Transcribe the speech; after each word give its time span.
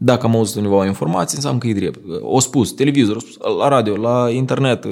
Dacă 0.00 0.26
am 0.26 0.36
auzit 0.36 0.56
undeva 0.56 0.76
o 0.76 0.86
informație, 0.86 1.36
înseamnă 1.36 1.58
că 1.58 1.66
e 1.66 1.72
drept. 1.72 1.98
O 2.20 2.40
spus, 2.40 2.72
televizor, 2.72 3.16
o 3.16 3.18
spus, 3.18 3.36
la 3.58 3.68
radio, 3.68 3.96
la 3.96 4.30
internet, 4.30 4.86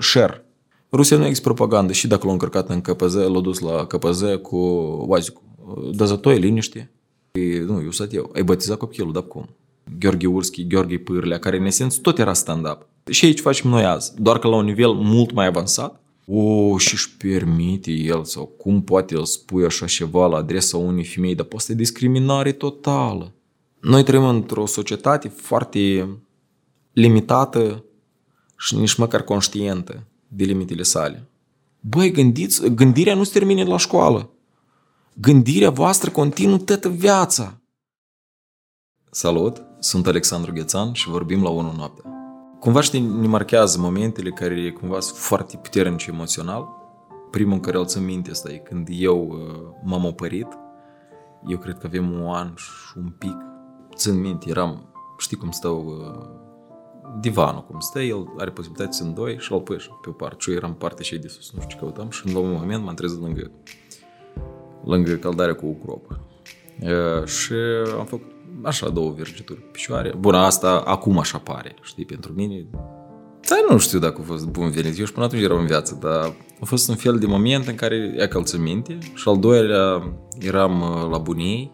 share. 0.00 0.44
Rusia 0.92 1.16
nu 1.16 1.24
există 1.24 1.52
propagandă 1.52 1.92
și 1.92 2.06
dacă 2.06 2.20
l-au 2.22 2.32
încărcat 2.32 2.68
în 2.68 2.80
KPZ, 2.80 3.14
l-au 3.14 3.40
dus 3.40 3.58
la 3.58 3.86
KPZ 3.86 4.22
cu 4.42 4.56
oazicul. 5.08 5.42
Dăzătoi, 5.94 6.38
liniște. 6.38 6.90
E, 7.32 7.60
nu, 7.60 7.82
eu 7.82 7.90
sat 7.90 8.14
eu. 8.14 8.30
Ai 8.34 8.42
bătizat 8.42 8.78
copilul, 8.78 9.12
dar 9.12 9.22
cum? 9.22 9.48
Gheorghe 9.98 10.26
Urski, 10.26 10.66
Gheorghe 10.66 10.98
Pârlea, 10.98 11.38
care 11.38 11.56
în 11.56 11.64
esență 11.64 11.98
tot 12.02 12.18
era 12.18 12.32
stand-up. 12.32 12.86
Și 13.10 13.24
aici 13.24 13.40
facem 13.40 13.70
noi 13.70 13.84
azi, 13.84 14.12
doar 14.18 14.38
că 14.38 14.48
la 14.48 14.56
un 14.56 14.64
nivel 14.64 14.92
mult 14.92 15.32
mai 15.32 15.46
avansat. 15.46 16.00
O, 16.26 16.78
și 16.78 16.94
își 16.94 17.16
permite 17.16 17.90
el 17.90 18.24
sau 18.24 18.44
cum 18.44 18.82
poate 18.82 19.14
el 19.14 19.24
spune 19.24 19.64
așa 19.64 19.86
ceva 19.86 20.26
la 20.26 20.36
adresa 20.36 20.76
unei 20.76 21.04
femei, 21.04 21.34
dar 21.34 21.46
poate 21.46 21.74
discriminare 21.74 22.52
totală. 22.52 23.32
Noi 23.82 24.02
trăim 24.02 24.24
într-o 24.24 24.66
societate 24.66 25.28
foarte 25.28 26.08
limitată 26.92 27.84
și 28.56 28.76
nici 28.76 28.94
măcar 28.94 29.22
conștientă 29.22 30.06
de 30.28 30.44
limitele 30.44 30.82
sale. 30.82 31.28
Băi, 31.80 32.10
gândiți, 32.10 32.68
gândirea 32.68 33.14
nu 33.14 33.24
se 33.24 33.32
termine 33.32 33.64
la 33.64 33.76
școală. 33.76 34.30
Gândirea 35.14 35.70
voastră 35.70 36.10
continuă 36.10 36.58
toată 36.58 36.88
viața. 36.88 37.60
Salut, 39.10 39.62
sunt 39.78 40.06
Alexandru 40.06 40.52
Ghețan 40.52 40.92
și 40.92 41.08
vorbim 41.08 41.42
la 41.42 41.48
1 41.48 41.72
noaptea. 41.76 42.10
Cumva 42.60 42.80
știi, 42.80 43.00
ne 43.00 43.26
marchează 43.26 43.78
momentele 43.78 44.30
care 44.30 44.72
cumva 44.72 45.00
sunt 45.00 45.18
foarte 45.18 45.56
puternice 45.56 46.10
emoțional. 46.10 46.68
Primul 47.30 47.52
în 47.52 47.60
care 47.60 47.78
îl 47.78 47.86
țin 47.86 48.04
minte 48.04 48.30
asta 48.30 48.52
e 48.52 48.56
când 48.56 48.88
eu 48.90 49.26
uh, 49.28 49.38
m-am 49.84 50.04
opărit. 50.04 50.48
Eu 51.46 51.58
cred 51.58 51.78
că 51.78 51.86
avem 51.86 52.12
un 52.12 52.34
an 52.34 52.52
și 52.56 52.96
un 52.96 53.10
pic. 53.18 53.51
Țin 54.02 54.20
minte, 54.20 54.48
eram, 54.48 54.92
știi 55.18 55.36
cum 55.36 55.50
stau 55.50 55.84
uh, 55.86 56.28
divanul 57.20 57.64
cum 57.70 57.80
stă, 57.80 58.00
el 58.00 58.32
are 58.38 58.50
posibilitatea 58.50 58.92
să 58.92 59.02
în 59.02 59.14
doi 59.14 59.36
și 59.38 59.52
îl 59.52 59.60
pui 59.60 59.76
pe 60.02 60.08
o 60.08 60.12
parte. 60.12 60.36
Și 60.38 60.50
eu 60.50 60.56
eram 60.56 60.74
partea 60.74 61.04
și 61.04 61.18
de 61.18 61.28
sus, 61.28 61.52
nu 61.52 61.60
știu 61.60 61.72
ce 61.72 61.78
căutam 61.80 62.10
și 62.10 62.26
în 62.26 62.34
un 62.34 62.52
moment 62.52 62.84
m-am 62.84 62.94
trezit 62.94 63.20
lângă, 63.20 63.50
lângă 64.84 65.12
caldarea 65.12 65.54
cu 65.54 65.66
ucrop. 65.66 66.18
Uh, 66.80 67.24
și 67.26 67.52
am 67.98 68.04
făcut 68.04 68.30
așa 68.62 68.88
două 68.88 69.10
vergeturi 69.10 69.60
pe 69.60 69.68
picioare. 69.72 70.14
Bun, 70.18 70.34
asta 70.34 70.82
acum 70.86 71.18
așa 71.18 71.38
pare, 71.38 71.74
știi, 71.82 72.04
pentru 72.04 72.32
mine. 72.32 72.66
Dar 73.48 73.58
nu 73.70 73.78
știu 73.78 73.98
dacă 73.98 74.20
a 74.20 74.24
fost 74.24 74.46
bun 74.46 74.70
venit. 74.70 74.98
Eu 74.98 75.04
și 75.04 75.12
până 75.12 75.24
atunci 75.24 75.42
eram 75.42 75.58
în 75.58 75.66
viață, 75.66 75.98
dar 76.00 76.34
a 76.60 76.64
fost 76.64 76.88
un 76.88 76.94
fel 76.94 77.18
de 77.18 77.26
moment 77.26 77.66
în 77.66 77.74
care 77.74 78.14
ia 78.18 78.28
călță 78.28 78.58
minte 78.58 78.98
și 79.14 79.28
al 79.28 79.38
doilea 79.38 80.14
eram 80.38 80.80
uh, 80.80 81.10
la 81.10 81.18
bunei 81.18 81.72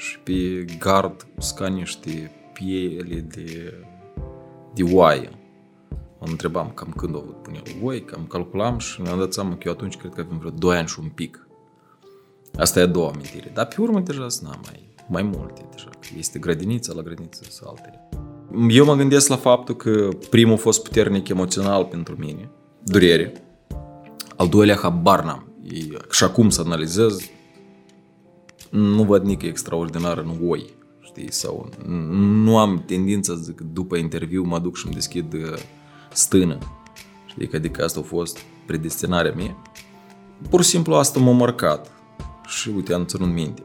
și 0.00 0.18
pe 0.18 0.64
gard 0.78 1.26
usca 1.38 1.66
niște 1.66 2.30
piele 2.52 3.20
de, 3.20 3.74
de 4.74 4.82
oaie. 4.82 5.30
Mă 6.20 6.26
întrebam 6.26 6.70
cam 6.74 6.92
când 6.96 7.14
au 7.14 7.20
avut 7.20 7.42
bunelul 7.42 7.78
oi, 7.82 8.04
cam 8.04 8.26
calculam 8.26 8.78
și 8.78 9.00
mi-am 9.00 9.18
dat 9.18 9.32
seama 9.32 9.50
că 9.50 9.62
eu 9.64 9.72
atunci 9.72 9.96
cred 9.96 10.12
că 10.14 10.20
avem 10.20 10.38
vreo 10.38 10.50
2 10.50 10.76
ani 10.76 10.88
și 10.88 10.98
un 11.00 11.08
pic. 11.08 11.48
Asta 12.56 12.80
e 12.80 12.82
a 12.82 12.86
doua 12.86 13.10
amintire. 13.10 13.50
Dar 13.54 13.66
pe 13.66 13.80
urmă 13.80 14.00
deja 14.00 14.26
n-am 14.42 14.60
mai 14.64 14.90
mai 15.10 15.22
multe 15.22 15.68
deja. 15.70 15.88
Este 16.18 16.38
grădinița 16.38 16.92
la 16.92 17.02
grădiniță 17.02 17.42
sau 17.48 17.68
altele. 17.68 18.08
Eu 18.68 18.84
mă 18.84 18.94
gândesc 18.94 19.28
la 19.28 19.36
faptul 19.36 19.76
că 19.76 20.08
primul 20.30 20.54
a 20.54 20.56
fost 20.56 20.82
puternic 20.82 21.28
emoțional 21.28 21.84
pentru 21.84 22.16
mine, 22.18 22.50
durere. 22.84 23.32
Al 24.36 24.48
doilea, 24.48 24.76
habar 24.76 25.24
n-am. 25.24 25.52
Și 26.10 26.24
acum 26.24 26.50
să 26.50 26.62
analizez, 26.64 27.30
nu 28.70 29.02
văd 29.02 29.24
nică 29.24 29.46
extraordinar 29.46 30.18
în 30.18 30.30
oi, 30.48 30.74
știi, 31.00 31.32
sau 31.32 31.68
nu 32.44 32.58
am 32.58 32.82
tendința 32.86 33.32
să 33.32 33.40
zic, 33.42 33.60
după 33.60 33.96
interviu 33.96 34.42
mă 34.42 34.58
duc 34.58 34.76
și 34.76 34.86
îmi 34.86 34.94
deschid 34.94 35.32
uh, 35.32 35.58
stână, 36.12 36.58
știi, 37.26 37.48
că 37.48 37.56
adică 37.56 37.84
asta 37.84 38.00
a 38.00 38.02
fost 38.02 38.38
predestinarea 38.66 39.32
mea. 39.32 39.56
Pur 40.50 40.62
și 40.62 40.68
simplu 40.68 40.94
asta 40.94 41.20
m-a 41.20 41.32
marcat 41.32 41.90
și 42.46 42.68
uite, 42.68 42.92
am 42.92 43.04
ținut 43.04 43.32
minte 43.32 43.62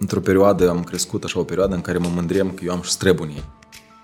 într-o 0.00 0.20
perioadă 0.20 0.68
am 0.68 0.84
crescut 0.84 1.24
așa 1.24 1.38
o 1.38 1.44
perioadă 1.44 1.74
în 1.74 1.80
care 1.80 1.98
mă 1.98 2.08
mândream 2.14 2.50
că 2.50 2.64
eu 2.64 2.72
am 2.72 2.82
și 2.82 2.90
străbunii. 2.90 3.44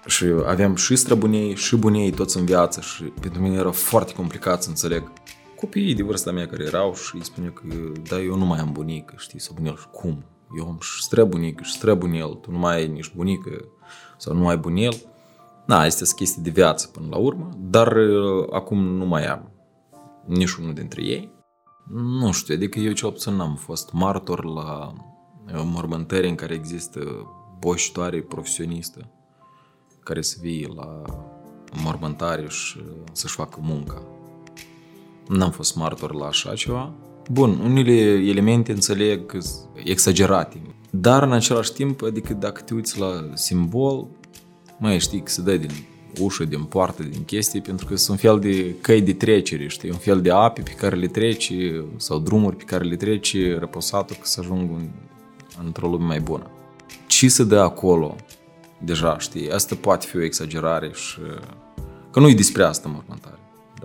Și 0.06 0.24
aveam 0.46 0.74
și 0.74 0.96
străbunii, 0.96 1.54
și 1.54 1.76
bunei 1.76 2.10
toți 2.10 2.36
în 2.36 2.44
viață 2.44 2.80
și 2.80 3.02
pentru 3.02 3.40
mine 3.40 3.56
era 3.56 3.70
foarte 3.70 4.12
complicat 4.12 4.62
să 4.62 4.68
înțeleg 4.68 5.12
copiii 5.56 5.94
de 5.94 6.02
vârsta 6.02 6.32
mea 6.32 6.46
care 6.46 6.64
erau 6.64 6.94
și 6.94 7.14
îi 7.14 7.24
spuneau 7.24 7.52
că 7.52 7.62
da, 8.08 8.20
eu 8.20 8.36
nu 8.36 8.44
mai 8.44 8.58
am 8.58 8.72
bunică, 8.72 9.14
știi, 9.18 9.40
sau 9.40 9.54
bunel. 9.54 9.76
Și 9.76 9.88
cum? 9.92 10.24
Eu 10.56 10.68
am 10.68 10.78
și 10.80 11.02
străbunică 11.02 11.62
și 11.62 11.72
străbunel, 11.72 12.34
tu 12.34 12.50
nu 12.50 12.58
mai 12.58 12.74
ai 12.74 12.88
nici 12.88 13.12
bunică 13.14 13.64
sau 14.16 14.34
nu 14.34 14.48
ai 14.48 14.56
bunel. 14.56 14.94
Na, 15.66 15.84
este 15.84 16.04
chestii 16.16 16.42
de 16.42 16.50
viață 16.50 16.86
până 16.86 17.06
la 17.10 17.16
urmă, 17.16 17.48
dar 17.58 17.96
uh, 17.96 18.46
acum 18.50 18.78
nu 18.78 19.06
mai 19.06 19.26
am 19.26 19.50
niciunul 20.26 20.74
dintre 20.74 21.02
ei. 21.02 21.34
Nu 21.92 22.32
știu, 22.32 22.54
adică 22.54 22.78
eu 22.78 22.92
cel 22.92 23.10
puțin 23.10 23.34
n-am 23.34 23.54
fost 23.54 23.92
martor 23.92 24.44
la 24.44 24.92
mormântări 25.64 26.28
în 26.28 26.34
care 26.34 26.54
există 26.54 27.00
boșitoare 27.58 28.20
profesionistă 28.20 29.10
care 30.00 30.22
să 30.22 30.36
vie 30.40 30.68
la 30.74 31.02
mormântare 31.82 32.48
și 32.48 32.80
să-și 33.12 33.34
facă 33.34 33.58
munca. 33.62 34.02
N-am 35.28 35.50
fost 35.50 35.76
martor 35.76 36.14
la 36.14 36.26
așa 36.26 36.54
ceva. 36.54 36.92
Bun, 37.30 37.58
unele 37.64 37.92
elemente 38.30 38.72
înțeleg 38.72 39.38
exagerate, 39.84 40.60
dar 40.90 41.22
în 41.22 41.32
același 41.32 41.72
timp, 41.72 42.02
adică 42.02 42.32
dacă 42.32 42.60
te 42.60 42.74
uiți 42.74 42.98
la 42.98 43.30
simbol, 43.34 44.06
mai 44.78 44.98
știi 44.98 45.20
că 45.20 45.30
se 45.30 45.42
dă 45.42 45.56
din 45.56 45.70
ușă, 46.20 46.44
din 46.44 46.62
poartă, 46.62 47.02
din 47.02 47.24
chestii, 47.24 47.60
pentru 47.60 47.86
că 47.86 47.96
sunt 47.96 48.10
un 48.10 48.30
fel 48.30 48.38
de 48.38 48.74
căi 48.80 49.02
de 49.02 49.12
trecere, 49.12 49.66
știi, 49.66 49.90
un 49.90 49.96
fel 49.96 50.20
de 50.20 50.30
ape 50.30 50.60
pe 50.60 50.70
care 50.70 50.96
le 50.96 51.06
treci 51.06 51.52
sau 51.96 52.18
drumuri 52.18 52.56
pe 52.56 52.64
care 52.64 52.84
le 52.84 52.96
treci 52.96 53.36
răposatul 53.58 54.16
ca 54.16 54.24
să 54.24 54.40
ajung 54.40 54.70
într-o 55.64 55.88
lume 55.88 56.04
mai 56.04 56.20
bună. 56.20 56.50
Ce 57.06 57.28
se 57.28 57.44
dă 57.44 57.60
acolo, 57.60 58.16
deja, 58.78 59.18
știi, 59.18 59.50
asta 59.50 59.76
poate 59.80 60.06
fi 60.06 60.16
o 60.16 60.22
exagerare 60.22 60.90
și... 60.94 61.18
Că 62.10 62.20
nu 62.20 62.28
e 62.28 62.34
despre 62.34 62.62
asta 62.62 62.88
mormântare. 62.88 63.25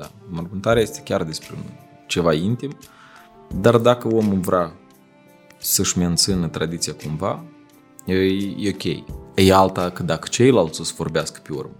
Da, 0.01 0.11
mormântarea 0.29 0.81
este 0.81 1.01
chiar 1.01 1.23
despre 1.23 1.55
ceva 2.07 2.33
intim, 2.33 2.77
dar 3.55 3.77
dacă 3.77 4.07
omul 4.07 4.39
vrea 4.39 4.73
să-și 5.57 5.97
mențină 5.97 6.47
tradiția 6.47 6.93
cumva, 6.93 7.43
e, 8.05 8.13
e 8.57 8.73
ok. 8.73 9.03
E 9.35 9.53
alta 9.53 9.89
că 9.89 10.03
dacă 10.03 10.27
ceilalți 10.27 10.81
o 10.81 10.83
să 10.83 10.93
vorbească 10.97 11.39
pe 11.43 11.53
urmă. 11.53 11.75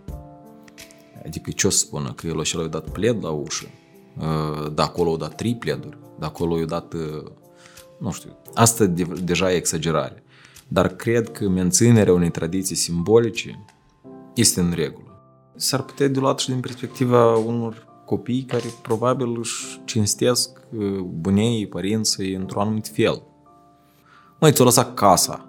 Adică 1.26 1.52
ce 1.52 1.68
o 1.68 1.70
să 1.70 1.78
spună? 1.78 2.14
Că 2.14 2.28
el 2.28 2.44
o 2.54 2.68
dat 2.68 2.90
pled 2.90 3.24
la 3.24 3.30
ușă, 3.30 3.68
da 4.74 4.84
acolo 4.84 5.12
o 5.12 5.18
dat 5.18 5.36
trei 5.36 5.56
pleduri, 5.56 5.98
da 6.20 6.26
acolo 6.26 6.58
i-a 6.58 6.66
dat 6.66 6.94
nu 8.00 8.12
știu, 8.12 8.38
asta 8.54 8.86
de, 8.86 9.04
deja 9.24 9.52
e 9.52 9.56
exagerare. 9.56 10.24
Dar 10.68 10.88
cred 10.88 11.31
că 11.31 11.50
menținerea 11.50 12.14
unei 12.14 12.31
tradiții 12.31 12.76
simbolice 12.76 13.66
este 14.34 14.60
în 14.60 14.72
regulă. 14.76 15.06
S-ar 15.56 15.81
putea 15.81 16.08
de 16.08 16.20
luat 16.20 16.40
și 16.40 16.50
din 16.50 16.60
perspectiva 16.60 17.38
unor 17.38 17.91
copii 18.12 18.44
care 18.44 18.64
probabil 18.82 19.38
își 19.40 19.82
cinstesc 19.86 20.50
uh, 20.78 21.00
bunei 21.00 21.68
părinții 21.68 22.34
într-un 22.34 22.62
anumit 22.62 22.88
fel. 22.88 23.24
Măi, 24.40 24.52
ți-o 24.52 24.64
lăsat 24.64 24.94
casa. 24.94 25.46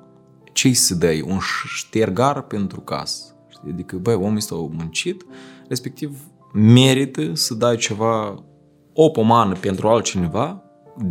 Ce-i 0.52 0.74
să 0.74 0.94
dai? 0.94 1.20
Un 1.20 1.38
ștergar 1.66 2.42
pentru 2.42 2.80
casă. 2.80 3.34
Adică, 3.68 3.96
băi, 3.96 4.14
omul 4.14 4.36
este 4.36 4.54
muncit, 4.54 5.26
respectiv 5.68 6.18
merită 6.52 7.34
să 7.34 7.54
dai 7.54 7.76
ceva, 7.76 8.42
o 8.92 9.08
pomană 9.08 9.54
pentru 9.54 9.88
altcineva, 9.88 10.62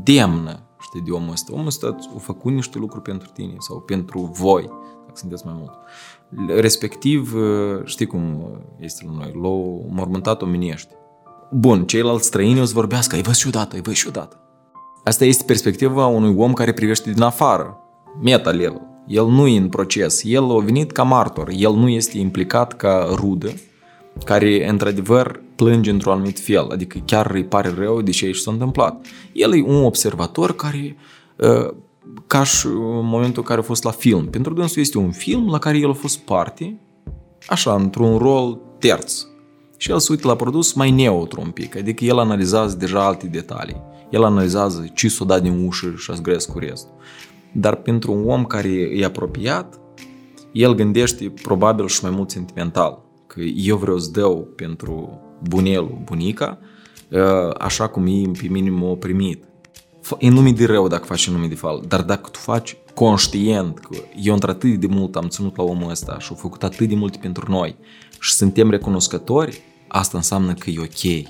demnă 0.03 0.69
știi, 0.81 1.01
de 1.01 1.11
omul 1.11 1.31
ăsta. 1.31 1.53
Omul 1.53 1.65
ăsta 1.65 1.97
a 2.15 2.19
făcut 2.19 2.51
niște 2.51 2.77
lucruri 2.77 3.03
pentru 3.03 3.29
tine 3.33 3.55
sau 3.59 3.79
pentru 3.79 4.19
voi, 4.19 4.63
dacă 5.05 5.13
sunteți 5.13 5.45
mai 5.45 5.55
mult. 5.57 5.71
Respectiv, 6.59 7.35
știi 7.83 8.05
cum 8.05 8.51
este 8.79 9.05
la 9.05 9.11
noi, 9.11 9.39
l-au 9.41 9.85
mormântat 9.89 10.41
omeniește. 10.41 10.95
Bun, 11.53 11.85
ceilalți 11.85 12.27
străini 12.27 12.61
o 12.61 12.65
să 12.65 12.73
vorbească, 12.73 13.15
ai 13.15 13.21
văzut 13.21 13.39
și 13.39 13.47
odată, 13.47 13.75
ai 13.75 13.81
văzut 13.81 13.99
și 13.99 14.07
odată. 14.07 14.39
Asta 15.03 15.25
este 15.25 15.43
perspectiva 15.43 16.05
unui 16.05 16.35
om 16.37 16.53
care 16.53 16.73
privește 16.73 17.11
din 17.11 17.21
afară, 17.21 17.77
meta 18.21 18.49
level. 18.49 18.81
El 19.07 19.25
nu 19.25 19.47
e 19.47 19.57
în 19.57 19.69
proces, 19.69 20.21
el 20.23 20.51
a 20.51 20.59
venit 20.59 20.91
ca 20.91 21.03
martor, 21.03 21.49
el 21.55 21.73
nu 21.73 21.89
este 21.89 22.17
implicat 22.17 22.73
ca 22.73 23.07
rudă, 23.13 23.53
care 24.25 24.69
într-adevăr 24.69 25.41
plânge 25.55 25.89
într-un 25.89 26.13
anumit 26.13 26.39
fel, 26.39 26.69
adică 26.71 26.99
chiar 27.05 27.31
îi 27.31 27.45
pare 27.45 27.73
rău 27.77 28.01
de 28.01 28.11
ce 28.11 28.25
aici 28.25 28.35
s-a 28.35 28.51
întâmplat. 28.51 29.05
El 29.33 29.55
e 29.55 29.61
un 29.61 29.83
observator 29.83 30.55
care, 30.55 30.97
ă, 31.39 31.73
ca 32.27 32.43
și 32.43 32.65
în 32.65 33.05
momentul 33.05 33.41
în 33.41 33.47
care 33.47 33.59
a 33.59 33.63
fost 33.63 33.83
la 33.83 33.91
film, 33.91 34.29
pentru 34.29 34.53
dânsul 34.53 34.81
este 34.81 34.97
un 34.97 35.11
film 35.11 35.49
la 35.49 35.59
care 35.59 35.77
el 35.77 35.89
a 35.89 35.93
fost 35.93 36.17
parte, 36.17 36.79
așa, 37.47 37.73
într-un 37.73 38.17
rol 38.17 38.59
terț. 38.79 39.25
Și 39.81 39.91
el 39.91 39.99
se 39.99 40.07
uită 40.11 40.27
la 40.27 40.35
produs 40.35 40.73
mai 40.73 40.91
neutru 40.91 41.41
un 41.41 41.49
pic, 41.49 41.75
adică 41.77 42.05
el 42.05 42.19
analizează 42.19 42.77
deja 42.77 43.05
alte 43.05 43.27
detalii. 43.27 43.81
El 44.09 44.23
analizează 44.23 44.91
ce 44.93 45.07
s-o 45.07 45.25
dat 45.25 45.41
din 45.41 45.65
ușă 45.65 45.93
și 45.97 46.11
a 46.11 46.41
cu 46.51 46.59
restul. 46.59 46.91
Dar 47.51 47.75
pentru 47.75 48.11
un 48.11 48.29
om 48.29 48.45
care 48.45 48.69
e 48.69 49.05
apropiat, 49.05 49.79
el 50.51 50.75
gândește 50.75 51.33
probabil 51.41 51.87
și 51.87 52.03
mai 52.03 52.11
mult 52.11 52.31
sentimental, 52.31 53.01
că 53.27 53.39
eu 53.41 53.77
vreau 53.77 53.97
să 53.97 54.11
dau 54.11 54.47
pentru 54.55 55.19
bunelul, 55.47 56.01
bunica, 56.03 56.59
uh, 57.09 57.19
așa 57.57 57.87
cum 57.87 58.05
ei 58.05 58.31
pe 58.41 58.47
mine 58.49 58.69
m-au 58.69 58.95
primit. 58.95 59.43
E 60.19 60.29
nume 60.29 60.51
de 60.51 60.65
rău 60.65 60.87
dacă 60.87 61.03
faci 61.03 61.29
nume 61.29 61.47
de 61.47 61.55
fal, 61.55 61.83
dar 61.87 62.01
dacă 62.01 62.29
tu 62.29 62.39
faci 62.39 62.77
conștient 62.93 63.79
că 63.79 63.97
eu 64.23 64.33
într-atât 64.33 64.79
de 64.79 64.87
mult 64.87 65.15
am 65.15 65.27
ținut 65.27 65.57
la 65.57 65.63
omul 65.63 65.89
ăsta 65.89 66.19
și 66.19 66.27
au 66.29 66.35
făcut 66.35 66.63
atât 66.63 66.87
de 66.87 66.95
multe 66.95 67.17
pentru 67.21 67.51
noi 67.51 67.75
și 68.19 68.33
suntem 68.33 68.69
recunoscători, 68.69 69.61
asta 69.91 70.17
înseamnă 70.17 70.53
că 70.53 70.69
e 70.69 70.79
ok. 70.79 71.29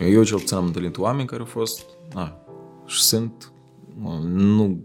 Eu 0.00 0.22
cel 0.22 0.38
puțin 0.38 0.56
am 0.56 0.64
întâlnit 0.64 0.98
oameni 0.98 1.28
care 1.28 1.40
au 1.40 1.46
fost 1.46 1.84
na, 2.14 2.36
și 2.86 3.02
sunt 3.02 3.52
nu, 4.22 4.80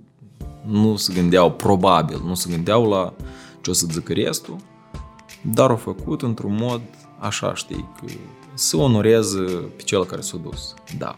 nu 0.65 0.95
se 0.95 1.13
gândeau 1.13 1.51
probabil, 1.51 2.21
nu 2.25 2.33
se 2.33 2.49
gândeau 2.49 2.89
la 2.89 3.13
ce 3.61 3.69
o 3.69 3.73
să 3.73 3.87
zică 3.91 4.13
restul, 4.13 4.55
dar 5.41 5.69
au 5.69 5.75
făcut 5.75 6.21
într-un 6.21 6.55
mod 6.55 6.81
așa, 7.19 7.55
știi, 7.55 7.89
că 7.99 8.05
să 8.53 8.77
onoreze 8.77 9.41
pe 9.75 9.81
cel 9.83 10.05
care 10.05 10.21
s-a 10.21 10.37
dus. 10.37 10.73
Da. 10.97 11.17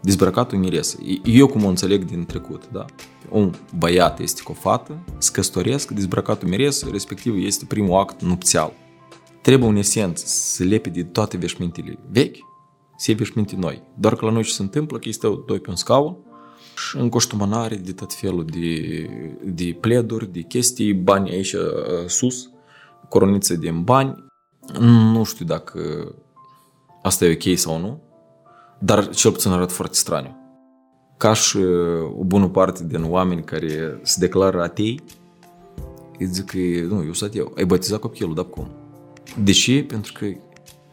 Dezbrăcatul 0.00 0.58
miresă. 0.58 0.98
Eu 1.24 1.46
cum 1.46 1.64
o 1.64 1.68
înțeleg 1.68 2.04
din 2.04 2.24
trecut, 2.24 2.68
da? 2.72 2.84
Un 3.28 3.54
băiat 3.78 4.20
este 4.20 4.42
cu 4.42 4.50
o 4.50 4.54
fată, 4.54 4.98
se 5.18 5.30
căsătoresc, 5.32 5.90
dezbrăcatul 5.90 6.48
miresă, 6.48 6.88
respectiv 6.90 7.44
este 7.44 7.64
primul 7.64 7.98
act 7.98 8.22
nupțial. 8.22 8.72
Trebuie 9.46 9.68
în 9.68 9.76
esență 9.76 10.24
să 10.26 10.64
lepe 10.64 10.88
de 10.88 11.02
toate 11.02 11.36
veșmintele 11.36 11.98
vechi, 12.10 12.36
să 12.96 13.10
iei 13.10 13.18
veșminte 13.18 13.56
noi. 13.56 13.82
Doar 13.98 14.16
că 14.16 14.24
la 14.24 14.30
noi 14.30 14.42
ce 14.42 14.52
se 14.52 14.62
întâmplă, 14.62 14.98
că 14.98 15.08
este 15.08 15.42
doi 15.46 15.60
pe 15.60 15.70
un 15.70 15.76
scaun, 15.76 16.16
și 16.76 16.96
în 16.96 17.08
coștumănare 17.08 17.76
de 17.76 17.92
tot 17.92 18.12
felul 18.12 18.44
de, 18.44 19.08
de 19.44 19.76
pleduri, 19.80 20.32
de 20.32 20.40
chestii, 20.40 20.94
bani 20.94 21.30
aici 21.30 21.52
uh, 21.52 21.62
sus, 22.06 22.50
coroniță 23.08 23.54
din 23.54 23.82
bani. 23.82 24.24
Nu 24.80 25.24
știu 25.24 25.44
dacă 25.44 25.80
asta 27.02 27.24
e 27.24 27.38
ok 27.42 27.58
sau 27.58 27.78
nu, 27.78 28.02
dar 28.78 29.08
cel 29.08 29.32
puțin 29.32 29.50
arată 29.50 29.72
foarte 29.72 29.96
straniu. 29.96 30.36
Ca 31.16 31.32
și 31.32 31.56
uh, 31.56 32.02
o 32.18 32.24
bună 32.24 32.48
parte 32.48 32.84
din 32.84 33.02
oameni 33.02 33.44
care 33.44 34.00
se 34.02 34.20
declară 34.20 34.62
atei, 34.62 35.00
îi 36.18 36.26
zic 36.26 36.44
că 36.44 36.56
nu, 36.94 37.04
eu 37.04 37.12
sunt 37.12 37.36
eu. 37.36 37.52
Ai 37.56 37.64
botezat 37.64 38.00
copilul, 38.00 38.34
dar 38.34 38.44
cum? 38.44 38.75
De 39.42 39.52
ce? 39.52 39.84
Pentru 39.84 40.12
că 40.12 40.26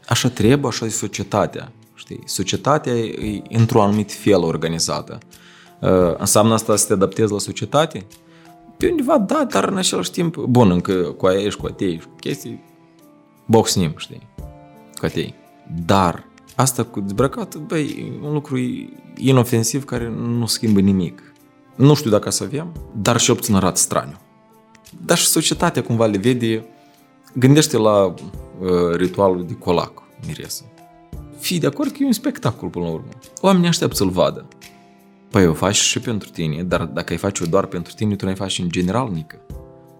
așa 0.07 0.29
trebuie, 0.29 0.67
așa 0.71 0.85
e 0.85 0.89
societatea. 0.89 1.71
Știi? 1.95 2.19
Societatea 2.25 2.93
e 2.93 3.41
într-un 3.49 3.81
anumit 3.81 4.13
fel 4.13 4.41
organizată. 4.41 5.17
Uh, 5.79 5.89
înseamnă 6.17 6.53
asta 6.53 6.75
să 6.75 6.87
te 6.87 6.93
adaptezi 6.93 7.31
la 7.31 7.39
societate? 7.39 8.05
Pe 8.77 8.89
undeva, 8.89 9.17
da, 9.17 9.47
dar 9.49 9.63
în 9.63 9.77
același 9.77 10.11
timp, 10.11 10.37
bun, 10.37 10.71
încă 10.71 10.93
cu 10.93 11.25
aia 11.25 11.39
ești 11.39 11.59
cu 11.59 11.65
atei 11.65 11.99
și 11.99 12.05
cu 12.05 12.15
chestii, 12.19 12.63
boxnim, 13.45 13.93
știi, 13.97 14.27
cu 14.99 15.05
atei. 15.05 15.33
Dar 15.85 16.25
asta 16.55 16.83
cu 16.83 16.99
dezbrăcat, 16.99 17.55
băi, 17.55 18.19
un 18.23 18.33
lucru 18.33 18.57
inofensiv 19.17 19.83
care 19.83 20.09
nu 20.09 20.45
schimbă 20.45 20.79
nimic. 20.79 21.33
Nu 21.75 21.93
știu 21.93 22.09
dacă 22.09 22.29
să 22.29 22.43
avem, 22.43 22.71
dar 23.01 23.19
și 23.19 23.33
puțin 23.33 23.55
arată 23.55 23.79
straniu. 23.79 24.17
Dar 25.05 25.17
și 25.17 25.27
societatea 25.27 25.83
cumva 25.83 26.05
le 26.05 26.17
vede, 26.17 26.65
gândește 27.33 27.77
la 27.77 28.05
uh, 28.05 28.95
ritualul 28.95 29.45
de 29.45 29.53
colac, 29.53 30.03
miresă. 30.27 30.63
Fii 31.39 31.59
de 31.59 31.67
acord 31.67 31.91
că 31.91 31.97
e 31.99 32.05
un 32.05 32.11
spectacol 32.11 32.69
până 32.69 32.85
la 32.85 32.91
urmă. 32.91 33.09
Oamenii 33.41 33.67
așteaptă 33.67 33.95
să-l 33.95 34.09
vadă. 34.09 34.47
Păi 35.29 35.47
o 35.47 35.53
faci 35.53 35.75
și 35.75 35.99
pentru 35.99 36.29
tine, 36.29 36.63
dar 36.63 36.85
dacă 36.85 37.13
ai 37.13 37.19
face-o 37.19 37.45
doar 37.45 37.65
pentru 37.65 37.93
tine, 37.93 38.15
tu 38.15 38.25
nu 38.25 38.31
ai 38.31 38.37
faci 38.37 38.59
în 38.59 38.69
general 38.69 39.09
nică. 39.11 39.39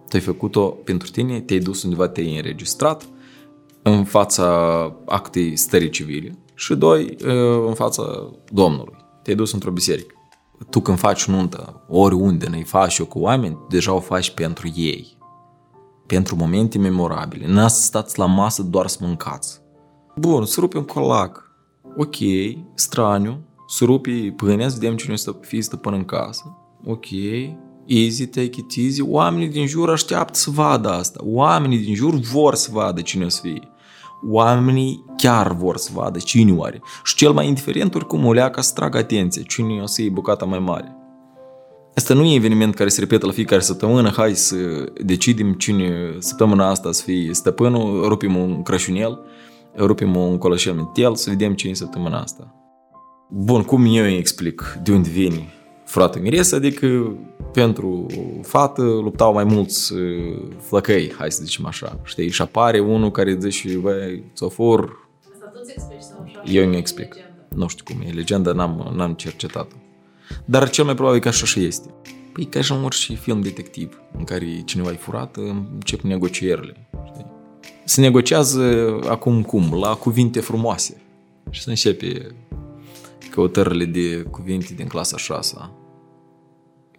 Tu 0.08 0.16
ai 0.16 0.20
făcut-o 0.20 0.68
pentru 0.68 1.10
tine, 1.10 1.40
te-ai 1.40 1.58
dus 1.58 1.82
undeva, 1.82 2.08
te-ai 2.08 2.36
înregistrat 2.36 3.08
în 3.82 4.04
fața 4.04 4.46
actei 5.06 5.56
stării 5.56 5.90
civile 5.90 6.38
și 6.54 6.74
doi, 6.74 7.16
în 7.66 7.74
fața 7.74 8.30
Domnului. 8.52 8.96
Te-ai 9.22 9.36
dus 9.36 9.52
într-o 9.52 9.70
biserică. 9.70 10.14
Tu 10.70 10.80
când 10.80 10.98
faci 10.98 11.24
nuntă, 11.24 11.84
oriunde 11.88 12.46
ne 12.46 12.62
faci-o 12.62 13.06
cu 13.06 13.18
oameni, 13.18 13.58
deja 13.68 13.92
o 13.92 14.00
faci 14.00 14.30
pentru 14.30 14.72
ei. 14.74 15.16
Pentru 16.06 16.36
momente 16.36 16.78
memorabile. 16.78 17.46
Nu 17.46 17.68
să 17.68 17.82
stați 17.82 18.18
la 18.18 18.26
masă 18.26 18.62
doar 18.62 18.86
să 18.86 18.98
mâncați. 19.00 19.60
Bun, 20.16 20.44
să 20.44 20.60
rupem 20.60 20.82
colac. 20.82 21.50
Ok, 21.96 22.16
straniu, 22.74 23.40
să 23.66 23.84
rupi 23.84 24.30
pâinea, 24.30 24.68
să 24.68 24.76
vedem 24.80 24.96
cine 24.96 25.16
să 25.16 25.36
fie 25.40 25.62
stăpân 25.62 25.94
în 25.94 26.04
casă. 26.04 26.56
Ok, 26.84 27.06
easy, 27.86 28.26
take 28.26 28.44
it 28.44 28.72
easy. 28.76 29.02
Oamenii 29.02 29.48
din 29.48 29.66
jur 29.66 29.90
așteaptă 29.90 30.38
să 30.38 30.50
vadă 30.50 30.88
asta. 30.88 31.20
Oamenii 31.22 31.78
din 31.78 31.94
jur 31.94 32.14
vor 32.14 32.54
să 32.54 32.68
vadă 32.72 33.00
cine 33.00 33.24
o 33.24 33.28
să 33.28 33.40
fie. 33.42 33.68
Oamenii 34.30 35.04
chiar 35.16 35.52
vor 35.52 35.76
să 35.76 35.90
vadă 35.94 36.18
cine 36.18 36.52
oare. 36.52 36.82
Și 37.04 37.14
cel 37.14 37.32
mai 37.32 37.46
indiferent 37.46 37.94
oricum 37.94 38.24
o 38.24 38.32
leacă 38.32 38.60
să 38.60 38.72
tragă 38.74 38.98
atenție. 38.98 39.42
Cine 39.42 39.80
o 39.82 39.86
să 39.86 40.00
iei 40.00 40.10
bucata 40.10 40.44
mai 40.44 40.58
mare. 40.58 40.96
Asta 41.94 42.14
nu 42.14 42.24
e 42.24 42.34
eveniment 42.34 42.74
care 42.74 42.88
se 42.88 43.00
repetă 43.00 43.26
la 43.26 43.32
fiecare 43.32 43.60
săptămână, 43.60 44.10
hai 44.16 44.34
să 44.34 44.56
decidem 45.04 45.52
cine 45.52 46.16
săptămâna 46.18 46.68
asta 46.68 46.92
să 46.92 47.02
fie 47.02 47.32
stăpânul, 47.32 48.08
rupim 48.08 48.36
un 48.36 48.62
crășunel, 48.62 49.20
rupim 49.76 50.16
un 50.16 50.38
colășel 50.38 50.72
mentel, 50.72 51.14
să 51.14 51.30
vedem 51.30 51.54
cine 51.54 51.70
e 51.70 51.74
săptămâna 51.74 52.20
asta. 52.20 52.54
Bun, 53.30 53.62
cum 53.62 53.84
eu 53.88 54.04
îi 54.04 54.16
explic 54.16 54.78
de 54.82 54.92
unde 54.92 55.08
vine 55.08 55.52
frate 55.84 56.18
miresă, 56.18 56.54
adică 56.54 57.16
pentru 57.52 58.06
fată 58.42 58.82
luptau 58.82 59.32
mai 59.32 59.44
mulți 59.44 59.92
uh, 59.92 60.38
flăcăi, 60.60 61.12
hai 61.18 61.32
să 61.32 61.44
zicem 61.44 61.66
așa, 61.66 62.00
știi? 62.04 62.30
Și 62.30 62.42
apare 62.42 62.78
unul 62.78 63.10
care 63.10 63.38
zice, 63.40 63.76
băi, 63.76 64.24
țofor... 64.34 65.08
Asta 65.32 65.46
tu 65.46 65.58
explici 65.66 66.00
sau 66.00 66.22
așa? 66.24 66.42
Eu 66.46 66.66
nu 66.66 66.76
explic. 66.76 67.16
Nu 67.48 67.68
știu 67.68 67.84
cum 67.84 68.02
e, 68.06 68.10
legenda 68.10 68.52
n-am, 68.52 68.92
n-am 68.96 69.12
cercetat-o. 69.12 69.83
Dar 70.44 70.70
cel 70.70 70.84
mai 70.84 70.94
probabil 70.94 71.20
că 71.20 71.28
așa 71.28 71.46
și 71.46 71.64
este. 71.64 71.94
Păi 72.32 72.44
ca 72.44 72.60
și 72.60 72.72
în 72.72 72.84
orice 72.84 73.14
film 73.14 73.40
detectiv 73.40 74.00
în 74.18 74.24
care 74.24 74.62
cineva 74.64 74.90
e 74.90 74.94
furat, 74.94 75.36
încep 75.36 76.00
negocierile. 76.00 76.88
Știi? 77.06 77.26
Se 77.84 78.00
negociază 78.00 78.98
acum 79.08 79.42
cum? 79.42 79.74
La 79.80 79.94
cuvinte 79.94 80.40
frumoase. 80.40 81.02
Și 81.50 81.62
se 81.62 81.70
începe 81.70 82.34
căutările 83.30 83.84
de 83.84 84.22
cuvinte 84.22 84.74
din 84.74 84.86
clasa 84.86 85.16
6 85.16 85.70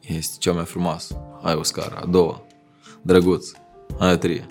este 0.01 0.36
cea 0.39 0.51
mai 0.51 0.66
frumoasă. 0.66 1.21
Hai, 1.42 1.56
Oscar, 1.56 2.00
a 2.04 2.06
doua. 2.06 2.42
Drăguț. 3.01 3.51
Hai, 4.00 4.10
a 4.10 4.18
treia. 4.18 4.45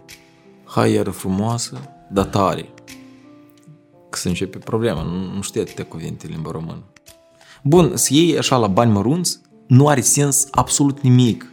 Hai, 0.64 0.92
iară 0.92 1.10
frumoasă, 1.10 1.90
dar 2.10 2.24
tare. 2.24 2.68
Că 4.10 4.18
se 4.18 4.28
începe 4.28 4.58
problema, 4.58 5.02
nu, 5.02 5.34
nu 5.34 5.42
știe 5.42 5.60
atâtea 5.60 5.84
cuvinte 5.84 6.26
în 6.26 6.32
limba 6.32 6.50
română. 6.50 6.82
Bun, 7.66 7.92
să 7.94 8.14
iei 8.14 8.38
așa 8.38 8.56
la 8.56 8.66
bani 8.66 8.92
mărunți, 8.92 9.40
nu 9.66 9.88
are 9.88 10.00
sens 10.00 10.46
absolut 10.50 11.00
nimic 11.00 11.52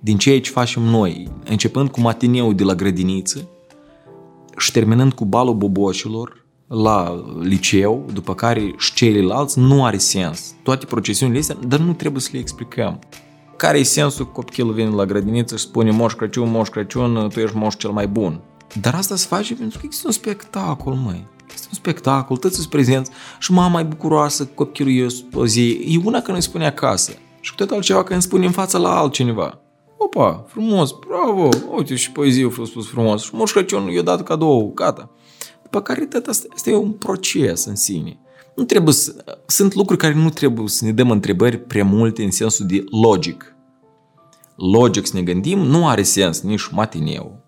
din 0.00 0.18
ceea 0.18 0.40
ce 0.40 0.50
facem 0.50 0.82
noi, 0.82 1.28
începând 1.44 1.88
cu 1.88 2.00
matineul 2.00 2.54
de 2.54 2.64
la 2.64 2.74
grădiniță 2.74 3.48
și 4.58 4.72
terminând 4.72 5.12
cu 5.12 5.24
balul 5.24 5.54
bobocilor, 5.54 6.44
la 6.66 7.24
liceu, 7.40 8.06
după 8.12 8.34
care 8.34 8.74
și 8.78 8.94
ceilalți, 8.94 9.58
nu 9.58 9.84
are 9.84 9.98
sens. 9.98 10.54
Toate 10.62 10.86
procesiunile 10.86 11.38
astea, 11.38 11.56
dar 11.66 11.78
nu 11.78 11.92
trebuie 11.92 12.20
să 12.20 12.28
le 12.32 12.38
explicăm. 12.38 12.98
Care 13.56 13.78
e 13.78 13.82
sensul 13.82 14.24
că 14.24 14.30
copilul 14.30 14.72
vine 14.72 14.90
la 14.90 15.04
grădiniță 15.04 15.56
și 15.56 15.62
spune 15.62 15.90
Moș 15.90 16.12
Crăciun, 16.12 16.50
Moș 16.50 16.68
Crăciun, 16.68 17.28
tu 17.32 17.40
ești 17.40 17.56
moș 17.56 17.74
cel 17.76 17.90
mai 17.90 18.08
bun. 18.08 18.40
Dar 18.80 18.94
asta 18.94 19.16
se 19.16 19.26
face 19.28 19.54
pentru 19.54 19.78
că 19.78 19.84
există 19.86 20.06
un 20.06 20.12
spectacol, 20.12 20.94
măi. 20.94 21.26
Este 21.54 21.66
un 21.70 21.74
spectacol, 21.74 22.36
toți 22.36 22.54
sunt 22.54 22.66
prezenți 22.66 23.10
și 23.38 23.52
mama 23.52 23.80
e 23.80 23.82
bucuroasă 23.82 24.44
că 24.44 24.52
copilul 24.54 24.92
e 24.92 25.06
o 25.34 25.46
zi. 25.46 25.84
E 25.88 26.00
una 26.04 26.20
că 26.20 26.30
nu-i 26.30 26.42
spune 26.42 26.66
acasă 26.66 27.12
și 27.40 27.50
cu 27.50 27.56
tot 27.56 27.70
altceva 27.70 28.02
că 28.02 28.12
îmi 28.12 28.22
spune 28.22 28.46
în 28.46 28.52
fața 28.52 28.78
la 28.78 28.98
altcineva. 28.98 29.60
Opa, 29.98 30.44
frumos, 30.48 30.94
bravo, 31.08 31.48
uite 31.76 31.94
și 31.94 32.12
poezie 32.12 32.46
a 32.60 32.64
spus 32.64 32.86
frumos. 32.86 33.22
Și 33.22 33.30
Moș 33.34 33.52
Crăciun 33.52 33.88
i-a 33.88 34.02
dat 34.02 34.22
cadou, 34.22 34.72
gata. 34.74 35.10
După 35.62 35.80
care 35.80 36.06
tot 36.06 36.26
asta, 36.26 36.46
asta 36.54 36.70
e 36.70 36.74
un 36.74 36.92
proces 36.92 37.64
în 37.64 37.76
sine. 37.76 38.20
Nu 38.54 38.64
trebuie 38.64 38.94
să, 38.94 39.24
sunt 39.46 39.74
lucruri 39.74 40.00
care 40.00 40.14
nu 40.14 40.30
trebuie 40.30 40.68
să 40.68 40.84
ne 40.84 40.92
dăm 40.92 41.10
întrebări 41.10 41.58
prea 41.58 41.84
multe 41.84 42.22
în 42.22 42.30
sensul 42.30 42.66
de 42.66 42.84
logic. 43.02 43.56
Logic 44.56 45.06
să 45.06 45.16
ne 45.16 45.22
gândim 45.22 45.58
nu 45.58 45.88
are 45.88 46.02
sens 46.02 46.40
nici 46.40 46.68
matineu, 46.68 47.40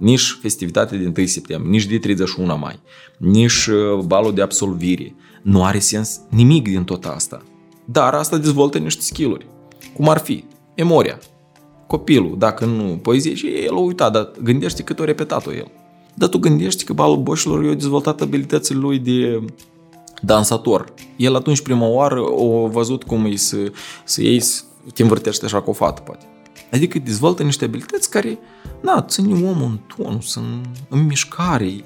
nici 0.00 0.38
festivitatea 0.40 0.98
din 0.98 1.12
1 1.16 1.26
septembrie, 1.26 1.70
nici 1.70 1.86
de 1.86 1.98
31 1.98 2.58
mai, 2.58 2.80
nici 3.16 3.66
uh, 3.66 4.04
balul 4.04 4.34
de 4.34 4.42
absolvire. 4.42 5.14
Nu 5.42 5.64
are 5.64 5.78
sens 5.78 6.20
nimic 6.28 6.62
din 6.62 6.84
tot 6.84 7.04
asta. 7.04 7.42
Dar 7.84 8.14
asta 8.14 8.36
dezvoltă 8.36 8.78
niște 8.78 9.02
skill-uri. 9.02 9.46
Cum 9.94 10.08
ar 10.08 10.18
fi 10.18 10.44
memoria. 10.76 11.18
Copilul, 11.86 12.34
dacă 12.38 12.64
nu 12.64 12.98
poezie, 13.02 13.34
și 13.34 13.46
el 13.46 13.74
o 13.74 13.80
uitat, 13.80 14.12
dar 14.12 14.30
gândește 14.42 14.82
cât 14.82 15.00
o 15.00 15.04
repetat-o 15.04 15.52
el. 15.52 15.70
Dar 16.14 16.28
tu 16.28 16.38
gândești 16.38 16.84
că 16.84 16.92
balul 16.92 17.16
boșilor 17.16 17.64
i-a 17.64 17.74
dezvoltat 17.74 18.20
abilitățile 18.20 18.78
lui 18.78 18.98
de 18.98 19.44
dansator. 20.22 20.94
El 21.16 21.34
atunci 21.34 21.60
prima 21.60 21.86
oară 21.86 22.20
a 22.20 22.68
văzut 22.68 23.02
cum 23.02 23.24
e 23.24 23.36
să, 23.36 23.72
să 24.04 24.22
iei, 24.22 24.40
să 24.40 24.62
te 24.94 25.02
învârtești 25.02 25.44
așa 25.44 25.60
cu 25.60 25.70
o 25.70 25.72
fată, 25.72 26.00
poate. 26.00 26.24
Adică 26.70 26.98
dezvoltă 26.98 27.42
niște 27.42 27.64
abilități 27.64 28.10
care, 28.10 28.38
na, 28.82 29.02
ține 29.02 29.48
omul 29.48 29.68
în 29.70 29.78
tonus, 29.96 30.34
în, 30.34 30.60
în 30.88 31.06
mișcare. 31.06 31.84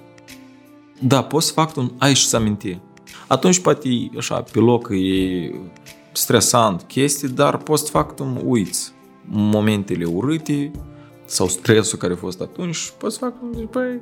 Da, 1.01 1.23
poți 1.23 1.47
să 1.47 1.53
fac 1.53 1.77
un 1.77 1.93
ai 1.99 2.15
și 2.15 2.27
să 2.27 2.37
aminti. 2.37 2.79
Atunci 3.27 3.61
poate 3.61 4.11
așa, 4.17 4.43
pe 4.53 4.59
loc 4.59 4.89
e 4.91 5.51
stresant 6.13 6.83
chestii, 6.83 7.29
dar 7.29 7.57
poți 7.57 7.85
să 7.85 7.91
fac 7.91 8.21
un 8.21 8.41
uiți 8.45 8.93
momentele 9.27 10.05
urâte 10.05 10.71
sau 11.25 11.49
stresul 11.49 11.99
care 11.99 12.13
a 12.13 12.17
fost 12.17 12.41
atunci, 12.41 12.93
poți 12.99 13.15
să 13.15 13.21
fac 13.25 13.43
un 13.43 13.69
băi, 13.71 14.01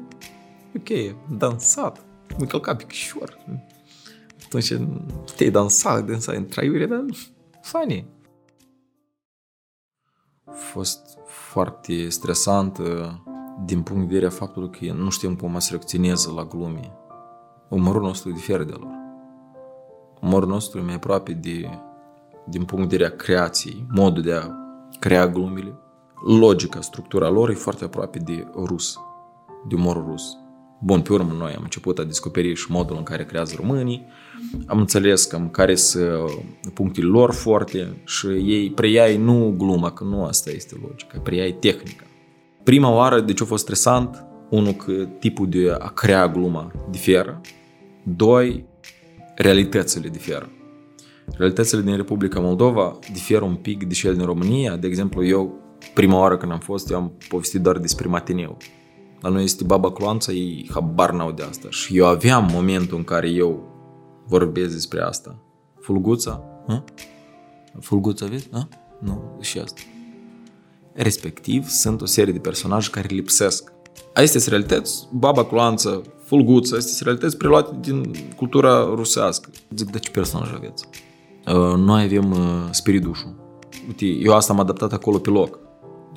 ok, 0.76 1.16
dansat, 1.38 2.04
mă 2.38 2.44
călca 2.44 2.76
pe 2.76 2.84
chișor. 2.84 3.38
Atunci 4.44 4.72
te-ai 5.36 5.50
dansat, 5.50 6.06
dansat 6.06 6.34
în 6.34 6.46
traiure, 6.46 6.86
dar 6.86 7.04
funny. 7.62 8.06
A 10.52 10.54
fost 10.54 11.18
foarte 11.26 12.08
stresant 12.08 12.78
din 13.64 13.82
punct 13.82 14.00
de 14.00 14.06
vedere 14.06 14.26
a 14.26 14.30
faptului 14.30 14.70
că 14.70 14.92
nu 14.92 15.10
știm 15.10 15.36
cum 15.36 15.58
să 15.58 15.68
reacționeze 15.70 16.30
la 16.30 16.44
glume. 16.44 16.92
Umorul 17.68 18.02
nostru 18.02 18.30
diferă 18.30 18.64
de 18.64 18.72
lor. 18.72 18.90
Umorul 20.20 20.48
nostru 20.48 20.78
e 20.78 20.82
mai 20.82 20.94
aproape 20.94 21.32
de, 21.32 21.68
din 22.48 22.64
punct 22.64 22.88
de 22.88 22.96
vedere 22.96 23.14
a 23.14 23.16
creației, 23.16 23.86
modul 23.94 24.22
de 24.22 24.32
a 24.32 24.42
crea 24.98 25.28
glumele. 25.28 25.74
Logica, 26.26 26.80
structura 26.80 27.28
lor 27.28 27.50
e 27.50 27.54
foarte 27.54 27.84
aproape 27.84 28.18
de 28.18 28.46
rus, 28.54 28.98
de 29.68 29.74
umorul 29.74 30.04
rus. 30.04 30.38
Bun, 30.84 31.00
pe 31.00 31.12
urmă 31.12 31.32
noi 31.38 31.52
am 31.56 31.62
început 31.62 31.98
a 31.98 32.04
descoperi 32.04 32.54
și 32.54 32.66
modul 32.70 32.96
în 32.96 33.02
care 33.02 33.24
creează 33.24 33.54
românii, 33.56 34.06
am 34.66 34.78
înțeles 34.78 35.24
cam 35.24 35.48
care 35.48 35.74
sunt 35.74 36.30
punctele 36.74 37.06
lor 37.06 37.32
forte 37.32 38.02
și 38.04 38.26
ei 38.26 38.70
preiai 38.70 39.16
nu 39.16 39.54
gluma, 39.58 39.92
că 39.92 40.04
nu 40.04 40.24
asta 40.24 40.50
este 40.50 40.76
logica, 40.82 41.18
preiai 41.18 41.56
tehnica. 41.60 42.04
Prima 42.62 42.90
oară, 42.90 43.20
de 43.20 43.32
ce 43.32 43.42
a 43.42 43.46
fost 43.46 43.62
stresant? 43.62 44.24
Unul, 44.50 44.72
că 44.72 44.92
tipul 45.18 45.48
de 45.48 45.76
a 45.78 45.88
crea 45.88 46.28
gluma 46.28 46.72
diferă. 46.90 47.40
Doi, 48.02 48.64
realitățile 49.36 50.08
diferă. 50.08 50.50
Realitățile 51.36 51.80
din 51.80 51.96
Republica 51.96 52.40
Moldova 52.40 52.98
diferă 53.12 53.44
un 53.44 53.54
pic 53.54 53.84
de 53.84 53.94
cele 53.94 54.14
din 54.14 54.24
România. 54.24 54.76
De 54.76 54.86
exemplu, 54.86 55.24
eu, 55.24 55.54
prima 55.94 56.18
oară 56.18 56.36
când 56.36 56.52
am 56.52 56.58
fost, 56.58 56.90
eu 56.90 56.96
am 56.96 57.12
povestit 57.28 57.60
doar 57.60 57.78
despre 57.78 58.08
Matineu. 58.08 58.56
La 59.22 59.28
noi 59.28 59.42
este 59.42 59.64
Baba 59.64 59.92
Cloanța, 59.92 60.32
ei 60.32 60.68
habar 60.72 61.10
n-au 61.10 61.32
de 61.32 61.42
asta. 61.42 61.70
Și 61.70 61.96
eu 61.96 62.06
aveam 62.06 62.48
momentul 62.52 62.96
în 62.96 63.04
care 63.04 63.28
eu 63.28 63.62
vorbesc 64.26 64.72
despre 64.72 65.00
asta. 65.00 65.36
Fulguța? 65.80 66.42
Hă? 66.66 66.84
Fulguța, 67.80 68.26
vezi? 68.26 68.48
Hă? 68.52 68.68
Nu, 68.98 69.38
și 69.40 69.58
asta. 69.58 69.80
Respectiv, 70.92 71.68
sunt 71.68 72.00
o 72.00 72.06
serie 72.06 72.32
de 72.32 72.38
personaje 72.38 72.90
care 72.90 73.08
lipsesc. 73.10 73.72
Astea 74.14 74.40
sunt 74.40 74.46
realități, 74.54 75.08
Baba 75.12 75.44
Cloanță, 75.44 76.02
Fulguța, 76.24 76.76
astea 76.76 76.92
sunt 76.92 77.06
realități 77.06 77.36
preluate 77.36 77.76
din 77.80 78.14
cultura 78.36 78.84
rusească. 78.84 79.50
Zic, 79.76 79.90
de 79.90 79.98
ce 79.98 80.10
personaj 80.10 80.52
aveți? 80.54 80.84
Uh, 81.46 81.76
noi 81.76 82.02
avem 82.02 82.30
uh, 82.30 82.38
spiridușul. 82.70 83.34
Uite, 83.86 84.04
eu 84.04 84.34
asta 84.34 84.52
am 84.52 84.60
adaptat 84.60 84.92
acolo 84.92 85.18
pe 85.18 85.30
loc. 85.30 85.58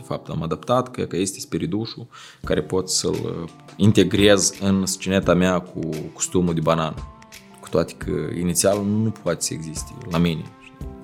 De 0.08 0.14
fapt, 0.14 0.30
am 0.30 0.44
adaptat 0.44 0.92
că, 0.92 1.04
că 1.04 1.18
este 1.18 1.40
spiridușul 1.40 2.08
care 2.44 2.62
pot 2.62 2.90
să-l 2.90 3.12
uh, 3.12 3.50
integrez 3.76 4.54
în 4.62 4.86
sceneta 4.86 5.34
mea 5.34 5.60
cu 5.60 5.90
costumul 6.14 6.54
de 6.54 6.60
banană. 6.60 6.96
Cu 7.62 7.70
toate 7.70 7.94
că 7.98 8.12
inițial 8.40 8.84
nu 8.84 9.12
poate 9.24 9.42
să 9.42 9.54
existe 9.54 9.92
la 10.10 10.18
mine. 10.18 10.42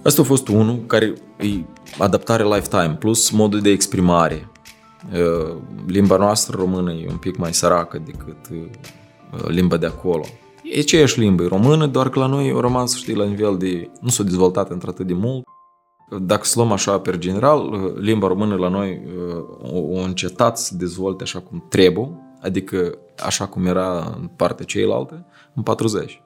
Asta 0.03 0.21
a 0.21 0.25
fost 0.25 0.47
unul 0.47 0.79
care 0.87 1.13
e 1.39 1.63
adaptare 1.97 2.43
lifetime, 2.43 2.95
plus 2.99 3.29
modul 3.29 3.61
de 3.61 3.69
exprimare. 3.69 4.51
Limba 5.85 6.17
noastră 6.17 6.57
română 6.57 6.91
e 6.91 7.07
un 7.09 7.17
pic 7.17 7.37
mai 7.37 7.53
săracă 7.53 8.01
decât 8.05 8.69
limba 9.47 9.77
de 9.77 9.85
acolo. 9.85 10.25
E 10.63 10.79
aceeași 10.79 11.19
limbă, 11.19 11.43
e 11.43 11.47
română, 11.47 11.87
doar 11.87 12.09
că 12.09 12.19
la 12.19 12.25
noi 12.25 12.53
a 12.55 12.59
rămas, 12.59 12.95
știi, 12.95 13.15
la 13.15 13.25
nivel 13.25 13.57
de... 13.57 13.89
nu 14.01 14.09
s-a 14.09 14.23
dezvoltat 14.23 14.69
într-atât 14.69 15.07
de 15.07 15.13
mult. 15.13 15.43
Dacă 16.19 16.45
să 16.45 16.53
luăm 16.55 16.71
așa 16.71 16.99
per 16.99 17.17
general, 17.17 17.93
limba 17.99 18.27
română 18.27 18.55
la 18.55 18.67
noi 18.67 19.01
a 19.95 20.05
încetat 20.05 20.57
să 20.57 20.75
dezvolte 20.75 21.23
așa 21.23 21.39
cum 21.39 21.65
trebuie, 21.69 22.09
adică 22.41 22.97
așa 23.23 23.47
cum 23.47 23.65
era 23.65 24.17
în 24.19 24.27
partea 24.35 24.65
cealaltă, 24.65 25.25
în 25.53 25.63
40 25.63 26.21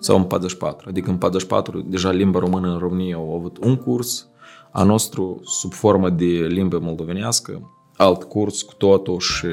sau 0.00 0.16
în 0.16 0.24
44. 0.24 0.88
Adică 0.88 1.10
în 1.10 1.16
44 1.16 1.80
deja 1.80 2.10
limba 2.10 2.38
română 2.38 2.72
în 2.72 2.78
România 2.78 3.16
au 3.16 3.34
avut 3.34 3.56
un 3.64 3.76
curs, 3.76 4.28
a 4.70 4.82
nostru 4.82 5.40
sub 5.44 5.72
formă 5.72 6.10
de 6.10 6.24
limbă 6.24 6.78
moldovenească, 6.78 7.70
alt 7.96 8.22
curs 8.22 8.62
cu 8.62 8.74
totul 8.74 9.18
și 9.18 9.46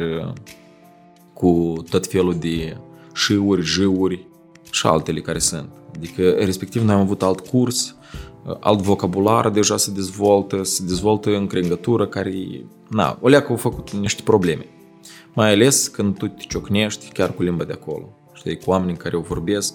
cu 1.33 1.73
tot 1.89 2.07
felul 2.07 2.35
de 2.35 2.77
șiuri, 3.13 3.61
jiuri 3.61 4.27
și 4.71 4.87
altele 4.87 5.19
care 5.21 5.39
sunt. 5.39 5.69
Adică, 5.95 6.29
respectiv, 6.29 6.83
noi 6.83 6.93
am 6.93 6.99
avut 6.99 7.23
alt 7.23 7.39
curs, 7.39 7.95
alt 8.59 8.81
vocabular 8.81 9.49
deja 9.49 9.77
se 9.77 9.91
dezvoltă, 9.91 10.63
se 10.63 10.83
dezvoltă 10.83 11.35
încrengătură 11.35 12.07
care, 12.07 12.33
na, 12.89 13.17
o 13.21 13.27
leacă 13.27 13.47
au 13.49 13.55
făcut 13.55 13.91
niște 13.91 14.21
probleme. 14.23 14.65
Mai 15.33 15.51
ales 15.51 15.87
când 15.87 16.17
tu 16.17 16.27
te 16.27 16.43
ciocnești 16.47 17.11
chiar 17.11 17.33
cu 17.33 17.43
limba 17.43 17.63
de 17.63 17.73
acolo. 17.73 18.09
Știi, 18.33 18.57
cu 18.57 18.69
oamenii 18.69 18.95
care 18.95 19.17
o 19.17 19.21
vorbesc 19.21 19.73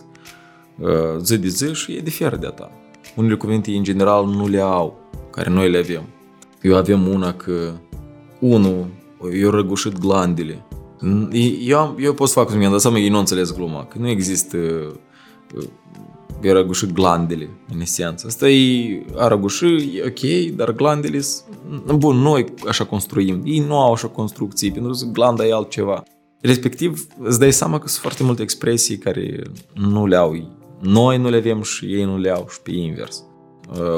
zi 1.23 1.39
de 1.39 1.49
zi 1.49 1.73
și 1.73 1.93
e 1.93 2.01
diferă 2.01 2.37
de 2.37 2.47
a 2.47 2.51
ta. 2.51 2.71
Unele 3.17 3.35
cuvinte, 3.35 3.71
în 3.71 3.83
general, 3.83 4.27
nu 4.27 4.49
le 4.49 4.61
au, 4.61 4.99
care 5.31 5.51
noi 5.51 5.71
le 5.71 5.79
avem. 5.79 6.03
Eu 6.63 6.77
avem 6.77 7.07
una 7.07 7.33
că, 7.33 7.73
unul, 8.41 8.87
eu 9.41 9.51
răgușit 9.51 9.99
glandele, 9.99 10.65
eu, 11.61 11.79
am, 11.79 11.97
eu 12.01 12.15
pot 12.15 12.29
să 12.29 12.35
fac 12.35 12.55
mi-am 12.55 12.71
dat 12.71 12.81
seama, 12.81 12.99
ei 12.99 13.09
nu 13.09 13.19
înțeles 13.19 13.55
gluma, 13.55 13.85
că 13.85 13.99
nu 13.99 14.09
există 14.09 14.59
e 16.41 16.53
răgușit 16.53 16.93
glandele, 16.93 17.49
în 17.73 17.81
esență. 17.81 18.27
Asta 18.27 18.49
e 18.49 19.05
a 19.17 19.29
răguși, 19.29 19.97
e 19.97 20.05
ok, 20.07 20.57
dar 20.57 20.73
glandele 20.73 21.21
bun, 21.97 22.17
noi 22.17 22.55
așa 22.69 22.85
construim. 22.85 23.43
Ei 23.45 23.59
nu 23.59 23.79
au 23.79 23.93
așa 23.93 24.09
construcții, 24.09 24.71
pentru 24.71 24.93
că 24.93 25.11
glanda 25.13 25.47
e 25.47 25.53
altceva. 25.53 26.03
Respectiv, 26.41 27.07
îți 27.19 27.39
dai 27.39 27.53
seama 27.53 27.79
că 27.79 27.89
sunt 27.89 28.01
foarte 28.01 28.23
multe 28.23 28.43
expresii 28.43 28.99
care 28.99 29.43
nu 29.75 30.07
le 30.07 30.17
au 30.17 30.57
noi 30.81 31.19
nu 31.19 31.29
le 31.29 31.37
avem 31.37 31.63
și 31.63 31.85
ei 31.85 32.05
nu 32.05 32.19
le 32.19 32.31
au 32.31 32.47
și 32.51 32.61
pe 32.63 32.71
invers. 32.71 33.25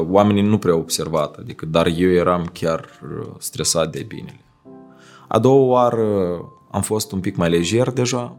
Oamenii 0.08 0.42
nu 0.42 0.58
prea 0.58 0.72
au 0.72 0.78
observat, 0.78 1.36
adică, 1.36 1.66
dar 1.66 1.86
eu 1.96 2.10
eram 2.10 2.50
chiar 2.52 2.88
stresat 3.38 3.92
de 3.92 4.04
binele. 4.08 4.44
A 5.28 5.38
doua 5.38 5.66
oară 5.66 6.04
am 6.70 6.82
fost 6.82 7.12
un 7.12 7.20
pic 7.20 7.36
mai 7.36 7.50
lejer 7.50 7.90
deja. 7.90 8.36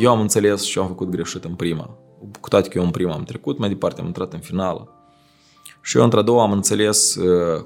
Eu 0.00 0.10
am 0.10 0.20
înțeles 0.20 0.62
și 0.62 0.78
am 0.78 0.86
făcut 0.86 1.08
greșit 1.08 1.44
în 1.44 1.54
prima. 1.54 1.90
Cu 2.40 2.48
toate 2.48 2.68
că 2.68 2.78
eu 2.78 2.84
în 2.84 2.90
prima 2.90 3.12
am 3.12 3.22
trecut, 3.22 3.58
mai 3.58 3.68
departe 3.68 4.00
am 4.00 4.06
intrat 4.06 4.32
în 4.32 4.40
finală. 4.40 4.88
Și 5.82 5.96
eu 5.96 6.04
într-a 6.04 6.22
doua 6.22 6.42
am 6.42 6.52
înțeles 6.52 7.18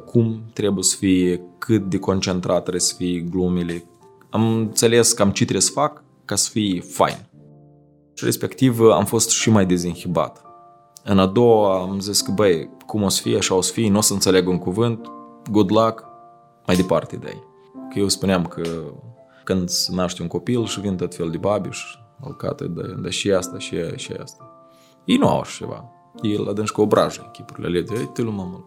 cum 0.06 0.42
trebuie 0.52 0.84
să 0.84 0.96
fie, 0.96 1.40
cât 1.58 1.88
de 1.88 1.98
concentrat 1.98 2.60
trebuie 2.60 2.80
să 2.80 2.94
fie 2.94 3.20
glumele. 3.20 3.84
Am 4.30 4.56
înțeles 4.56 5.12
cam 5.12 5.30
ce 5.30 5.42
trebuie 5.42 5.60
să 5.60 5.72
fac 5.72 6.04
ca 6.24 6.34
să 6.34 6.50
fie 6.50 6.80
fain. 6.80 7.26
Și 8.14 8.24
respectiv 8.24 8.80
am 8.80 9.04
fost 9.04 9.30
și 9.30 9.50
mai 9.50 9.66
dezinhibat. 9.66 10.44
În 11.04 11.18
a 11.18 11.26
doua 11.26 11.80
am 11.80 12.00
zis 12.00 12.20
că, 12.20 12.32
băi, 12.32 12.70
cum 12.86 13.02
o 13.02 13.08
să 13.08 13.22
fie, 13.22 13.36
așa 13.36 13.54
o 13.54 13.60
să 13.60 13.72
fie, 13.72 13.90
nu 13.90 13.98
o 13.98 14.00
să 14.00 14.12
înțeleg 14.12 14.48
un 14.48 14.58
cuvânt, 14.58 15.10
good 15.50 15.70
luck, 15.70 16.04
mai 16.66 16.76
departe 16.76 17.16
de 17.16 17.36
Că 17.92 17.98
eu 17.98 18.08
spuneam 18.08 18.44
că 18.44 18.62
când 19.44 19.68
se 19.68 19.94
naște 19.94 20.22
un 20.22 20.28
copil 20.28 20.66
și 20.66 20.80
vin 20.80 20.96
tot 20.96 21.14
fel 21.14 21.30
de 21.30 21.36
babiș, 21.36 21.78
alcate 22.20 22.64
de, 22.64 22.94
de 23.02 23.10
și 23.10 23.32
asta, 23.32 23.58
și 23.58 23.74
aia, 23.74 23.96
și 23.96 24.12
asta. 24.22 24.68
Ei 25.04 25.16
nu 25.16 25.28
au 25.28 25.40
așa 25.40 25.56
ceva. 25.56 25.84
Ei 26.22 26.36
la 26.36 26.52
dânși 26.52 26.72
cu 26.72 26.80
obrajă 26.80 27.24
echipurile 27.28 27.66
alea 27.66 27.82
de, 27.82 28.08
te 28.12 28.22
mamă. 28.22 28.64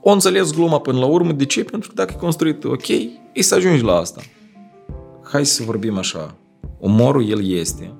O 0.00 0.10
înțeles 0.10 0.52
gluma 0.52 0.78
până 0.80 0.98
la 0.98 1.06
urmă. 1.06 1.32
De 1.32 1.44
ce? 1.44 1.64
Pentru 1.64 1.88
că 1.88 1.94
dacă 1.94 2.12
e 2.16 2.20
construit 2.20 2.64
ok, 2.64 2.88
e 3.32 3.42
să 3.42 3.54
ajungi 3.54 3.82
la 3.82 3.96
asta. 3.96 4.20
Hai 5.22 5.46
să 5.46 5.62
vorbim 5.62 5.98
așa. 5.98 6.34
Umorul 6.78 7.28
el 7.28 7.50
este. 7.50 7.94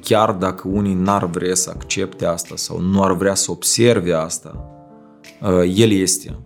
Chiar 0.00 0.32
dacă 0.32 0.68
unii 0.68 0.94
n-ar 0.94 1.26
vrea 1.26 1.54
să 1.54 1.70
accepte 1.74 2.26
asta 2.26 2.56
sau 2.56 2.80
nu 2.80 3.02
ar 3.02 3.12
vrea 3.12 3.34
să 3.34 3.50
observe 3.50 4.12
asta, 4.12 4.64
uh, 5.42 5.72
el 5.74 5.90
este. 5.90 6.38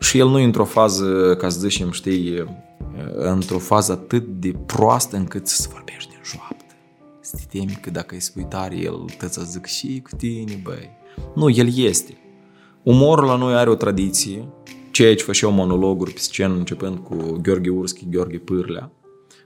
Și 0.00 0.18
el 0.18 0.28
nu 0.28 0.38
e 0.38 0.44
într-o 0.44 0.64
fază, 0.64 1.36
ca 1.38 1.48
să 1.48 1.58
zicem, 1.58 1.90
știi, 1.90 2.44
într-o 3.14 3.58
fază 3.58 3.92
atât 3.92 4.26
de 4.26 4.54
proastă 4.66 5.16
încât 5.16 5.46
să 5.46 5.68
vorbești 5.72 6.07
în 6.32 6.38
joaptă. 6.38 6.74
Să 7.20 7.36
te 7.36 7.58
temi 7.58 7.78
că 7.82 7.90
dacă 7.90 8.14
îi 8.14 8.20
spui 8.20 8.46
tare, 8.48 8.76
el 8.76 9.04
te 9.18 9.28
să 9.28 9.42
zic 9.44 9.64
și 9.64 10.02
cu 10.10 10.16
tine, 10.16 10.60
băi. 10.62 10.90
Nu, 11.34 11.50
el 11.50 11.76
este. 11.76 12.16
Umorul 12.82 13.24
la 13.24 13.36
noi 13.36 13.54
are 13.54 13.70
o 13.70 13.74
tradiție, 13.74 14.48
ceea 14.90 15.14
ce 15.14 15.24
făceau 15.24 15.50
monologuri 15.50 16.12
pe 16.12 16.20
scenă 16.20 16.54
începând 16.54 16.98
cu 16.98 17.38
Gheorghe 17.42 17.70
Urschi, 17.70 18.08
Gheorghe 18.10 18.38
Pârlea, 18.38 18.90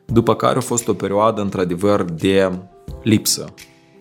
după 0.07 0.35
care 0.35 0.57
a 0.57 0.61
fost 0.61 0.89
o 0.89 0.95
perioadă 0.95 1.41
într-adevăr 1.41 2.03
de 2.03 2.59
lipsă. 3.03 3.55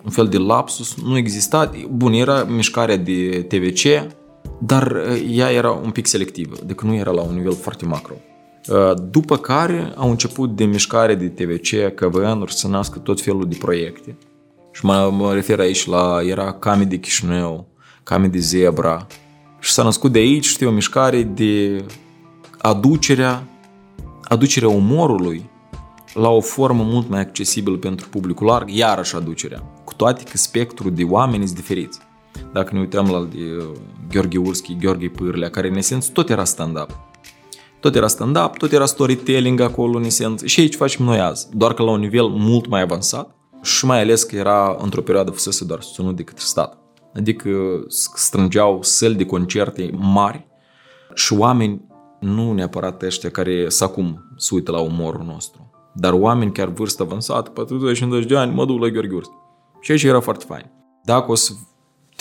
Un 0.03 0.11
fel 0.11 0.27
de 0.27 0.37
lapsus, 0.37 0.95
nu 0.95 1.17
exista, 1.17 1.71
bun, 1.91 2.13
era 2.13 2.43
mișcarea 2.43 2.97
de 2.97 3.45
TVC, 3.47 4.13
dar 4.59 4.91
uh, 4.91 5.27
ea 5.31 5.51
era 5.51 5.71
un 5.71 5.91
pic 5.91 6.05
selectivă, 6.05 6.55
decât 6.65 6.87
nu 6.87 6.95
era 6.95 7.11
la 7.11 7.21
un 7.21 7.35
nivel 7.35 7.53
foarte 7.53 7.85
macro. 7.85 8.13
Uh, 8.69 8.93
după 9.09 9.37
care 9.37 9.93
au 9.95 10.09
început 10.09 10.55
de 10.55 10.63
mișcare 10.63 11.15
de 11.15 11.29
TVC, 11.29 11.95
KVN-uri 11.95 12.53
să 12.53 12.67
nască 12.67 12.99
tot 12.99 13.21
felul 13.21 13.47
de 13.49 13.55
proiecte. 13.59 14.17
Și 14.71 14.85
mă, 14.85 15.09
mă 15.13 15.33
refer 15.33 15.59
aici 15.59 15.85
la, 15.85 16.19
era 16.23 16.53
Came 16.53 16.83
de 16.83 16.97
Chișinău, 16.97 17.67
Came 18.03 18.27
de 18.27 18.39
Zebra. 18.39 19.07
Și 19.59 19.71
s-a 19.71 19.83
născut 19.83 20.11
de 20.11 20.19
aici, 20.19 20.45
știu, 20.45 20.67
o 20.67 20.71
mișcare 20.71 21.23
de 21.23 21.85
aducerea, 22.57 23.43
aducerea 24.23 24.69
umorului 24.69 25.49
la 26.13 26.29
o 26.29 26.41
formă 26.41 26.83
mult 26.83 27.09
mai 27.09 27.19
accesibilă 27.19 27.77
pentru 27.77 28.09
publicul 28.09 28.47
larg, 28.47 28.69
iarăși 28.69 29.15
aducerea, 29.15 29.59
cu 29.83 29.93
toate 29.93 30.23
că 30.23 30.37
spectrul 30.37 30.93
de 30.93 31.03
oameni 31.03 31.45
sunt 31.45 31.57
diferiți. 31.57 31.99
Dacă 32.53 32.69
ne 32.73 32.79
uităm 32.79 33.09
la 33.09 33.27
de 33.31 33.37
uh, 33.57 33.65
Gheorghe 34.09 34.37
Urschi, 34.37 34.77
Gheorghe 34.77 35.07
Pârlea, 35.07 35.49
care 35.49 35.67
în 35.67 35.75
esență 35.75 36.09
tot 36.13 36.29
era 36.29 36.43
stand-up. 36.43 37.10
Tot 37.81 37.95
era 37.95 38.07
stand-up, 38.07 38.57
tot 38.57 38.71
era 38.71 38.85
storytelling 38.85 39.59
acolo 39.59 39.97
în 39.97 40.03
esență 40.03 40.45
și 40.45 40.59
aici 40.59 40.75
facem 40.75 41.05
noi 41.05 41.19
azi, 41.19 41.47
doar 41.53 41.73
că 41.73 41.83
la 41.83 41.91
un 41.91 41.99
nivel 41.99 42.27
mult 42.27 42.67
mai 42.67 42.81
avansat 42.81 43.35
și 43.61 43.85
mai 43.85 44.01
ales 44.01 44.23
că 44.23 44.35
era 44.35 44.77
într-o 44.79 45.01
perioadă 45.01 45.31
fusese 45.31 45.65
doar 45.65 45.81
susținut 45.81 46.15
de 46.15 46.23
către 46.23 46.43
stat. 46.45 46.77
Adică 47.15 47.49
strângeau 48.15 48.79
săli 48.81 49.15
de 49.15 49.25
concerte 49.25 49.89
mari 49.93 50.47
și 51.13 51.33
oameni, 51.33 51.85
nu 52.19 52.53
neapărat 52.53 53.01
ăștia 53.01 53.29
care 53.29 53.69
să 53.69 53.83
acum 53.83 54.19
se 54.37 54.55
uită 54.55 54.71
la 54.71 54.79
umorul 54.79 55.25
nostru, 55.25 55.71
dar 55.93 56.13
oameni 56.13 56.51
chiar 56.51 56.67
vârstă 56.67 57.03
avansată, 57.03 57.49
40 57.49 58.25
de 58.25 58.37
ani, 58.37 58.53
mă 58.53 58.65
duc 58.65 58.79
la 58.79 58.87
Gheorghe 58.87 59.15
Urs. 59.15 59.27
Și 59.79 59.91
aici 59.91 60.03
era 60.03 60.19
foarte 60.19 60.45
fain. 60.47 60.71
Dacă 61.03 61.31
o 61.31 61.35
să 61.35 61.51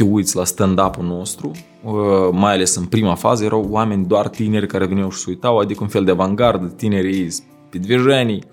te 0.00 0.07
uiți 0.07 0.37
la 0.37 0.45
stand-up-ul 0.45 1.04
nostru, 1.04 1.50
uh, 1.85 1.92
mai 2.33 2.52
ales 2.52 2.75
în 2.75 2.85
prima 2.85 3.14
fază, 3.14 3.45
erau 3.45 3.66
oameni 3.71 4.07
doar 4.07 4.28
tineri 4.28 4.66
care 4.66 4.87
veneau 4.87 5.11
și 5.11 5.19
se 5.19 5.25
uitau, 5.28 5.59
adică 5.59 5.83
un 5.83 5.88
fel 5.88 6.04
de 6.04 6.11
avantgardă 6.11 6.66
tinerii 6.66 7.30
spidvejenii, 7.30 8.45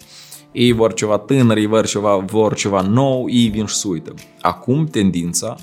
ei 0.51 0.71
vor 0.71 0.93
ceva 0.93 1.17
tânăr, 1.17 1.57
ei 1.57 1.65
vor 1.65 1.85
ceva, 1.85 2.17
vor 2.17 2.55
ceva 2.55 2.81
nou, 2.81 3.29
ei 3.29 3.47
vin 3.47 3.65
și 3.65 3.75
se 3.75 3.87
uită. 3.87 4.13
Acum 4.41 4.85
tendința 4.85 5.55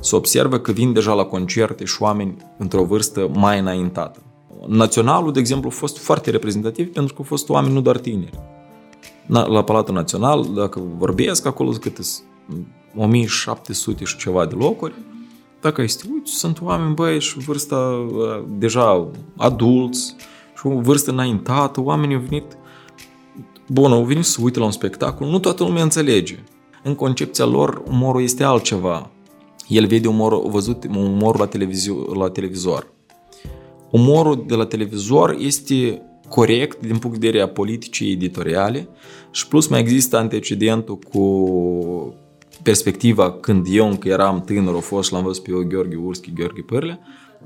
se 0.00 0.16
observă 0.16 0.58
că 0.58 0.72
vin 0.72 0.92
deja 0.92 1.12
la 1.12 1.24
concerte 1.24 1.84
și 1.84 2.02
oameni 2.02 2.36
într-o 2.58 2.84
vârstă 2.84 3.30
mai 3.34 3.58
înaintată. 3.58 4.22
Naționalul, 4.66 5.32
de 5.32 5.38
exemplu, 5.38 5.68
a 5.72 5.76
fost 5.76 5.98
foarte 5.98 6.30
reprezentativ 6.30 6.92
pentru 6.92 7.14
că 7.14 7.18
au 7.18 7.26
fost 7.28 7.48
oameni 7.48 7.74
nu 7.74 7.80
doar 7.80 7.98
tineri. 7.98 8.38
La 9.26 9.62
Palatul 9.64 9.94
Național, 9.94 10.46
dacă 10.54 10.82
vorbesc 10.98 11.46
acolo, 11.46 11.70
câte 11.70 12.02
1700 12.96 14.04
și 14.04 14.16
ceva 14.16 14.46
de 14.46 14.54
locuri, 14.54 14.94
dacă 15.60 15.80
ai 15.80 15.88
să 15.88 15.98
te 16.02 16.08
uiți, 16.12 16.32
sunt 16.32 16.60
oameni, 16.62 16.94
băi, 16.94 17.20
și 17.20 17.38
vârsta 17.38 17.76
uh, 17.76 18.44
deja 18.58 19.10
adulți 19.36 20.16
și 20.56 20.66
o 20.66 20.80
vârstă 20.80 21.10
înaintată, 21.10 21.80
oamenii 21.80 22.16
au 22.16 22.22
venit, 22.28 22.56
bun, 23.66 23.92
au 23.92 24.04
venit 24.04 24.24
să 24.24 24.40
uite 24.42 24.58
la 24.58 24.64
un 24.64 24.70
spectacol, 24.70 25.28
nu 25.28 25.38
toată 25.38 25.64
lumea 25.64 25.82
înțelege. 25.82 26.38
În 26.82 26.94
concepția 26.94 27.44
lor, 27.44 27.82
umorul 27.88 28.22
este 28.22 28.44
altceva. 28.44 29.10
El 29.68 29.86
vede 29.86 30.08
umorul, 30.08 30.48
văzut 30.50 30.84
umorul 30.84 31.40
la, 31.40 31.46
televizor, 31.46 32.16
la 32.16 32.28
televizor. 32.28 32.92
Umorul 33.90 34.44
de 34.46 34.54
la 34.54 34.66
televizor 34.66 35.36
este 35.38 36.02
corect 36.28 36.80
din 36.80 36.98
punct 36.98 37.18
de 37.18 37.26
vedere 37.26 37.42
a 37.42 37.48
politicii 37.48 38.12
editoriale 38.12 38.88
și 39.30 39.48
plus 39.48 39.66
mai 39.66 39.80
există 39.80 40.16
antecedentul 40.16 40.98
cu 40.98 42.14
perspectiva 42.62 43.32
când 43.32 43.66
eu 43.70 43.88
încă 43.88 44.08
eram 44.08 44.40
tânăr, 44.40 44.74
o 44.74 44.80
fost 44.80 45.08
și 45.08 45.14
l-am 45.14 45.22
văzut 45.22 45.42
pe 45.42 45.50
eu, 45.50 45.62
Gheorghe 45.62 45.96
Urschi, 45.96 46.32
Gheorghe 46.32 46.60
Părle, 46.60 47.00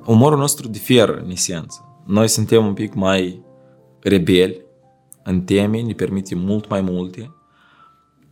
umorul 0.06 0.38
nostru 0.38 0.68
diferă 0.68 1.20
în 1.24 1.30
esență. 1.30 2.02
Noi 2.06 2.28
suntem 2.28 2.66
un 2.66 2.72
pic 2.72 2.94
mai 2.94 3.42
rebeli 4.00 4.64
în 5.22 5.40
teme, 5.40 5.80
ne 5.80 5.92
permite 5.92 6.34
mult 6.34 6.68
mai 6.68 6.80
multe, 6.80 7.34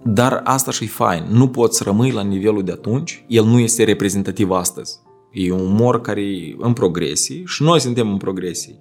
dar 0.02 0.40
asta 0.44 0.70
și-i 0.70 0.86
fain. 0.86 1.24
Nu 1.30 1.48
poți 1.48 1.76
să 1.76 1.84
rămâi 1.84 2.10
la 2.10 2.22
nivelul 2.22 2.62
de 2.62 2.72
atunci, 2.72 3.24
el 3.28 3.44
nu 3.44 3.58
este 3.58 3.84
reprezentativ 3.84 4.50
astăzi. 4.50 4.98
E 5.32 5.52
un 5.52 5.60
umor 5.60 6.00
care 6.00 6.20
e 6.20 6.56
în 6.58 6.72
progresie 6.72 7.42
și 7.46 7.62
noi 7.62 7.80
suntem 7.80 8.10
în 8.10 8.16
progresie. 8.16 8.78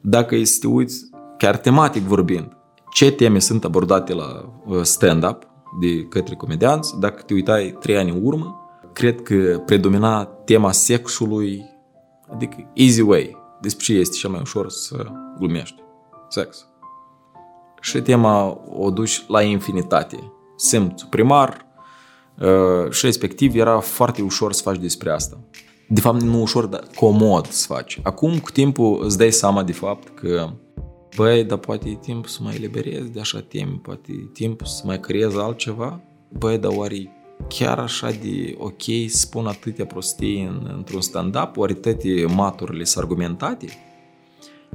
Dacă 0.00 0.34
este 0.34 0.66
uiți, 0.66 1.10
chiar 1.38 1.56
tematic 1.56 2.02
vorbind, 2.02 2.56
ce 2.90 3.10
teme 3.10 3.38
sunt 3.38 3.64
abordate 3.64 4.14
la 4.14 4.52
uh, 4.66 4.82
stand-up, 4.82 5.46
de 5.80 6.04
către 6.04 6.34
comedianți, 6.34 6.98
dacă 6.98 7.22
te 7.22 7.34
uitai 7.34 7.76
trei 7.80 7.96
ani 7.96 8.10
în 8.10 8.20
urmă, 8.22 8.60
cred 8.92 9.22
că 9.22 9.62
predomina 9.66 10.24
tema 10.24 10.72
sexului, 10.72 11.64
adică 12.32 12.70
easy 12.74 13.00
way, 13.00 13.36
despre 13.60 13.84
ce 13.84 13.92
este 13.92 14.16
cel 14.16 14.30
mai 14.30 14.40
ușor 14.40 14.70
să 14.70 15.06
glumești. 15.38 15.82
Sex. 16.28 16.66
Și 17.80 18.00
tema 18.00 18.60
o 18.68 18.90
duci 18.90 19.24
la 19.28 19.42
infinitate. 19.42 20.32
Simțul 20.56 21.08
primar 21.10 21.66
uh, 22.40 22.90
și 22.90 23.04
respectiv 23.04 23.54
era 23.54 23.80
foarte 23.80 24.22
ușor 24.22 24.52
să 24.52 24.62
faci 24.62 24.78
despre 24.78 25.10
asta. 25.10 25.38
De 25.88 26.00
fapt, 26.00 26.20
nu 26.20 26.40
ușor, 26.40 26.66
dar 26.66 26.84
comod 26.94 27.46
să 27.46 27.66
faci. 27.66 28.00
Acum, 28.02 28.38
cu 28.38 28.50
timpul, 28.50 29.00
îți 29.04 29.18
dai 29.18 29.30
seama 29.30 29.62
de 29.62 29.72
fapt 29.72 30.18
că 30.18 30.50
Băi, 31.16 31.44
dar 31.44 31.58
poate 31.58 31.88
e 31.88 31.94
timp 31.94 32.26
să 32.26 32.38
mai 32.42 32.54
eliberez 32.54 33.04
de 33.04 33.20
așa 33.20 33.40
teme, 33.40 33.78
poate 33.82 34.12
e 34.12 34.28
timp 34.32 34.66
să 34.66 34.82
mai 34.84 35.00
creez 35.00 35.36
altceva. 35.36 36.00
Băi, 36.28 36.58
dar 36.58 36.72
oare 36.74 37.10
chiar 37.48 37.78
așa 37.78 38.10
de 38.10 38.54
ok 38.58 38.82
să 38.82 39.16
spun 39.16 39.46
atâtea 39.46 39.86
prostii 39.86 40.42
în, 40.42 40.72
într-un 40.76 41.00
stand-up? 41.00 41.56
Oare 41.56 41.74
toate 41.74 42.24
maturile 42.34 42.84
sunt 42.84 43.04
argumentate? 43.04 43.66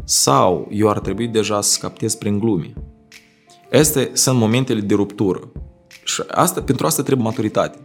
Sau 0.03 0.67
eu 0.71 0.89
ar 0.89 0.99
trebui 0.99 1.27
deja 1.27 1.61
să 1.61 1.77
captez 1.81 2.15
prin 2.15 2.39
glume? 2.39 2.73
Astea 3.71 4.09
sunt 4.13 4.37
momentele 4.37 4.79
de 4.79 4.93
ruptură. 4.93 5.51
Și 6.03 6.23
asta, 6.27 6.61
pentru 6.61 6.85
asta 6.85 7.03
trebuie 7.03 7.25
maturitate. 7.25 7.79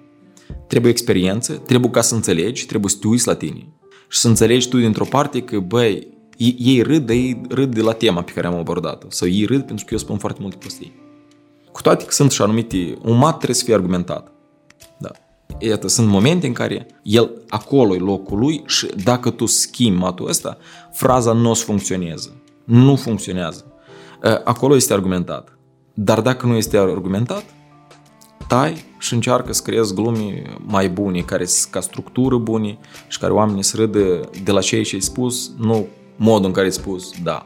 Trebuie 0.66 0.90
experiență, 0.90 1.52
trebuie 1.52 1.90
ca 1.90 2.00
să 2.00 2.14
înțelegi, 2.14 2.66
trebuie 2.66 2.90
să 2.90 2.96
te 3.00 3.06
uiți 3.06 3.26
la 3.26 3.34
tine. 3.34 3.68
Și 4.08 4.18
să 4.18 4.28
înțelegi 4.28 4.68
tu 4.68 4.78
dintr-o 4.78 5.04
parte 5.04 5.42
că, 5.42 5.58
băi, 5.58 6.15
ei 6.36 6.82
râd, 6.82 7.06
dar 7.06 7.16
ei 7.16 7.40
râd 7.48 7.74
de 7.74 7.80
la 7.80 7.92
tema 7.92 8.22
pe 8.22 8.32
care 8.32 8.46
am 8.46 8.54
abordat-o. 8.54 9.06
Sau 9.10 9.28
ei 9.28 9.44
râd 9.44 9.62
pentru 9.62 9.84
că 9.84 9.92
eu 9.92 9.98
spun 9.98 10.18
foarte 10.18 10.38
multe 10.42 10.56
prostii. 10.56 10.92
Cu 11.72 11.82
toate 11.82 12.04
că 12.04 12.12
sunt 12.12 12.30
și 12.30 12.42
anumite... 12.42 12.98
Un 13.02 13.18
mat 13.18 13.36
trebuie 13.36 13.56
să 13.56 13.64
fie 13.64 13.74
argumentat. 13.74 14.32
Da. 14.98 15.10
Iată, 15.58 15.88
sunt 15.88 16.08
momente 16.08 16.46
în 16.46 16.52
care 16.52 16.86
el 17.02 17.30
acolo 17.48 17.94
e 17.94 17.98
locul 17.98 18.38
lui 18.38 18.62
și 18.66 18.86
dacă 19.04 19.30
tu 19.30 19.46
schimbi 19.46 19.98
matul 19.98 20.28
ăsta, 20.28 20.58
fraza 20.92 21.32
nu 21.32 21.50
o 21.50 21.54
să 21.54 21.64
funcționeze. 21.64 22.30
Nu 22.64 22.96
funcționează. 22.96 23.64
Acolo 24.44 24.74
este 24.76 24.92
argumentat. 24.92 25.58
Dar 25.94 26.20
dacă 26.20 26.46
nu 26.46 26.54
este 26.54 26.76
argumentat, 26.78 27.44
tai 28.48 28.84
și 28.98 29.14
încearcă 29.14 29.52
să 29.52 29.62
creezi 29.62 29.94
glume 29.94 30.42
mai 30.66 30.88
bune, 30.88 31.20
care 31.20 31.44
sunt 31.44 31.72
ca 31.72 31.80
structură 31.80 32.36
bune 32.36 32.78
și 33.08 33.18
care 33.18 33.32
oamenii 33.32 33.62
să 33.62 33.76
râdă 33.76 34.30
de 34.44 34.50
la 34.50 34.60
ce 34.60 34.74
ai 34.76 35.00
spus, 35.00 35.52
nu 35.58 35.86
modul 36.16 36.46
în 36.46 36.52
care 36.52 36.66
ai 36.66 36.72
spus 36.72 37.10
da. 37.22 37.44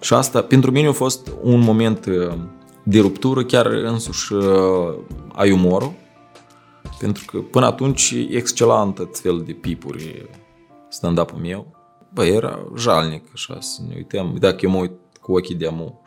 Și 0.00 0.14
asta, 0.14 0.42
pentru 0.42 0.70
mine 0.70 0.88
a 0.88 0.92
fost 0.92 1.32
un 1.42 1.60
moment 1.60 2.06
uh, 2.06 2.34
de 2.82 3.00
ruptură, 3.00 3.44
chiar 3.44 3.66
însuși 3.66 4.32
uh, 4.32 4.94
ai 5.32 5.50
umorul, 5.50 5.92
pentru 6.98 7.24
că 7.26 7.38
până 7.38 7.66
atunci 7.66 8.14
excelant 8.30 8.94
tot 8.94 9.18
fel 9.18 9.42
de 9.46 9.52
pipuri 9.52 10.28
stand-up-ul 10.88 11.38
meu. 11.38 11.74
Bă, 12.12 12.24
era 12.24 12.58
jalnic, 12.76 13.24
așa, 13.32 13.60
să 13.60 13.80
ne 13.88 13.94
uităm, 13.96 14.36
dacă 14.38 14.56
eu 14.60 14.70
mă 14.70 14.78
uit 14.78 14.92
cu 15.20 15.32
ochii 15.32 15.54
de 15.54 15.66
amu. 15.66 16.00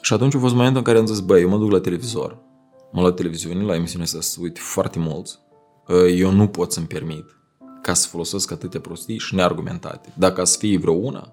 Și 0.00 0.12
atunci 0.12 0.34
a 0.34 0.38
fost 0.38 0.54
momentul 0.54 0.78
în 0.78 0.84
care 0.84 0.98
am 0.98 1.06
zis, 1.06 1.20
bă, 1.20 1.38
eu 1.38 1.48
mă 1.48 1.56
duc 1.56 1.70
la 1.70 1.80
televizor, 1.80 2.38
mă 2.92 3.02
la 3.02 3.12
televiziune, 3.12 3.64
la 3.64 3.74
emisiunea 3.74 4.06
asta 4.06 4.20
să 4.20 4.38
uit 4.40 4.58
foarte 4.58 4.98
mulți. 4.98 5.38
Uh, 5.88 6.18
eu 6.18 6.30
nu 6.30 6.48
pot 6.48 6.72
să-mi 6.72 6.86
permit 6.86 7.24
ca 7.82 7.94
să 7.94 8.08
folosesc 8.08 8.50
atâtea 8.50 8.80
prostii 8.80 9.18
și 9.18 9.34
neargumentate. 9.34 10.12
Dacă 10.14 10.44
să 10.44 10.58
fie 10.58 10.78
vreo 10.78 10.92
una, 10.92 11.32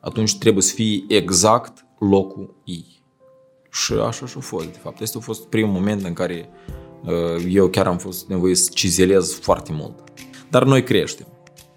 atunci 0.00 0.38
trebuie 0.38 0.62
să 0.62 0.74
fie 0.74 1.04
exact 1.08 1.86
locul 1.98 2.54
ei. 2.64 3.02
Și 3.70 3.92
așa 3.92 4.26
și-a 4.26 4.40
fost, 4.40 4.66
de 4.66 4.78
fapt. 4.82 5.00
Este 5.00 5.18
a 5.18 5.20
fost 5.20 5.46
primul 5.46 5.72
moment 5.72 6.04
în 6.04 6.12
care 6.12 6.48
uh, 7.04 7.44
eu 7.48 7.68
chiar 7.68 7.86
am 7.86 7.98
fost 7.98 8.28
nevoie 8.28 8.54
să 8.54 8.70
cizelez 8.74 9.32
foarte 9.32 9.72
mult. 9.72 9.94
Dar 10.50 10.64
noi 10.64 10.82
creștem. 10.82 11.26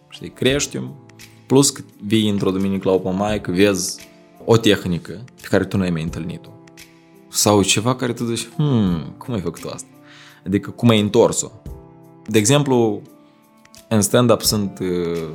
Știi, 0.09 0.29
creștem, 0.29 0.95
plus 1.47 1.69
că 1.69 1.81
vii 2.05 2.29
într-o 2.29 2.51
duminică 2.51 2.89
la 2.89 2.95
open 2.95 3.29
mic, 3.29 3.45
vezi 3.45 4.07
o 4.45 4.57
tehnică 4.57 5.23
pe 5.41 5.47
care 5.47 5.65
tu 5.65 5.77
nu 5.77 5.83
ai 5.83 5.89
mai 5.89 6.03
întâlnit-o. 6.03 6.49
Sau 7.29 7.63
ceva 7.63 7.95
care 7.95 8.13
tu 8.13 8.23
zici, 8.23 8.47
hmm, 8.47 9.15
cum 9.17 9.33
ai 9.33 9.41
făcut 9.41 9.63
asta? 9.63 9.89
Adică 10.45 10.69
cum 10.69 10.89
ai 10.89 10.99
întors-o? 10.99 11.51
De 12.25 12.37
exemplu, 12.37 13.01
în 13.87 14.01
stand-up 14.01 14.41
sunt 14.41 14.79
uh, 14.79 15.27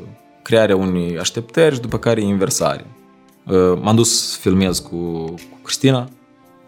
crearea 0.42 0.76
unei 0.76 1.18
așteptări 1.18 1.74
și 1.74 1.80
după 1.80 1.98
care 1.98 2.20
inversare. 2.20 2.86
Uh, 3.46 3.78
m-am 3.80 3.96
dus 3.96 4.30
să 4.30 4.38
filmez 4.38 4.78
cu, 4.78 5.24
cu 5.24 5.58
Cristina, 5.62 6.08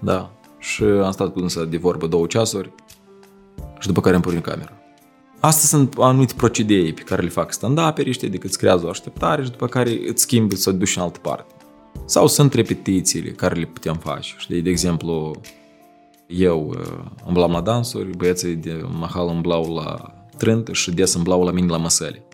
da, 0.01 0.31
și 0.59 0.83
am 0.83 1.11
stat 1.11 1.33
cu 1.33 1.39
însă 1.39 1.65
de 1.65 1.77
vorbă 1.77 2.07
două 2.07 2.27
ceasuri 2.27 2.73
și 3.79 3.87
după 3.87 4.01
care 4.01 4.15
am 4.15 4.21
pornit 4.21 4.43
camera. 4.43 4.73
Astea 5.41 5.79
sunt 5.79 5.95
anumite 5.99 6.35
procedee 6.37 6.93
pe 6.93 7.03
care 7.03 7.23
le 7.23 7.29
fac 7.29 7.53
stand-uperii, 7.53 8.13
știi, 8.13 8.29
adică 8.29 8.47
îți 8.47 8.59
creează 8.59 8.87
o 8.87 8.89
așteptare 8.89 9.45
și 9.45 9.51
după 9.51 9.67
care 9.67 10.01
îți 10.09 10.23
schimbi 10.23 10.57
să 10.57 10.71
o 10.71 10.73
duci 10.73 10.97
în 10.97 11.03
altă 11.03 11.19
parte. 11.19 11.55
Sau 12.05 12.27
sunt 12.27 12.53
repetițiile 12.53 13.31
care 13.31 13.55
le 13.55 13.65
putem 13.65 13.95
face. 13.95 14.35
Știi, 14.39 14.63
de 14.63 14.71
exemplu, 14.71 15.41
eu 16.27 16.69
uh, 16.69 17.05
îmblam 17.27 17.51
la 17.51 17.61
dansuri, 17.61 18.17
băieții 18.17 18.55
de 18.55 18.85
mahal 18.99 19.29
îmblau 19.29 19.75
la 19.75 20.15
trântă 20.37 20.73
și 20.73 20.91
des 20.91 21.15
îmblau 21.15 21.43
la 21.43 21.51
mine 21.51 21.67
la 21.67 21.77
măsăle. 21.77 22.27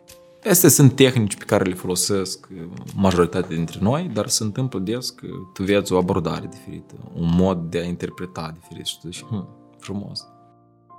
Astea 0.49 0.69
sunt 0.69 0.97
tehnici 0.97 1.37
pe 1.37 1.45
care 1.45 1.65
le 1.65 1.75
folosesc 1.75 2.49
uh, 2.53 2.63
majoritatea 2.95 3.57
dintre 3.57 3.79
noi, 3.83 4.11
dar 4.15 4.29
se 4.29 4.43
întâmplă 4.43 4.79
des 4.79 5.11
că 5.11 5.27
tu 5.53 5.63
vezi 5.63 5.93
o 5.93 5.97
abordare 5.97 6.49
diferită, 6.51 6.95
un 7.15 7.35
mod 7.37 7.59
de 7.59 7.79
a 7.79 7.85
interpreta 7.85 8.55
diferit 8.61 8.87
și 8.87 9.01
tu 9.01 9.07
zici, 9.11 9.25
hm, 9.29 9.49
frumos. 9.79 10.27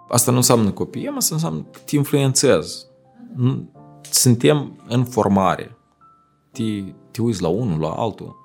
Asta 0.10 0.32
nu 0.32 0.38
înseamnă 0.38 0.72
copie, 0.72 1.10
mă, 1.10 1.18
asta 1.18 1.36
înseamnă 1.36 1.62
că 1.72 1.80
te 1.86 1.96
influențezi. 1.96 2.86
Suntem 4.02 4.84
în 4.88 5.04
formare. 5.04 5.78
Te, 6.52 6.64
te 7.12 7.22
uiți 7.22 7.42
la 7.42 7.48
unul, 7.48 7.80
la 7.80 7.90
altul. 7.90 8.36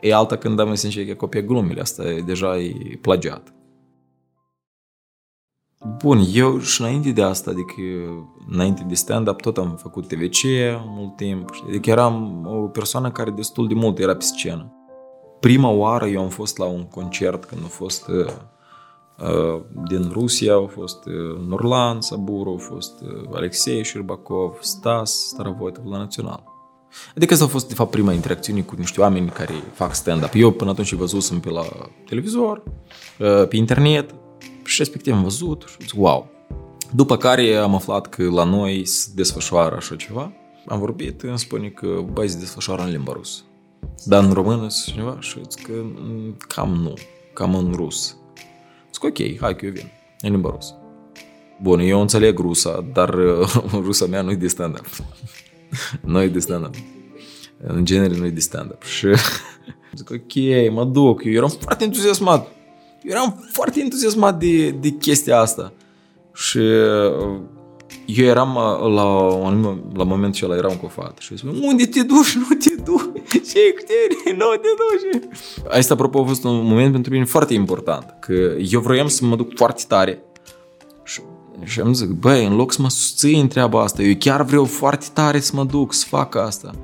E 0.00 0.14
alta 0.14 0.36
când 0.36 0.60
am 0.60 0.74
sincer 0.74 1.06
că 1.06 1.14
copie 1.14 1.42
glumele, 1.42 1.80
asta 1.80 2.04
e, 2.04 2.20
deja 2.20 2.58
e 2.58 2.98
plagiat. 3.00 3.53
Bun, 5.86 6.24
eu 6.32 6.60
și 6.60 6.80
înainte 6.80 7.10
de 7.10 7.22
asta, 7.22 7.50
adică 7.50 7.80
înainte 8.50 8.84
de 8.88 8.94
stand-up, 8.94 9.40
tot 9.40 9.56
am 9.56 9.76
făcut 9.76 10.08
TVC 10.08 10.38
mult 10.86 11.16
timp. 11.16 11.50
Adică 11.68 11.90
eram 11.90 12.46
o 12.46 12.66
persoană 12.66 13.10
care 13.10 13.30
destul 13.30 13.68
de 13.68 13.74
mult 13.74 13.98
era 13.98 14.14
pe 14.14 14.24
scenă. 14.24 14.72
Prima 15.40 15.68
oară 15.68 16.06
eu 16.06 16.22
am 16.22 16.28
fost 16.28 16.58
la 16.58 16.64
un 16.64 16.82
concert 16.82 17.44
când 17.44 17.60
a 17.64 17.68
fost 17.68 18.08
uh, 18.08 18.26
uh 19.18 19.60
din 19.88 20.10
Rusia, 20.12 20.52
au 20.52 20.66
fost 20.66 21.04
uh, 21.04 21.46
Nurlan 21.48 22.00
Saburu, 22.00 22.50
au 22.50 22.56
fost 22.56 23.00
uh, 23.00 23.28
Alexei 23.32 23.84
Șurbakov, 23.84 24.56
Stas 24.60 25.10
Starovoitov 25.10 25.84
la 25.86 25.98
Național. 25.98 26.44
Adică 27.16 27.32
asta 27.32 27.44
a 27.44 27.48
fost, 27.48 27.68
de 27.68 27.74
fapt, 27.74 27.90
prima 27.90 28.12
interacțiune 28.12 28.60
cu 28.60 28.74
niște 28.78 29.00
oameni 29.00 29.28
care 29.28 29.54
fac 29.72 29.94
stand-up. 29.94 30.30
Eu 30.34 30.50
până 30.50 30.70
atunci 30.70 30.92
văzusem 30.92 31.40
pe 31.40 31.50
la 31.50 31.64
televizor, 32.06 32.62
uh, 33.18 33.48
pe 33.48 33.56
internet, 33.56 34.14
și 34.64 34.78
respectiv 34.78 35.12
am 35.12 35.22
văzut 35.22 35.64
și 35.68 35.86
zic, 35.86 36.00
wow. 36.00 36.30
După 36.94 37.16
care 37.16 37.54
am 37.54 37.74
aflat 37.74 38.06
că 38.06 38.30
la 38.30 38.44
noi 38.44 38.86
se 38.86 39.10
desfășoară 39.14 39.76
așa 39.76 39.96
ceva. 39.96 40.32
Am 40.66 40.78
vorbit, 40.78 41.22
îmi 41.22 41.38
spune 41.38 41.68
că 41.68 42.04
băi, 42.12 42.28
se 42.28 42.38
desfășoară 42.38 42.82
în 42.82 42.90
limba 42.90 43.12
rusă. 43.12 43.42
Dar 44.04 44.24
în 44.24 44.32
română 44.32 44.66
ceva 44.86 45.16
și 45.20 45.40
zic 45.50 45.66
că 45.66 45.72
mm, 45.82 46.36
cam 46.48 46.74
nu, 46.74 46.94
cam 47.32 47.54
în 47.54 47.72
rus. 47.74 48.16
Zic, 48.92 49.04
ok, 49.04 49.38
hai 49.40 49.56
că 49.56 49.66
eu 49.66 49.72
vin, 49.72 49.90
în 50.20 50.30
limba 50.30 50.50
rusă. 50.50 50.74
Bun, 51.62 51.78
eu 51.78 52.00
înțeleg 52.00 52.38
rusa, 52.38 52.88
dar 52.92 53.14
rusa 53.86 54.06
mea 54.06 54.22
nu 54.22 54.30
e 54.30 54.34
de 54.34 54.48
stand-up. 54.48 54.86
nu 56.12 56.22
e 56.22 56.28
de 56.28 56.38
stand-up. 56.38 56.74
În 57.66 57.84
genere 57.84 58.16
nu 58.16 58.26
e 58.26 58.30
de 58.30 58.40
stand-up. 58.40 58.82
Și 58.82 59.06
zic, 59.96 60.10
ok, 60.10 60.72
mă 60.72 60.84
duc. 60.84 61.24
Eu 61.24 61.32
eram 61.32 61.48
foarte 61.48 61.84
entuziasmat 61.84 62.48
eu 63.04 63.10
eram 63.10 63.44
foarte 63.52 63.80
entuziasmat 63.80 64.38
de, 64.38 64.70
de 64.70 64.88
chestia 64.88 65.38
asta. 65.38 65.72
Și 66.34 66.58
uh, 66.58 67.38
eu 68.06 68.26
eram 68.26 68.54
uh, 68.54 68.92
la, 68.94 69.28
la 69.94 70.04
momentul 70.04 70.28
acela 70.28 70.56
eram 70.56 70.76
cu 70.76 70.84
o 70.84 70.88
fată 70.88 71.14
și 71.18 71.36
spun, 71.36 71.58
unde 71.62 71.86
te 71.86 72.02
duci, 72.02 72.34
nu 72.34 72.56
te 72.58 72.82
duci, 72.82 73.22
ce 73.50 73.74
tine, 73.86 74.36
nu 74.36 74.44
te 74.50 74.68
duci. 74.80 75.24
Asta, 75.68 75.94
apropo, 75.94 76.20
a 76.20 76.24
fost 76.24 76.44
un 76.44 76.66
moment 76.66 76.92
pentru 76.92 77.12
mine 77.12 77.24
foarte 77.24 77.54
important, 77.54 78.14
că 78.20 78.32
eu 78.58 78.80
vroiam 78.80 79.08
să 79.08 79.24
mă 79.24 79.36
duc 79.36 79.56
foarte 79.56 79.82
tare. 79.88 80.22
Și, 81.04 81.20
și 81.64 81.80
am 81.80 81.92
zis, 81.92 82.06
băi, 82.06 82.46
în 82.46 82.56
loc 82.56 82.72
să 82.72 82.82
mă 82.82 82.88
susțin 82.88 83.48
treaba 83.48 83.82
asta, 83.82 84.02
eu 84.02 84.14
chiar 84.18 84.42
vreau 84.42 84.64
foarte 84.64 85.06
tare 85.12 85.40
să 85.40 85.52
mă 85.54 85.64
duc, 85.64 85.92
să 85.92 86.04
fac 86.08 86.34
asta, 86.34 86.74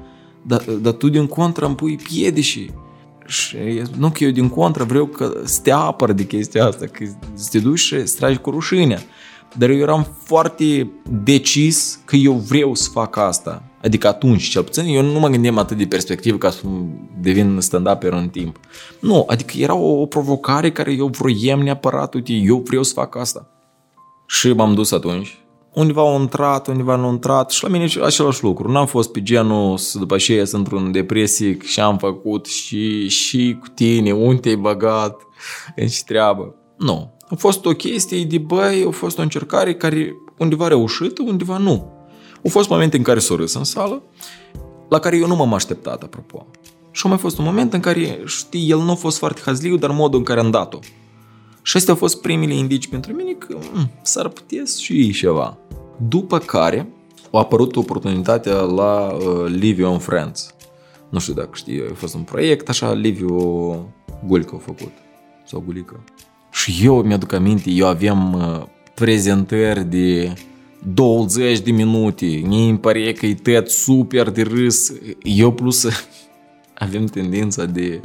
dar, 0.42 0.60
dar 0.62 0.92
tu 0.92 1.08
din 1.08 1.26
contră 1.26 1.66
îmi 1.66 1.74
pui 1.74 1.96
piedici 1.96 2.70
și 3.30 3.56
nu 3.96 4.10
că 4.10 4.24
eu 4.24 4.30
din 4.30 4.48
contră 4.48 4.84
vreau 4.84 5.06
că 5.06 5.40
să 5.44 5.60
te 5.62 5.70
apăr 5.70 6.12
de 6.12 6.26
chestia 6.26 6.66
asta, 6.66 6.86
că 6.86 7.04
să 7.34 7.48
te 7.50 7.58
duci 7.58 7.78
și 7.78 8.06
să 8.06 8.16
tragi 8.18 8.38
cu 8.38 8.50
rușinea. 8.50 9.02
Dar 9.56 9.70
eu 9.70 9.78
eram 9.78 10.06
foarte 10.22 10.90
decis 11.24 12.00
că 12.04 12.16
eu 12.16 12.32
vreau 12.32 12.74
să 12.74 12.90
fac 12.90 13.16
asta. 13.16 13.62
Adică 13.82 14.08
atunci, 14.08 14.48
cel 14.48 14.62
puțin, 14.62 14.84
eu 14.84 15.02
nu 15.02 15.18
mă 15.18 15.28
gândeam 15.28 15.58
atât 15.58 15.76
de 15.76 15.86
perspectivă 15.86 16.36
ca 16.36 16.50
să 16.50 16.60
devin 17.20 17.60
stand-up 17.60 18.02
în 18.02 18.28
timp. 18.28 18.56
Nu, 19.00 19.24
adică 19.28 19.58
era 19.58 19.74
o, 19.74 20.00
o 20.00 20.06
provocare 20.06 20.72
care 20.72 20.92
eu 20.92 21.06
vroiam 21.06 21.60
neapărat, 21.60 22.14
uite, 22.14 22.32
eu 22.32 22.62
vreau 22.66 22.82
să 22.82 22.92
fac 22.92 23.16
asta. 23.16 23.46
Și 24.26 24.52
m-am 24.52 24.74
dus 24.74 24.92
atunci 24.92 25.39
undeva 25.72 26.00
au 26.00 26.20
intrat, 26.20 26.66
undeva 26.66 26.96
nu 26.96 27.04
au 27.04 27.12
intrat 27.12 27.50
și 27.50 27.62
la 27.62 27.68
mine 27.68 27.88
același 28.04 28.42
lucru. 28.42 28.70
N-am 28.70 28.86
fost 28.86 29.12
pe 29.12 29.22
genul 29.22 29.76
să 29.76 29.98
după 29.98 30.14
aceea 30.14 30.44
sunt 30.44 30.66
într-un 30.66 30.92
depresic 30.92 31.62
și 31.62 31.80
am 31.80 31.98
făcut 31.98 32.46
și, 32.46 33.08
și 33.08 33.56
cu 33.60 33.66
tine, 33.68 34.12
unde 34.12 34.40
te-ai 34.40 34.56
băgat, 34.56 35.20
în 35.76 35.86
ce 35.86 36.02
treabă. 36.06 36.54
Nu. 36.78 37.18
A 37.28 37.34
fost 37.34 37.64
o 37.66 37.70
chestie 37.70 38.24
de 38.24 38.38
băi, 38.38 38.84
a 38.88 38.90
fost 38.90 39.18
o 39.18 39.22
încercare 39.22 39.74
care 39.74 40.16
undeva 40.38 40.68
reușită, 40.68 41.22
undeva 41.26 41.56
nu. 41.58 41.92
Au 42.44 42.50
fost 42.50 42.68
momente 42.68 42.96
în 42.96 43.02
care 43.02 43.18
s-o 43.18 43.36
râs 43.36 43.54
în 43.54 43.64
sală, 43.64 44.02
la 44.88 44.98
care 44.98 45.16
eu 45.16 45.26
nu 45.26 45.36
m-am 45.36 45.54
așteptat, 45.54 46.02
apropo. 46.02 46.46
Și 46.90 47.02
a 47.04 47.08
mai 47.08 47.18
fost 47.18 47.38
un 47.38 47.44
moment 47.44 47.72
în 47.72 47.80
care, 47.80 48.22
știi, 48.26 48.70
el 48.70 48.78
nu 48.78 48.90
a 48.90 48.94
fost 48.94 49.18
foarte 49.18 49.40
hazliu, 49.44 49.76
dar 49.76 49.90
modul 49.90 50.18
în 50.18 50.24
care 50.24 50.40
am 50.40 50.50
dat-o. 50.50 50.78
Și 51.70 51.76
astea 51.76 51.92
au 51.92 51.98
fost 51.98 52.20
primele 52.20 52.54
indici 52.54 52.88
pentru 52.88 53.12
mine 53.12 53.32
că 53.32 53.58
mm, 53.72 53.90
s-ar 54.02 54.28
putea 54.28 54.62
și 54.80 54.92
ei 54.92 55.12
ceva. 55.12 55.58
După 56.08 56.38
care 56.38 56.88
a 57.30 57.38
apărut 57.38 57.76
oportunitatea 57.76 58.60
la 58.60 59.12
uh, 59.12 59.46
Liviu 59.46 59.88
and 59.88 60.02
Friends. 60.02 60.54
Nu 61.08 61.18
știu 61.18 61.32
dacă 61.32 61.50
știi, 61.52 61.82
a 61.90 61.94
fost 61.94 62.14
un 62.14 62.22
proiect 62.22 62.68
așa, 62.68 62.92
Liviu 62.92 63.34
Gulcă 64.26 64.54
a 64.54 64.58
făcut. 64.58 64.92
Sau 65.44 65.62
Gulică. 65.66 66.04
Și 66.52 66.80
eu 66.84 67.02
mi-aduc 67.02 67.32
aminte, 67.32 67.70
eu 67.70 67.86
aveam 67.86 68.32
uh, 68.32 68.66
prezentări 68.94 69.84
de 69.84 70.32
20 70.94 71.58
de 71.58 71.70
minute, 71.70 72.26
mi 72.26 72.68
îmi 72.68 72.78
pare 72.78 73.12
că 73.12 73.26
e 73.26 73.34
tăiat 73.34 73.68
super 73.68 74.30
de 74.30 74.42
râs. 74.42 74.92
Eu 75.22 75.52
plus 75.52 75.86
avem 76.74 77.04
tendința 77.04 77.64
de 77.64 78.00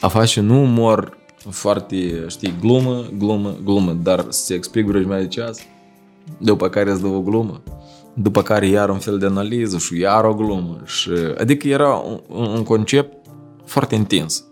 a 0.00 0.08
face 0.08 0.40
un 0.40 0.48
umor 0.48 1.24
foarte, 1.50 2.24
știi, 2.28 2.54
glumă, 2.60 3.04
glumă, 3.18 3.56
glumă, 3.64 3.92
dar 3.92 4.26
să 4.28 4.54
explic 4.54 4.86
vreo 4.86 5.00
jumătate 5.00 5.24
de 5.24 5.28
ceas, 5.28 5.58
după 6.38 6.68
care 6.68 6.90
îți 6.90 7.00
dă 7.00 7.06
o 7.06 7.20
glumă, 7.20 7.62
după 8.14 8.42
care 8.42 8.66
iar 8.66 8.88
un 8.88 8.98
fel 8.98 9.18
de 9.18 9.26
analiză 9.26 9.78
și 9.78 9.98
iar 9.98 10.24
o 10.24 10.34
glumă. 10.34 10.80
Și, 10.84 11.10
adică 11.38 11.68
era 11.68 11.94
un, 11.94 12.20
un 12.28 12.62
concept 12.62 13.26
foarte 13.64 13.94
intens. 13.94 14.44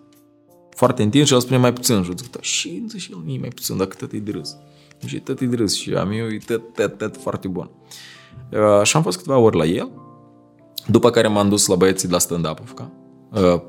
Foarte 0.70 1.02
intens 1.02 1.26
și 1.26 1.34
el 1.34 1.40
spune 1.40 1.58
mai 1.58 1.72
puțin 1.72 2.02
și 2.02 2.12
zic, 2.16 2.30
da, 2.30 2.38
și 2.40 2.84
și 2.96 3.12
el 3.12 3.22
nu 3.24 3.36
mai 3.40 3.48
puțin, 3.48 3.76
dacă 3.76 3.96
tot 3.98 4.12
e 4.12 4.18
de 4.18 4.30
râs. 4.30 4.56
Și 5.06 5.20
tot 5.20 5.40
e 5.40 5.46
de 5.46 5.56
râs 5.56 5.74
și 5.74 5.94
am 5.94 6.10
eu 6.10 6.26
e 6.26 6.38
tot, 6.46 6.74
tot, 6.74 6.98
tot 6.98 7.16
foarte 7.16 7.48
bun. 7.48 7.70
Uh, 8.52 8.82
și 8.82 8.96
am 8.96 9.02
fost 9.02 9.16
câteva 9.16 9.38
ori 9.38 9.56
la 9.56 9.64
el, 9.64 9.90
după 10.86 11.10
care 11.10 11.28
m-am 11.28 11.48
dus 11.48 11.66
la 11.66 11.74
băieții 11.74 12.08
de 12.08 12.12
la 12.12 12.20
stand-up, 12.20 12.58
Uh, 12.58 13.03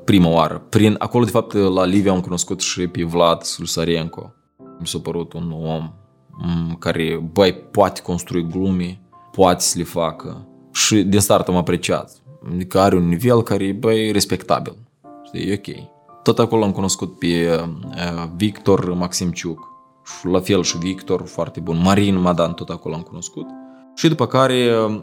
prima 0.04 0.28
oară. 0.28 0.66
Prin, 0.68 0.96
acolo, 0.98 1.24
de 1.24 1.30
fapt, 1.30 1.52
la 1.52 1.84
Livia 1.84 2.12
am 2.12 2.20
cunoscut 2.20 2.60
și 2.60 2.86
pe 2.86 3.02
Vlad 3.02 3.42
Sulsarenko. 3.42 4.32
Mi 4.78 4.86
s-a 4.86 4.98
părut 4.98 5.32
un 5.32 5.50
om 5.52 5.92
mm, 6.30 6.76
care, 6.78 7.28
băi, 7.32 7.54
poate 7.54 8.00
construi 8.00 8.46
glume, 8.46 9.00
poate 9.32 9.60
să 9.60 9.78
le 9.78 9.84
facă. 9.84 10.46
Și 10.72 11.02
din 11.02 11.20
start 11.20 11.48
am 11.48 11.56
apreciat. 11.56 12.10
Adică 12.52 12.80
are 12.80 12.96
un 12.96 13.08
nivel 13.08 13.42
care, 13.42 13.72
băi, 13.72 14.12
respectabil. 14.12 14.76
Știi, 15.24 15.50
e 15.50 15.62
ok. 15.66 15.94
Tot 16.22 16.38
acolo 16.38 16.64
am 16.64 16.72
cunoscut 16.72 17.18
pe 17.18 17.26
uh, 17.26 18.28
Victor 18.36 18.94
Maximciuc. 18.94 19.74
Și 20.04 20.26
la 20.26 20.40
fel 20.40 20.62
și 20.62 20.78
Victor, 20.78 21.22
foarte 21.26 21.60
bun. 21.60 21.80
Marin 21.82 22.20
Madan, 22.20 22.52
tot 22.52 22.68
acolo 22.68 22.94
am 22.94 23.00
cunoscut. 23.00 23.46
Și 23.94 24.08
după 24.08 24.26
care 24.26 24.76
uh, 24.88 25.00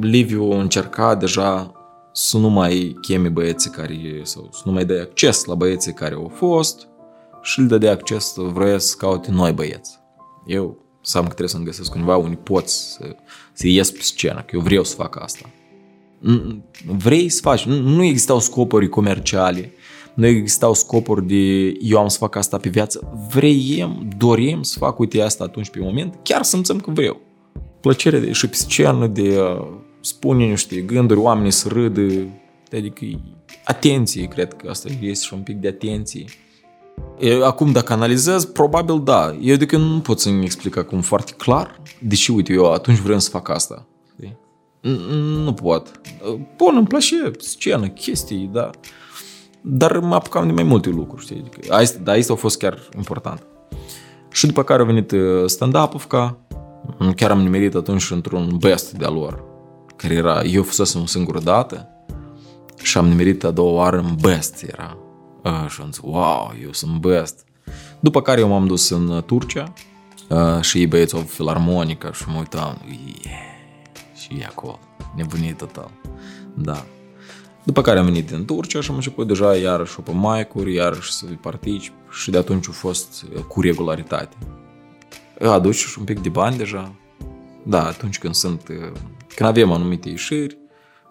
Liviu 0.00 0.50
încerca 0.50 1.14
deja 1.14 1.72
să 2.18 2.38
nu 2.38 2.48
mai 2.48 2.96
chemi 3.00 3.28
băieții 3.28 3.70
care, 3.70 4.20
sau 4.22 4.48
să 4.52 4.62
nu 4.64 4.72
mai 4.72 4.84
dai 4.84 5.00
acces 5.00 5.44
la 5.44 5.54
băieții 5.54 5.92
care 5.92 6.14
au 6.14 6.32
fost 6.34 6.88
și 7.42 7.58
îl 7.58 7.66
dădea 7.66 7.92
acces 7.92 8.32
să 8.32 8.40
vrea 8.40 8.78
să 8.78 8.94
caute 8.98 9.30
noi 9.30 9.52
băieți. 9.52 9.98
Eu 10.46 10.78
să 11.00 11.16
am 11.16 11.22
că 11.22 11.28
trebuie 11.28 11.48
să-mi 11.48 11.64
găsesc 11.64 11.94
undeva 11.94 12.16
unde 12.16 12.36
pot 12.36 12.68
să, 12.68 13.16
să 13.52 13.66
ies 13.66 13.90
pe 13.90 13.98
scenă, 14.00 14.44
că 14.46 14.56
eu 14.56 14.60
vreau 14.60 14.84
să 14.84 14.94
fac 14.94 15.20
asta. 15.20 15.50
Vrei 16.86 17.28
să 17.28 17.40
faci, 17.40 17.64
nu 17.64 18.02
existau 18.02 18.38
scopuri 18.38 18.88
comerciale, 18.88 19.72
nu 20.14 20.26
existau 20.26 20.74
scopuri 20.74 21.26
de 21.26 21.74
eu 21.80 21.98
am 21.98 22.08
să 22.08 22.18
fac 22.18 22.36
asta 22.36 22.56
pe 22.56 22.68
viață, 22.68 23.26
vrei, 23.30 23.98
dorim 24.16 24.62
să 24.62 24.78
fac, 24.78 24.98
uite 24.98 25.20
asta 25.20 25.44
atunci 25.44 25.70
pe 25.70 25.78
moment, 25.80 26.18
chiar 26.22 26.42
simțăm 26.42 26.80
că 26.80 26.90
vreau. 26.90 27.20
Plăcere 27.80 28.18
de 28.18 28.32
și 28.32 28.48
pe 28.48 28.54
scenă, 28.54 29.06
de 29.06 29.38
spune 30.06 30.44
niște 30.44 30.76
gânduri, 30.80 31.20
oamenii 31.20 31.50
să 31.50 31.68
râdă, 31.68 32.02
adică 32.72 33.04
atenție, 33.64 34.24
cred 34.26 34.54
că 34.54 34.68
asta 34.70 34.88
este 35.00 35.24
și 35.26 35.34
un 35.34 35.40
pic 35.40 35.56
de 35.56 35.68
atenție. 35.68 36.24
E, 37.18 37.44
Acum, 37.44 37.72
dacă 37.72 37.92
analizez, 37.92 38.44
probabil 38.44 39.00
da. 39.04 39.36
Eu 39.40 39.56
de 39.56 39.66
că 39.66 39.76
nu 39.76 40.00
pot 40.00 40.20
să-mi 40.20 40.44
explic 40.44 40.76
acum 40.76 41.00
foarte 41.00 41.32
clar, 41.36 41.80
deși, 42.00 42.30
uite, 42.30 42.52
eu 42.52 42.72
atunci 42.72 42.98
vreau 42.98 43.18
să 43.18 43.30
fac 43.30 43.48
asta. 43.48 43.86
știi? 44.14 44.36
N- 44.80 45.42
Nu 45.44 45.52
pot. 45.52 46.00
Bun, 46.56 46.76
îmi 46.76 46.86
place 46.86 47.30
scenă, 47.38 47.88
chestii, 47.88 48.50
da. 48.52 48.70
Dar 49.60 49.98
mă 49.98 50.14
apucam 50.14 50.46
de 50.46 50.52
mai 50.52 50.62
multe 50.62 50.88
lucruri, 50.88 51.22
știi? 51.22 51.36
Adică, 51.40 51.74
asta, 51.74 51.98
da, 52.02 52.12
asta 52.12 52.32
a 52.32 52.36
fost 52.36 52.58
chiar 52.58 52.88
important. 52.96 53.46
Și 54.30 54.46
după 54.46 54.62
care 54.62 54.82
a 54.82 54.84
venit 54.84 55.10
uh, 55.10 55.20
stand-up-ul, 55.46 56.00
ca 56.08 56.38
chiar 57.16 57.30
am 57.30 57.40
nimerit 57.40 57.74
atunci 57.74 58.10
într-un 58.10 58.56
best 58.60 58.92
de-a 58.92 59.08
lor, 59.10 59.44
care 59.96 60.14
era, 60.14 60.42
eu 60.42 60.62
fusesem 60.62 61.00
o 61.00 61.06
singură 61.06 61.38
dată 61.38 61.88
și 62.82 62.98
am 62.98 63.08
nimerit 63.08 63.44
a 63.44 63.50
doua 63.50 63.70
oară 63.70 63.98
în 63.98 64.16
best, 64.20 64.62
era. 64.62 64.96
Uh, 65.44 65.66
și 65.68 65.80
am 65.80 65.90
zis, 65.90 66.00
wow, 66.02 66.54
eu 66.62 66.72
sunt 66.72 67.00
best. 67.00 67.44
După 68.00 68.22
care 68.22 68.40
eu 68.40 68.48
m-am 68.48 68.66
dus 68.66 68.88
în 68.90 69.22
Turcia 69.26 69.72
uh, 70.28 70.60
și 70.60 70.78
ei 70.78 70.86
băieți 70.86 71.14
au 71.14 71.20
filarmonica 71.20 72.12
și 72.12 72.24
mă 72.28 72.38
uitam, 72.38 72.82
yeah, 73.24 73.56
și 74.16 74.40
e 74.40 74.44
acolo, 74.44 74.78
nebunie 75.16 75.52
total. 75.52 75.90
Da. 76.54 76.84
După 77.62 77.82
care 77.82 77.98
am 77.98 78.04
venit 78.04 78.30
în 78.30 78.44
Turcia 78.44 78.80
și 78.80 78.90
am 78.90 78.96
început 78.96 79.26
deja 79.26 79.56
iarăși 79.56 79.96
open 79.98 80.18
mic-uri, 80.18 80.74
iarăși 80.74 81.12
să 81.12 81.24
particip 81.40 81.92
și 82.10 82.30
de 82.30 82.38
atunci 82.38 82.68
a 82.68 82.72
fost 82.72 83.24
uh, 83.34 83.42
cu 83.42 83.60
regularitate. 83.60 84.36
Aduci 85.40 85.74
și 85.74 85.98
un 85.98 86.04
pic 86.04 86.20
de 86.20 86.28
bani 86.28 86.56
deja. 86.56 86.92
Da, 87.62 87.86
atunci 87.86 88.18
când 88.18 88.34
sunt, 88.34 88.68
uh, 88.68 88.92
când 89.36 89.48
avem 89.48 89.72
anumite 89.72 90.08
ieșiri, 90.08 90.58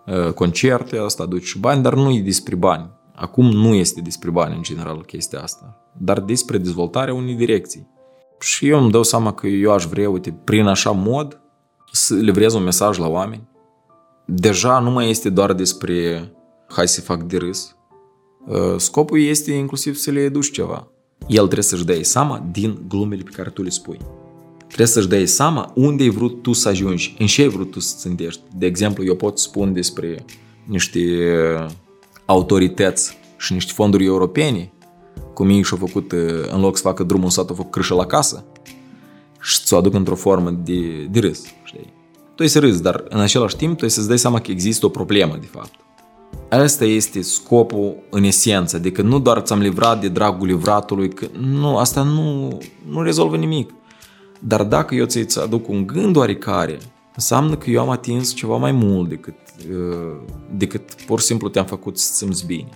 uh, 0.05 0.33
concerte, 0.33 0.97
asta 0.97 1.23
aduci 1.23 1.43
și 1.43 1.59
bani, 1.59 1.81
dar 1.81 1.93
nu 1.93 2.11
e 2.11 2.21
despre 2.21 2.55
bani. 2.55 2.89
Acum 3.15 3.45
nu 3.45 3.73
este 3.73 4.01
despre 4.01 4.29
bani 4.29 4.55
în 4.55 4.61
general 4.61 5.05
chestia 5.05 5.39
asta, 5.39 5.91
dar 5.97 6.19
despre 6.19 6.57
dezvoltarea 6.57 7.13
unei 7.13 7.33
direcții. 7.33 7.87
Și 8.39 8.67
eu 8.67 8.81
îmi 8.81 8.91
dau 8.91 9.03
seama 9.03 9.33
că 9.33 9.47
eu 9.47 9.71
aș 9.71 9.85
vrea, 9.85 10.09
uite, 10.09 10.39
prin 10.43 10.65
așa 10.65 10.91
mod, 10.91 11.41
să 11.91 12.13
livrez 12.15 12.53
un 12.53 12.63
mesaj 12.63 12.97
la 12.97 13.07
oameni. 13.07 13.47
Deja 14.25 14.79
nu 14.79 14.91
mai 14.91 15.09
este 15.09 15.29
doar 15.29 15.53
despre 15.53 16.31
hai 16.67 16.87
să 16.87 17.01
fac 17.01 17.23
de 17.23 17.37
râs. 17.37 17.75
Uh, 18.47 18.75
Scopul 18.77 19.21
este 19.21 19.51
inclusiv 19.51 19.95
să 19.95 20.11
le 20.11 20.19
educi 20.19 20.51
ceva. 20.51 20.87
El 21.27 21.43
trebuie 21.43 21.63
să-și 21.63 21.85
dea 21.85 21.97
seama 22.01 22.45
din 22.51 22.85
glumele 22.87 23.23
pe 23.23 23.31
care 23.31 23.49
tu 23.49 23.61
le 23.61 23.69
spui. 23.69 23.97
Trebuie 24.67 24.87
să-și 24.87 25.07
dea 25.07 25.25
seama 25.25 25.71
unde 25.75 26.03
ai 26.03 26.09
vrut 26.09 26.41
tu 26.41 26.53
să 26.53 26.69
ajungi, 26.69 27.15
în 27.19 27.25
ce 27.25 27.41
ai 27.41 27.47
vrut 27.47 27.71
tu 27.71 27.79
să 27.79 27.95
țintești. 27.97 28.41
De 28.57 28.65
exemplu, 28.65 29.03
eu 29.03 29.15
pot 29.15 29.39
spun 29.39 29.73
despre 29.73 30.25
niște 30.63 30.99
autorități 32.25 33.17
și 33.37 33.53
niște 33.53 33.71
fonduri 33.75 34.05
europene, 34.05 34.73
cum 35.33 35.49
ei 35.49 35.63
și-au 35.63 35.79
făcut, 35.87 36.11
uh, 36.11 36.19
în 36.51 36.61
loc 36.61 36.77
să 36.77 36.81
facă 36.81 37.03
drumul 37.03 37.25
în 37.25 37.31
sat, 37.31 37.49
au 37.49 37.55
făcut 37.55 37.71
crâșă 37.71 37.93
la 37.93 38.05
casă 38.05 38.45
și 39.41 39.59
ți-o 39.63 39.77
aduc 39.77 39.93
într-o 39.93 40.15
formă 40.15 40.49
de, 40.49 41.03
de 41.11 41.19
râs, 41.19 41.43
știi? 41.63 41.93
Tu 42.35 42.43
ai 42.43 42.49
să 42.49 42.59
râzi, 42.59 42.81
dar 42.81 43.03
în 43.09 43.19
același 43.19 43.55
timp 43.55 43.77
tu 43.77 43.83
ai 43.83 43.89
să-ți 43.89 44.07
dai 44.07 44.19
seama 44.19 44.41
că 44.41 44.51
există 44.51 44.85
o 44.85 44.89
problemă, 44.89 45.37
de 45.39 45.47
fapt. 45.51 45.71
Asta 46.49 46.85
este 46.85 47.21
scopul 47.21 47.95
în 48.09 48.23
esență, 48.23 48.75
adică 48.75 49.01
nu 49.01 49.19
doar 49.19 49.39
ți-am 49.39 49.59
livrat 49.59 50.01
de 50.01 50.07
dragul 50.07 50.47
livratului, 50.47 51.09
că 51.09 51.27
nu, 51.39 51.77
asta 51.77 52.03
nu, 52.03 52.57
nu 52.89 53.01
rezolvă 53.01 53.37
nimic. 53.37 53.73
Dar 54.47 54.63
dacă 54.63 54.95
eu 54.95 55.05
ți-ți 55.05 55.39
aduc 55.39 55.67
un 55.67 55.87
gând 55.87 56.15
oarecare, 56.15 56.77
înseamnă 57.15 57.55
că 57.55 57.69
eu 57.69 57.81
am 57.81 57.89
atins 57.89 58.33
ceva 58.33 58.55
mai 58.55 58.71
mult 58.71 59.09
decât, 59.09 59.35
uh, 59.69 60.15
decât 60.51 60.93
pur 61.05 61.19
și 61.19 61.25
simplu 61.25 61.49
te-am 61.49 61.65
făcut 61.65 61.97
să 61.97 62.13
simți 62.13 62.45
bine. 62.45 62.69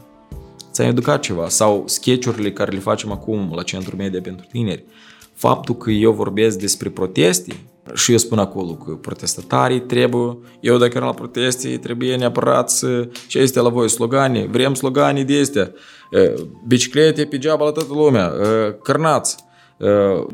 Ți-am 0.71 0.87
educat 0.87 1.19
ceva. 1.21 1.49
Sau 1.49 1.83
sketchurile 1.85 2.51
care 2.51 2.71
le 2.71 2.79
facem 2.79 3.11
acum 3.11 3.51
la 3.55 3.63
Centrul 3.63 3.97
Media 3.97 4.21
pentru 4.21 4.45
Tineri. 4.51 4.85
Faptul 5.33 5.75
că 5.75 5.91
eu 5.91 6.11
vorbesc 6.11 6.59
despre 6.59 6.89
proteste 6.89 7.55
și 7.93 8.11
eu 8.11 8.17
spun 8.17 8.39
acolo 8.39 8.71
că 8.71 8.91
protestatarii 8.91 9.81
trebuie, 9.81 10.37
eu 10.59 10.77
dacă 10.77 10.91
eram 10.95 11.07
la 11.07 11.13
proteste, 11.13 11.77
trebuie 11.77 12.15
neapărat 12.15 12.69
să, 12.69 13.09
ce 13.27 13.39
este 13.39 13.59
la 13.59 13.69
voi, 13.69 13.89
slogane, 13.89 14.47
vrem 14.51 14.73
slogane 14.73 15.23
de 15.23 15.39
astea, 15.39 15.71
Uh, 16.11 16.47
biciclete 16.67 17.25
pe 17.25 17.37
geaba 17.37 17.65
la 17.65 17.71
toată 17.71 17.93
lumea, 17.93 18.33
uh, 18.39 18.75
cărnați, 18.83 19.35
uh, 19.39 19.48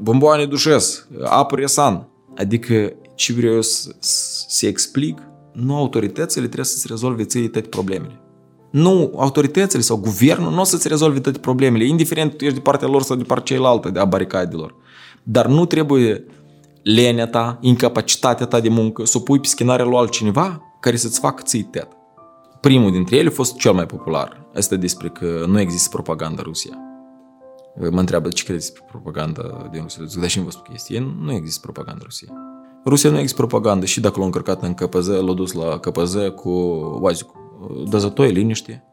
bomboane 0.02 0.46
dușes, 0.46 1.08
apă 1.24 1.56
resan. 1.56 2.08
Adică 2.38 2.94
ce 3.16 3.34
vreau 3.34 3.54
eu 3.54 3.62
să, 3.62 3.96
să 4.48 4.68
explic, 4.68 5.22
nu 5.54 5.76
autoritățile 5.76 6.44
trebuie 6.46 6.66
să-ți 6.66 6.88
rezolve 6.88 7.24
ție 7.24 7.48
toate 7.48 7.68
problemele. 7.68 8.20
Nu 8.72 9.14
autoritățile 9.16 9.82
sau 9.82 9.98
guvernul 9.98 10.52
nu 10.52 10.60
o 10.60 10.64
să-ți 10.64 10.88
rezolve 10.88 11.20
toate 11.20 11.40
problemele, 11.40 11.86
indiferent 11.86 12.38
tu 12.38 12.44
ești 12.44 12.58
de 12.58 12.62
partea 12.62 12.88
lor 12.88 13.02
sau 13.02 13.16
de 13.16 13.24
partea 13.24 13.56
cealaltă 13.56 13.90
de 13.90 14.00
a 14.00 14.06
baricadelor. 14.06 14.76
Dar 15.24 15.48
nu 15.48 15.66
trebuie 15.66 16.26
lenea 16.84 17.28
ta, 17.28 17.58
incapacitatea 17.62 18.46
ta 18.46 18.60
de 18.60 18.70
muncă, 18.70 19.06
să 19.06 19.18
o 19.18 19.22
pui 19.22 19.40
pe 19.40 19.48
schinarea 19.48 19.86
lui 19.86 19.98
altcineva 19.98 20.62
care 20.80 20.96
să-ți 20.96 21.20
facă 21.20 21.44
ții 21.46 21.64
tet. 21.64 21.88
Primul 22.62 22.92
dintre 22.92 23.16
ele 23.16 23.28
a 23.28 23.32
fost 23.32 23.56
cel 23.56 23.74
mai 23.74 23.86
popular. 23.86 24.48
Asta 24.56 24.76
despre 24.76 25.10
că 25.10 25.46
nu 25.48 25.60
există 25.60 25.90
propaganda 25.92 26.42
Rusia. 26.42 26.85
Mă 27.80 28.00
întreabă 28.00 28.30
ce 28.30 28.44
credeți 28.44 28.72
despre 28.72 28.88
propaganda 28.90 29.70
din 29.72 29.82
Rusia. 29.82 30.06
Zic, 30.06 30.20
dar 30.20 30.30
și 30.30 30.40
vă 30.40 30.52
spun 30.52 30.66
chestie. 30.72 31.16
Nu 31.22 31.34
există 31.34 31.60
propaganda 31.62 32.02
Rusia. 32.04 32.28
Rusia 32.86 33.10
nu 33.10 33.18
există 33.18 33.38
propagandă 33.38 33.86
și 33.86 34.00
dacă 34.00 34.14
l-au 34.16 34.26
încărcat 34.26 34.64
în 34.64 34.74
KPZ, 34.74 35.08
l-au 35.08 35.34
dus 35.34 35.52
la 35.52 35.80
KPZ 35.80 36.16
cu 36.36 36.50
oazic, 37.02 37.28
dăzătoi, 37.90 38.32
liniște. 38.32 38.84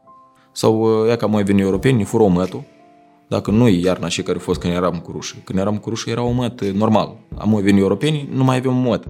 Sau 0.51 1.05
ea 1.07 1.15
ca 1.15 1.25
mai 1.25 1.43
veni 1.43 1.61
europeni, 1.61 1.97
ne 1.97 2.03
fură 2.03 2.23
omătul, 2.23 2.63
dacă 3.27 3.51
nu 3.51 3.67
e 3.67 3.79
iarna 3.79 4.07
și 4.07 4.23
care 4.23 4.37
a 4.37 4.41
fost 4.41 4.59
când 4.59 4.73
eram 4.73 4.99
cu 4.99 5.11
rușii. 5.11 5.41
Când 5.43 5.59
eram 5.59 5.77
cu 5.77 5.89
rușii 5.89 6.11
era 6.11 6.21
un 6.21 6.35
măt 6.35 6.63
normal. 6.63 7.17
Am 7.37 7.59
venit 7.61 7.81
europeni, 7.81 8.29
nu 8.31 8.43
mai 8.43 8.57
avem 8.57 8.75
un 8.75 8.81
măt. 8.81 9.07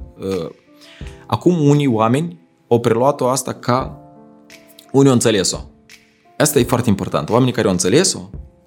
Acum 1.27 1.67
unii 1.67 1.87
oameni 1.87 2.39
au 2.67 2.79
preluat-o 2.79 3.27
asta 3.27 3.53
ca 3.53 4.01
unii 4.91 5.07
au 5.07 5.13
înțeles-o. 5.13 5.57
Asta 6.37 6.59
e 6.59 6.63
foarte 6.63 6.89
important. 6.89 7.29
Oamenii 7.29 7.53
care 7.53 7.67
au 7.67 7.73
înțeles-o 7.73 8.19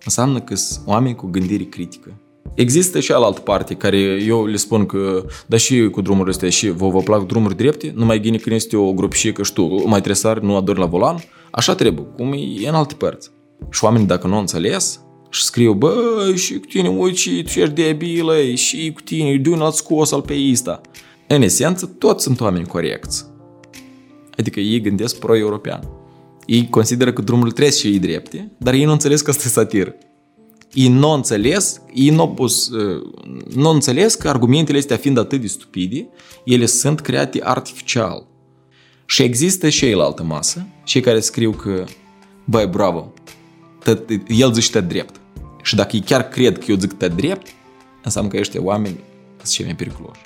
înseamnă 0.07 0.41
că 0.41 0.55
sunt 0.55 0.87
oameni 0.87 1.15
cu 1.15 1.27
gândire 1.27 1.65
critică. 1.65 2.21
Există 2.55 3.01
și 3.01 3.13
altă 3.13 3.41
parte 3.41 3.75
care 3.75 3.99
eu 4.27 4.47
le 4.47 4.57
spun 4.57 4.87
că, 4.87 5.25
da 5.47 5.57
și 5.57 5.89
cu 5.89 6.01
drumurile 6.01 6.31
astea 6.31 6.51
și 6.51 6.71
vă, 6.71 6.89
vă 6.89 7.01
plac 7.01 7.27
drumuri 7.27 7.57
drepte, 7.57 7.93
numai 7.97 8.21
gine 8.21 8.37
când 8.37 8.55
este 8.55 8.77
o 8.77 8.93
grupșică 8.93 9.43
și 9.43 9.53
tu 9.53 9.89
mai 9.89 10.01
tresari, 10.01 10.45
nu 10.45 10.57
adori 10.57 10.79
la 10.79 10.87
volan, 10.87 11.17
așa 11.51 11.75
trebuie, 11.75 12.07
cum 12.17 12.33
e 12.33 12.69
în 12.69 12.75
alte 12.75 12.95
părți. 12.95 13.31
Și 13.71 13.85
oamenii 13.85 14.07
dacă 14.07 14.27
nu 14.27 14.35
au 14.35 14.41
înțeles, 14.41 15.01
și 15.31 15.43
scriu, 15.43 15.73
bă, 15.73 16.33
și 16.35 16.59
cu 16.59 16.67
tine, 16.67 16.89
uite, 16.89 17.17
și 17.17 17.43
tu 17.43 17.61
ești 17.61 17.75
debilă, 17.75 18.35
și 18.55 18.93
cu 18.95 19.01
tine, 19.01 19.37
de 19.37 19.49
un 19.49 19.61
alt 19.61 19.75
scos 19.75 20.13
al 20.13 20.21
pe 20.21 20.35
ăsta. 20.53 20.81
În 21.29 21.43
esență, 21.43 21.87
toți 21.87 22.23
sunt 22.23 22.41
oameni 22.41 22.67
corecți. 22.67 23.25
Adică 24.39 24.61
ei 24.61 24.81
gândesc 24.81 25.19
pro-european. 25.19 25.96
Ei 26.47 26.69
consideră 26.69 27.13
că 27.13 27.23
drumurile 27.23 27.55
trebuie 27.55 27.75
și 27.75 27.87
ei 27.87 27.99
drepte, 27.99 28.51
dar 28.57 28.75
ei 28.75 28.85
nu 28.85 28.93
înțeles 28.93 29.21
că 29.21 29.31
asta 29.31 29.43
e 29.47 29.51
satir. 29.51 29.95
Ei 30.73 30.89
nu 30.89 31.11
înțeles, 31.11 31.81
ei 31.95 32.11
nu, 32.11 32.29
pus, 32.29 32.71
nu 33.55 33.69
înțeles 33.69 34.15
că 34.15 34.29
argumentele 34.29 34.79
astea 34.79 34.97
fiind 34.97 35.19
atât 35.19 35.41
de 35.41 35.47
stupide, 35.47 36.09
ele 36.45 36.67
sunt 36.67 37.01
create 37.01 37.41
artificial. 37.43 38.27
Și 39.07 39.23
există 39.23 39.69
și 39.69 39.85
altă 39.85 40.23
masă, 40.23 40.67
cei 40.85 41.01
care 41.01 41.21
scriu 41.21 41.51
că, 41.51 41.85
băi, 42.45 42.67
bravo, 42.67 43.13
tot, 43.85 44.09
el 44.29 44.53
zice 44.53 44.81
drept. 44.81 45.21
Și 45.63 45.75
dacă 45.75 45.97
ei 45.97 46.03
chiar 46.03 46.29
cred 46.29 46.59
că 46.59 46.65
eu 46.69 46.77
zic 46.77 46.93
te 46.93 47.09
drept, 47.09 47.47
înseamnă 48.03 48.31
că 48.31 48.37
ăștia 48.39 48.63
oameni 48.63 49.01
sunt 49.37 49.49
cei 49.49 49.65
mai 49.65 49.77
periculoși. 49.77 50.21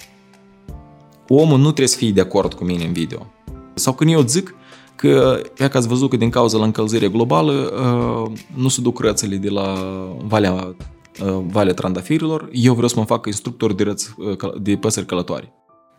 Omul 1.29 1.59
nu 1.59 1.65
trebuie 1.65 1.89
să 1.89 1.97
fie 1.97 2.11
de 2.11 2.21
acord 2.21 2.55
cu 2.55 2.65
mine 2.65 2.85
în 2.85 2.93
video. 2.93 3.33
Sau 3.75 3.95
când 3.95 4.11
eu 4.11 4.27
zic 4.27 4.55
că, 5.01 5.41
e 5.59 5.69
că 5.69 5.77
ați 5.77 5.89
văzut 5.89 6.11
că 6.11 6.17
din 6.17 6.31
cauza 6.31 6.59
la 6.59 6.65
încălzire 6.65 7.09
globală 7.09 7.73
nu 8.55 8.69
se 8.69 8.81
duc 8.81 9.01
rățele 9.01 9.37
de 9.37 9.49
la 9.49 9.75
Valea, 10.27 10.75
Valea 11.47 11.75
Trandafirilor, 11.75 12.49
eu 12.53 12.73
vreau 12.73 12.89
să 12.89 12.99
mă 12.99 13.05
fac 13.05 13.27
instructor 13.27 13.73
de, 13.73 13.83
răț, 13.83 14.05
de 14.61 14.77
păsări 14.77 15.07
călătoare. 15.07 15.53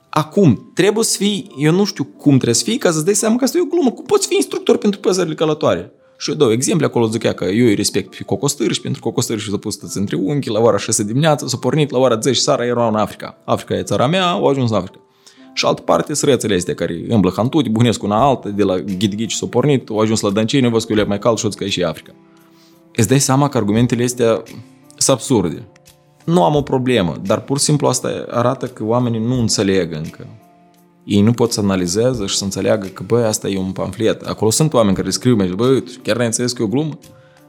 Acum, 0.09 0.71
trebuie 0.73 1.03
să 1.03 1.17
fii, 1.17 1.51
eu 1.57 1.71
nu 1.71 1.83
știu 1.83 2.03
cum 2.03 2.31
trebuie 2.31 2.55
să 2.55 2.63
fii, 2.63 2.77
ca 2.77 2.91
să-ți 2.91 3.05
dai 3.05 3.13
seama 3.13 3.35
că 3.35 3.43
asta 3.43 3.57
e 3.57 3.61
o 3.61 3.65
glumă. 3.65 3.91
Cum 3.91 4.05
poți 4.05 4.27
fi 4.27 4.35
instructor 4.35 4.77
pentru 4.77 4.99
păsările 4.99 5.35
călătoare? 5.35 5.91
Și 6.17 6.29
eu 6.29 6.35
dau 6.35 6.51
exemple 6.51 6.85
acolo, 6.85 7.07
zic 7.07 7.31
că 7.31 7.45
eu 7.45 7.65
îi 7.65 7.75
respect 7.75 8.15
pe 8.15 8.23
cocostârși 8.23 8.73
și 8.73 8.81
pentru 8.81 9.01
cocostârși 9.01 9.43
și 9.43 9.49
s-a 9.49 9.57
pus 9.57 9.93
între 9.93 10.15
unchi 10.15 10.49
la 10.49 10.59
ora 10.59 10.77
6 10.77 11.03
dimineața, 11.03 11.47
s-a 11.47 11.57
pornit 11.57 11.91
la 11.91 11.97
ora 11.97 12.19
10 12.19 12.39
seara, 12.39 12.65
era 12.65 12.87
în 12.87 12.95
Africa. 12.95 13.37
Africa 13.45 13.77
e 13.77 13.83
țara 13.83 14.07
mea, 14.07 14.29
au 14.29 14.45
ajuns 14.45 14.69
în 14.69 14.75
Africa. 14.75 14.99
Și 15.53 15.65
altă 15.65 15.81
parte, 15.81 16.13
sărățele 16.13 16.55
astea 16.55 16.73
care 16.73 17.05
îmblă 17.07 17.33
hantudi, 17.35 17.69
bunesc 17.69 18.03
una 18.03 18.23
altă, 18.23 18.49
de 18.49 18.63
la 18.63 18.77
ghid 18.79 19.31
s-a 19.31 19.45
pornit, 19.45 19.89
au 19.89 19.99
ajuns 19.99 20.19
la 20.19 20.29
Dancine, 20.29 20.69
văd 20.69 20.83
că 20.83 20.93
e 20.93 21.03
mai 21.03 21.19
cald 21.19 21.37
și 21.37 21.47
că 21.47 21.63
e 21.63 21.69
și 21.69 21.83
Africa. 21.83 22.11
Îți 22.95 23.07
dai 23.07 23.19
seama 23.19 23.49
că 23.49 23.57
argumentele 23.57 24.03
astea 24.03 24.43
sunt 24.97 25.17
absurde. 25.17 25.63
Nu 26.25 26.43
am 26.43 26.55
o 26.55 26.61
problemă, 26.61 27.21
dar 27.25 27.41
pur 27.41 27.57
și 27.57 27.63
simplu 27.63 27.87
asta 27.87 28.25
arată 28.29 28.67
că 28.67 28.83
oamenii 28.83 29.19
nu 29.19 29.39
înțeleg 29.39 29.93
încă. 29.93 30.27
Ei 31.03 31.21
nu 31.21 31.31
pot 31.31 31.51
să 31.51 31.59
analizeze 31.59 32.25
și 32.25 32.37
să 32.37 32.43
înțeleagă 32.43 32.87
că, 32.87 33.03
băi, 33.07 33.23
asta 33.23 33.47
e 33.47 33.57
un 33.57 33.71
pamflet. 33.71 34.21
Acolo 34.21 34.51
sunt 34.51 34.73
oameni 34.73 34.95
care 34.95 35.09
scriu, 35.09 35.45
și 35.45 35.53
băi, 35.53 35.83
chiar 36.03 36.15
n-ai 36.15 36.25
înțeles 36.25 36.53
că 36.53 36.61
e 36.61 36.65
o 36.65 36.67
glumă? 36.67 36.97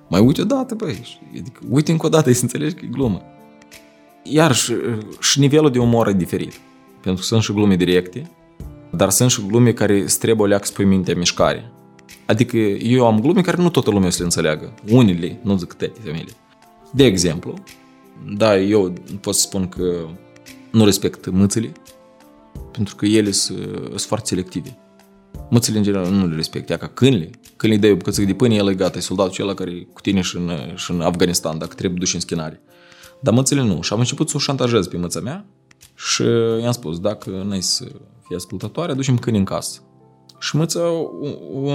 Mai 0.08 0.20
uite 0.20 0.40
o 0.40 0.44
dată, 0.44 0.74
băi. 0.74 1.18
Adică, 1.30 1.60
uite 1.70 1.92
încă 1.92 2.06
o 2.06 2.08
dată, 2.08 2.32
să 2.32 2.42
înțelegi 2.42 2.74
că 2.74 2.84
e 2.84 2.88
glumă. 2.92 3.22
Iar 4.22 4.54
și, 4.54 4.74
și 5.20 5.40
nivelul 5.40 5.70
de 5.70 5.78
umor 5.78 6.08
e 6.08 6.12
diferit. 6.12 6.52
Pentru 7.02 7.20
că 7.20 7.26
sunt 7.26 7.42
și 7.42 7.52
glume 7.52 7.76
directe, 7.76 8.30
dar 8.90 9.10
sunt 9.10 9.30
și 9.30 9.46
glume 9.46 9.72
care 9.72 10.00
îți 10.00 10.18
trebuie 10.18 10.46
o 10.46 10.48
leacă 10.48 10.64
spui 10.64 10.84
mintea 10.84 11.14
mișcare. 11.16 11.72
Adică 12.26 12.56
eu 12.56 13.06
am 13.06 13.20
glume 13.20 13.40
care 13.40 13.62
nu 13.62 13.70
toată 13.70 13.90
lumea 13.90 14.10
să 14.10 14.18
le 14.18 14.24
înțeleagă. 14.24 14.74
Unele, 14.88 15.38
nu 15.42 15.56
zic 15.56 15.72
toate 15.72 16.00
femeile. 16.02 16.32
De 16.92 17.04
exemplu, 17.04 17.54
da, 18.36 18.58
eu 18.58 18.92
pot 19.20 19.34
să 19.34 19.40
spun 19.40 19.68
că 19.68 20.08
nu 20.70 20.84
respect 20.84 21.30
mâțele, 21.30 21.72
pentru 22.72 22.96
că 22.96 23.06
ele 23.06 23.30
sunt 23.30 24.00
foarte 24.00 24.26
selective. 24.26 24.76
Mățile 25.50 25.76
în 25.76 25.82
general 25.82 26.10
nu 26.10 26.26
le 26.26 26.36
respectă, 26.36 26.76
ca 26.76 26.86
câinile. 26.86 27.30
Câinile 27.56 27.80
dai 27.80 27.90
o 27.90 27.96
bucățică 27.96 28.26
de 28.26 28.34
pâine, 28.34 28.54
el 28.54 28.68
e 28.68 28.74
gata, 28.74 28.98
e 28.98 29.00
soldatul 29.00 29.32
acela 29.32 29.54
care 29.54 29.70
e 29.70 29.86
cu 29.92 30.00
tine 30.00 30.20
și 30.20 30.36
în, 30.36 30.50
și 30.74 30.90
în 30.90 31.00
Afganistan, 31.00 31.58
dacă 31.58 31.74
trebuie 31.74 31.98
duși 31.98 32.14
în 32.14 32.20
schinare. 32.20 32.60
Dar 33.20 33.34
mățile 33.34 33.62
nu. 33.62 33.82
Și 33.82 33.92
am 33.92 33.98
început 33.98 34.28
să 34.28 34.36
o 34.36 34.40
șantajez 34.40 34.86
pe 34.86 34.96
măța 34.96 35.20
mea 35.20 35.44
și 35.94 36.22
i-am 36.62 36.72
spus, 36.72 36.98
dacă 36.98 37.30
n-ai 37.30 37.62
să 37.62 37.84
fii 38.26 38.36
ascultătoare, 38.36 38.92
aducem 38.92 39.18
câini 39.18 39.38
în 39.38 39.44
casă. 39.44 39.80
Și 40.38 40.56
măța, 40.56 40.80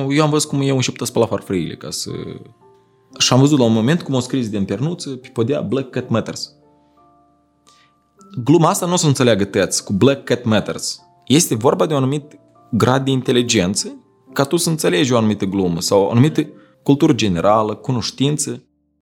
eu 0.10 0.24
am 0.24 0.30
văzut 0.30 0.50
cum 0.50 0.62
e 0.62 0.70
început 0.70 1.00
să 1.00 1.06
spăla 1.06 1.26
farfriile 1.26 1.76
ca 1.76 1.90
să... 1.90 2.12
Și 3.18 3.34
am 3.34 3.40
văzut 3.40 3.60
la 3.60 3.66
un 3.66 3.74
moment 3.74 4.02
cum 4.02 4.14
o 4.14 4.20
scris 4.20 4.50
din 4.50 4.66
pernuță 4.66 5.10
pe 5.10 5.30
podea 5.34 5.62
Black 5.62 5.90
Cat 5.90 6.10
Matters. 6.10 6.52
Gluma 8.44 8.70
asta 8.70 8.86
nu 8.86 8.94
o 8.94 8.96
să 8.96 9.08
înțeleagă 9.08 9.46
tăți 9.46 9.84
cu 9.84 9.94
Black 9.94 10.24
Cat 10.24 10.44
Matters. 10.44 11.02
Este 11.26 11.56
vorba 11.56 11.86
de 11.86 11.94
un 11.94 12.00
anumit 12.00 12.40
grad 12.72 13.06
de 13.06 13.12
inteligență 13.12 13.96
ca 14.34 14.44
tu 14.44 14.58
să 14.58 14.70
înțelegi 14.70 15.14
o 15.14 15.18
anumită 15.18 15.46
glumă 15.46 15.82
sau 15.82 16.02
o 16.02 16.10
anumită 16.10 16.48
cultură 16.84 17.14
generală, 17.14 17.76
cunoștință. 17.76 18.64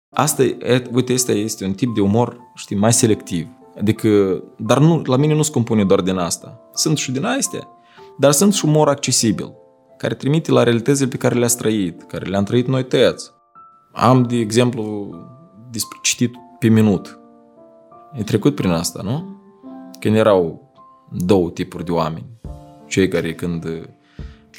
Asta, 0.10 0.43
e, 0.43 0.89
uite, 0.93 1.13
asta 1.13 1.32
este 1.32 1.65
un 1.65 1.73
tip 1.73 1.95
de 1.95 2.02
umor, 2.02 2.38
știi, 2.56 2.76
mai 2.76 2.93
selectiv. 2.93 3.47
Adică, 3.79 4.43
dar 4.57 4.79
nu, 4.79 5.01
la 5.05 5.15
mine 5.15 5.33
nu 5.33 5.41
se 5.41 5.51
compune 5.51 5.86
doar 5.86 6.01
din 6.01 6.17
asta. 6.17 6.59
Sunt 6.73 6.97
și 6.97 7.12
din 7.12 7.25
astea, 7.25 7.67
dar 8.17 8.31
sunt 8.31 8.53
și 8.53 8.65
umor 8.65 8.89
accesibil, 8.89 9.53
care 9.97 10.13
trimite 10.13 10.51
la 10.51 10.63
realitățile 10.63 11.07
pe 11.07 11.17
care 11.17 11.36
le-ați 11.36 11.57
trăit, 11.57 12.03
care 12.03 12.25
le-am 12.25 12.43
trăit 12.43 12.67
noi 12.67 12.86
tăiați. 12.86 13.31
Am, 13.91 14.23
de 14.23 14.36
exemplu, 14.36 15.15
despre 15.71 15.97
citit 16.01 16.33
pe 16.59 16.67
minut. 16.67 17.19
E 18.13 18.23
trecut 18.23 18.55
prin 18.55 18.69
asta, 18.69 19.01
nu? 19.03 19.41
Când 19.99 20.15
erau 20.15 20.71
două 21.12 21.49
tipuri 21.49 21.86
de 21.86 21.91
oameni. 21.91 22.25
Cei 22.88 23.07
care 23.07 23.33
când 23.33 23.65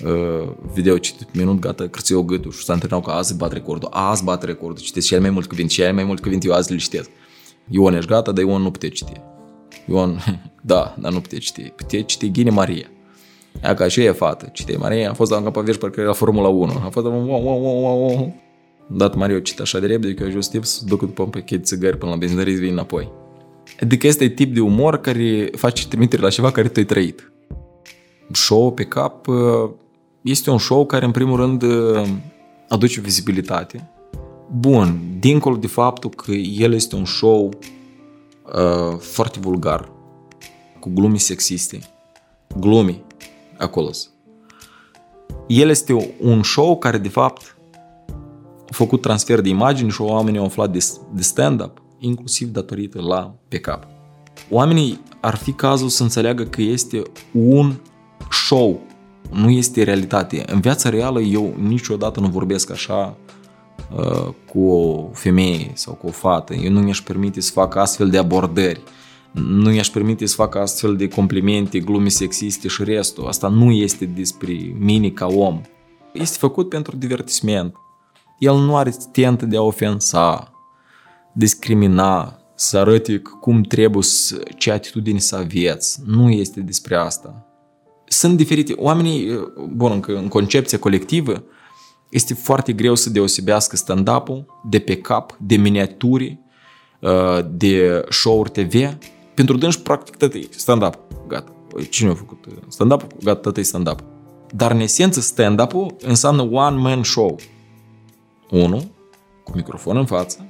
uh, 0.05 0.49
vedeau 0.75 0.97
citit 0.97 1.27
pe 1.27 1.39
minut, 1.39 1.59
gata, 1.59 1.89
cârțeau 1.89 2.23
gâtul 2.23 2.51
și 2.51 2.65
s-a 2.65 2.73
antrenau 2.73 3.01
că 3.01 3.11
azi 3.11 3.37
bat 3.37 3.53
recordul, 3.53 3.89
azi 3.93 4.25
bat 4.25 4.43
recordul, 4.43 4.83
citesc 4.83 5.07
cel 5.07 5.21
mai 5.21 5.31
mult 5.31 5.47
cuvinte, 5.47 5.73
cel 5.73 5.95
mai 5.95 6.05
mult 6.05 6.21
cuvinte, 6.21 6.47
eu 6.47 6.55
azi 6.55 6.73
le 6.73 6.79
citesc. 6.79 7.11
Ion 7.69 7.95
ești 7.95 8.11
gata, 8.11 8.33
dar 8.33 8.45
Ion 8.45 8.63
nu 8.63 8.71
putea 8.71 8.89
citi. 8.89 9.21
Ion, 9.87 10.19
da, 10.63 10.95
dar 10.99 11.13
nu 11.13 11.21
putea 11.21 11.39
citi. 11.39 11.63
Putea 11.63 12.03
citi 12.03 12.31
Ghine 12.31 12.51
Maria. 12.51 12.89
Ea 13.63 13.75
ca 13.75 13.89
și 13.89 14.01
e 14.01 14.13
fată. 14.13 14.49
Citei 14.53 14.77
Maria, 14.77 15.11
a 15.11 15.15
fost 15.15 15.31
la 15.31 15.37
încă 15.37 15.51
pe 15.51 15.73
parcă 15.73 16.01
era 16.01 16.13
Formula 16.13 16.49
1. 16.49 16.73
A 16.85 16.89
fost 16.91 17.07
wow, 17.07 17.27
wow, 17.27 17.43
wow, 17.43 17.81
wow, 17.81 17.99
wow. 17.99 18.35
Dat 18.87 19.15
Mario 19.15 19.39
cita 19.39 19.63
așa 19.63 19.79
de 19.79 19.87
repede 19.87 20.15
că 20.15 20.23
eu 20.23 20.29
ajuns 20.29 20.49
timp 20.49 20.65
să 20.65 20.83
duc 20.87 21.01
după 21.01 21.23
un 21.23 21.29
pachet 21.29 21.59
de 21.59 21.65
țigări 21.65 21.99
până 21.99 22.11
la 22.11 22.17
benzinărie 22.17 22.55
să 22.55 22.61
vin 22.61 22.73
înapoi. 22.73 23.13
Adică 23.81 24.07
este 24.07 24.29
tip 24.29 24.55
de 24.55 24.61
umor 24.61 24.97
care 24.97 25.51
face 25.57 25.89
trimitere 25.89 26.23
la 26.23 26.29
ceva 26.29 26.51
care 26.51 26.69
tu 26.69 26.75
ai 26.77 26.85
trăit. 26.85 27.33
Show 28.33 28.73
pe 28.73 28.85
cap 28.85 29.27
uh, 29.27 29.71
este 30.23 30.51
un 30.51 30.59
show 30.59 30.87
care 30.87 31.05
în 31.05 31.11
primul 31.11 31.37
rând 31.37 31.63
uh, 31.63 32.09
aduce 32.69 33.01
vizibilitate. 33.01 33.94
Bun, 34.57 35.01
dincolo 35.19 35.57
de 35.57 35.67
faptul 35.67 36.11
că 36.11 36.33
el 36.33 36.73
este 36.73 36.97
un 36.97 37.05
show 37.05 37.51
uh, 38.45 38.99
foarte 38.99 39.39
vulgar, 39.41 39.93
cu 40.81 40.91
glumi 40.95 41.19
sexiste, 41.19 41.79
glumi 42.59 43.03
acolo. 43.59 43.91
El 45.47 45.69
este 45.69 46.15
un 46.21 46.43
show 46.43 46.79
care 46.79 46.99
de 46.99 47.09
fapt 47.09 47.57
a 48.69 48.73
făcut 48.73 49.01
transfer 49.01 49.41
de 49.41 49.49
imagini 49.49 49.91
și 49.91 50.01
oamenii 50.01 50.39
au 50.39 50.45
aflat 50.45 50.71
de, 50.71 50.87
de 51.13 51.23
stand-up 51.23 51.83
inclusiv 51.99 52.49
datorită 52.49 53.01
la 53.01 53.35
pe 53.49 53.59
cap. 53.59 53.87
Oamenii 54.51 55.01
ar 55.21 55.37
fi 55.37 55.53
cazul 55.53 55.89
să 55.89 56.03
înțeleagă 56.03 56.45
că 56.45 56.63
este 56.63 57.03
un 57.33 57.75
show, 58.31 58.81
nu 59.31 59.51
este 59.51 59.83
realitate. 59.83 60.45
În 60.47 60.61
viața 60.61 60.89
reală 60.89 61.21
eu 61.21 61.55
niciodată 61.59 62.21
nu 62.21 62.29
vorbesc 62.29 62.71
așa 62.71 63.17
uh, 63.19 63.24
cu 64.47 64.69
o 64.69 65.09
femeie 65.13 65.71
sau 65.75 65.95
cu 65.95 66.07
o 66.07 66.11
fată. 66.11 66.55
Eu 66.55 66.71
nu 66.71 66.81
mi-aș 66.81 67.01
permite 67.01 67.41
să 67.41 67.53
fac 67.53 67.75
astfel 67.75 68.11
de 68.11 68.19
abordări. 68.19 68.83
Nu 69.33 69.71
mi-aș 69.71 69.89
permite 69.89 70.27
să 70.27 70.35
fac 70.35 70.55
astfel 70.55 70.97
de 70.97 71.09
complimente, 71.09 71.79
glume 71.79 72.09
sexiste 72.09 72.69
și 72.69 72.85
restul. 72.85 73.27
Asta 73.27 73.49
nu 73.49 73.71
este 73.71 74.05
despre 74.05 74.53
mine 74.79 75.09
ca 75.09 75.27
om. 75.27 75.61
Este 76.13 76.37
făcut 76.39 76.69
pentru 76.69 76.97
divertisment. 76.97 77.75
El 78.39 78.55
nu 78.55 78.77
are 78.77 78.95
tentă 79.13 79.47
de 79.47 79.57
a 79.57 79.63
ofensa, 79.63 80.53
discrimina, 81.33 82.39
să 82.55 82.79
arăte 82.79 83.23
cum 83.41 83.63
trebuie 83.63 84.03
să, 84.03 84.43
ce 84.57 84.71
atitudine 84.71 85.19
să 85.19 85.37
aveți. 85.37 86.01
Nu 86.07 86.31
este 86.31 86.61
despre 86.61 86.97
asta. 86.97 87.47
Sunt 88.07 88.37
diferite. 88.37 88.75
Oamenii, 88.77 89.39
bun, 89.69 89.93
în, 89.93 90.15
în 90.17 90.29
concepția 90.29 90.79
colectivă, 90.79 91.45
este 92.15 92.35
foarte 92.35 92.73
greu 92.73 92.95
să 92.95 93.11
deosebească 93.11 93.77
stand-up-ul 93.77 94.61
de 94.65 94.79
pe 94.79 94.97
cap, 94.97 95.37
de 95.41 95.57
miniaturi, 95.57 96.39
uh, 97.01 97.39
de 97.51 98.05
show-uri 98.09 98.51
TV. 98.51 98.97
Pentru 99.35 99.57
dânși, 99.57 99.81
practic, 99.81 100.17
tot 100.17 100.33
stand-up. 100.51 100.99
Gata. 101.29 101.53
Cine 101.91 102.11
a 102.11 102.15
făcut 102.15 102.45
stand-up? 102.69 103.07
Gata, 103.23 103.41
tot 103.41 103.57
e 103.57 103.63
stand-up. 103.63 104.03
Dar, 104.51 104.71
în 104.71 104.81
esență, 104.81 105.21
stand-up-ul 105.21 105.97
înseamnă 106.01 106.43
one-man 106.43 107.03
show. 107.03 107.39
Unu, 108.51 108.91
cu 109.45 109.53
microfon 109.55 109.97
în 109.97 110.07
față, 110.07 110.47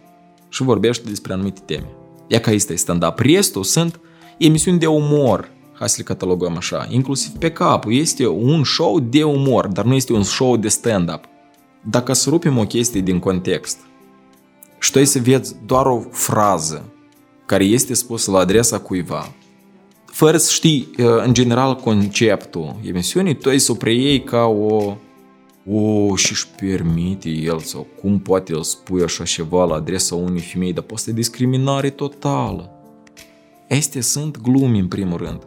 și 0.48 0.62
vorbește 0.62 1.08
despre 1.08 1.32
anumite 1.32 1.60
teme. 1.64 1.88
Ia 2.26 2.40
ca 2.40 2.50
este 2.50 2.74
stand-up. 2.74 3.18
Restul 3.18 3.62
sunt 3.62 4.00
emisiuni 4.38 4.78
de 4.78 4.86
umor, 4.86 5.50
hai 5.72 5.88
să 5.88 5.94
le 5.98 6.04
catalogăm 6.04 6.56
așa, 6.56 6.86
inclusiv 6.90 7.32
pe 7.32 7.52
capul. 7.52 7.94
Este 7.94 8.26
un 8.26 8.64
show 8.64 9.00
de 9.00 9.22
umor, 9.22 9.66
dar 9.66 9.84
nu 9.84 9.94
este 9.94 10.12
un 10.12 10.22
show 10.22 10.56
de 10.56 10.68
stand-up. 10.68 11.32
Dacă 11.90 12.12
să 12.12 12.30
rupem 12.30 12.58
o 12.58 12.64
chestie 12.64 13.00
din 13.00 13.18
context 13.18 13.78
și 14.80 14.90
tu 14.90 15.04
să 15.04 15.18
vezi 15.18 15.56
doar 15.66 15.86
o 15.86 16.00
frază 16.10 16.84
care 17.46 17.64
este 17.64 17.94
spusă 17.94 18.30
la 18.30 18.38
adresa 18.38 18.78
cuiva, 18.78 19.32
fără 20.06 20.36
să 20.36 20.52
știi 20.52 20.90
în 20.96 21.34
general 21.34 21.74
conceptul 21.74 22.76
emisiunii, 22.84 23.36
tu 23.36 23.48
ai 23.48 23.58
să 23.58 23.72
o 23.72 23.74
preiei 23.74 24.22
ca 24.22 24.44
o 24.44 24.96
o, 25.70 26.16
și 26.16 26.32
își 26.32 26.48
permite 26.48 27.28
el 27.28 27.58
sau 27.58 27.86
cum 28.00 28.18
poate 28.18 28.52
el 28.52 28.62
spune 28.62 29.02
așa 29.02 29.24
ceva 29.24 29.64
la 29.64 29.74
adresa 29.74 30.14
unei 30.14 30.40
femei, 30.40 30.72
dar 30.72 30.84
poate 30.84 31.12
discriminare 31.12 31.90
totală. 31.90 32.70
Astea 33.70 34.00
sunt 34.00 34.40
glumi 34.40 34.78
în 34.78 34.88
primul 34.88 35.18
rând. 35.18 35.46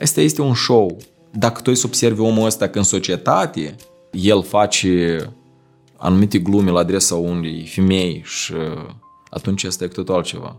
Asta 0.00 0.20
este 0.20 0.42
un 0.42 0.54
show. 0.54 0.96
Dacă 1.30 1.60
tu 1.60 1.74
să 1.74 1.86
observi 1.86 2.20
omul 2.20 2.44
ăsta 2.44 2.68
că 2.68 2.78
în 2.78 2.84
societate 2.84 3.74
el 4.10 4.42
face 4.42 5.18
anumite 5.98 6.38
glume 6.38 6.70
la 6.70 6.78
adresa 6.78 7.14
unei 7.14 7.66
femei 7.66 8.22
și 8.24 8.54
atunci 9.30 9.64
asta 9.64 9.84
e 9.84 9.88
total 9.88 10.16
altceva. 10.16 10.56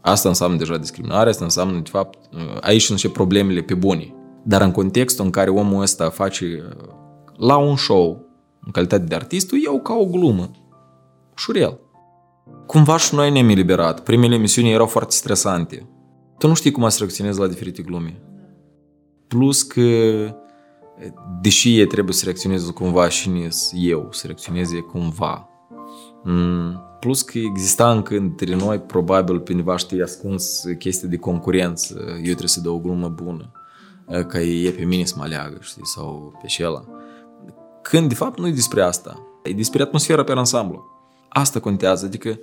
Asta 0.00 0.28
înseamnă 0.28 0.56
deja 0.56 0.76
discriminare, 0.76 1.28
asta 1.28 1.44
înseamnă, 1.44 1.78
de 1.78 1.90
fapt, 1.90 2.18
aici 2.60 2.82
sunt 2.82 2.98
și 2.98 3.08
problemele 3.08 3.60
pe 3.60 3.74
bune. 3.74 4.14
Dar 4.44 4.62
în 4.62 4.70
contextul 4.70 5.24
în 5.24 5.30
care 5.30 5.50
omul 5.50 5.82
ăsta 5.82 6.08
face 6.08 6.68
la 7.36 7.56
un 7.56 7.76
show, 7.76 8.26
în 8.64 8.70
calitate 8.70 9.04
de 9.04 9.14
artist, 9.14 9.50
eu 9.64 9.80
ca 9.80 9.94
o 9.94 10.04
glumă. 10.04 10.50
Șurel. 11.36 11.80
Cumva 12.66 12.96
și 12.96 13.14
noi 13.14 13.30
ne-am 13.30 13.48
eliberat. 13.48 14.00
Primele 14.00 14.34
emisiuni 14.34 14.70
erau 14.70 14.86
foarte 14.86 15.14
stresante. 15.14 15.88
Tu 16.38 16.48
nu 16.48 16.54
știi 16.54 16.70
cum 16.70 16.88
să 16.88 16.96
reacționezi 16.98 17.38
la 17.38 17.46
diferite 17.46 17.82
glume. 17.82 18.22
Plus 19.28 19.62
că, 19.62 19.80
deși 21.40 21.78
ei 21.78 21.86
trebuie 21.86 22.14
să 22.14 22.24
reacționeze 22.24 22.72
cumva 22.72 23.08
și 23.08 23.30
eu 23.74 24.08
să 24.10 24.26
reacționeze 24.26 24.78
cumva. 24.78 25.48
Mm, 26.24 26.80
plus 27.00 27.22
că 27.22 27.38
exista 27.38 27.90
încă 27.90 28.16
între 28.16 28.54
noi, 28.56 28.78
probabil, 28.78 29.40
pe 29.40 29.52
undeva 29.52 29.76
știi 29.76 30.02
ascuns 30.02 30.62
chestii 30.78 31.08
de 31.08 31.16
concurență. 31.16 31.94
Eu 32.08 32.22
trebuie 32.22 32.48
să 32.48 32.60
dau 32.60 32.74
o 32.74 32.78
glumă 32.78 33.08
bună. 33.08 33.52
Ca 34.28 34.40
e 34.40 34.70
pe 34.70 34.84
mine 34.84 35.04
să 35.04 35.14
mă 35.16 35.22
aleagă, 35.22 35.58
știi, 35.60 35.86
sau 35.86 36.38
pe 36.40 36.46
șela. 36.46 36.84
Când, 37.82 38.08
de 38.08 38.14
fapt, 38.14 38.38
nu 38.38 38.46
e 38.46 38.52
despre 38.52 38.82
asta. 38.82 39.22
E 39.42 39.52
despre 39.52 39.82
atmosfera 39.82 40.24
pe 40.24 40.32
ansamblu. 40.32 40.84
Asta 41.28 41.60
contează, 41.60 42.04
adică 42.04 42.38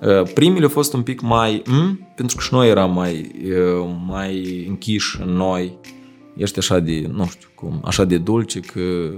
uh, 0.00 0.32
primele 0.34 0.64
au 0.64 0.70
fost 0.70 0.92
un 0.92 1.02
pic 1.02 1.20
mai, 1.20 1.62
mm? 1.66 2.12
pentru 2.16 2.36
că 2.36 2.42
și 2.42 2.54
noi 2.54 2.68
eram 2.68 2.92
mai, 2.92 3.30
uh, 3.44 3.88
mai 4.06 4.64
închiși 4.68 5.20
în 5.20 5.28
noi. 5.28 5.78
Ești 6.36 6.58
așa 6.58 6.78
de, 6.78 7.06
nu 7.12 7.26
știu 7.26 7.48
cum, 7.54 7.80
așa 7.84 8.04
de 8.04 8.18
dulce 8.18 8.60
că 8.60 9.12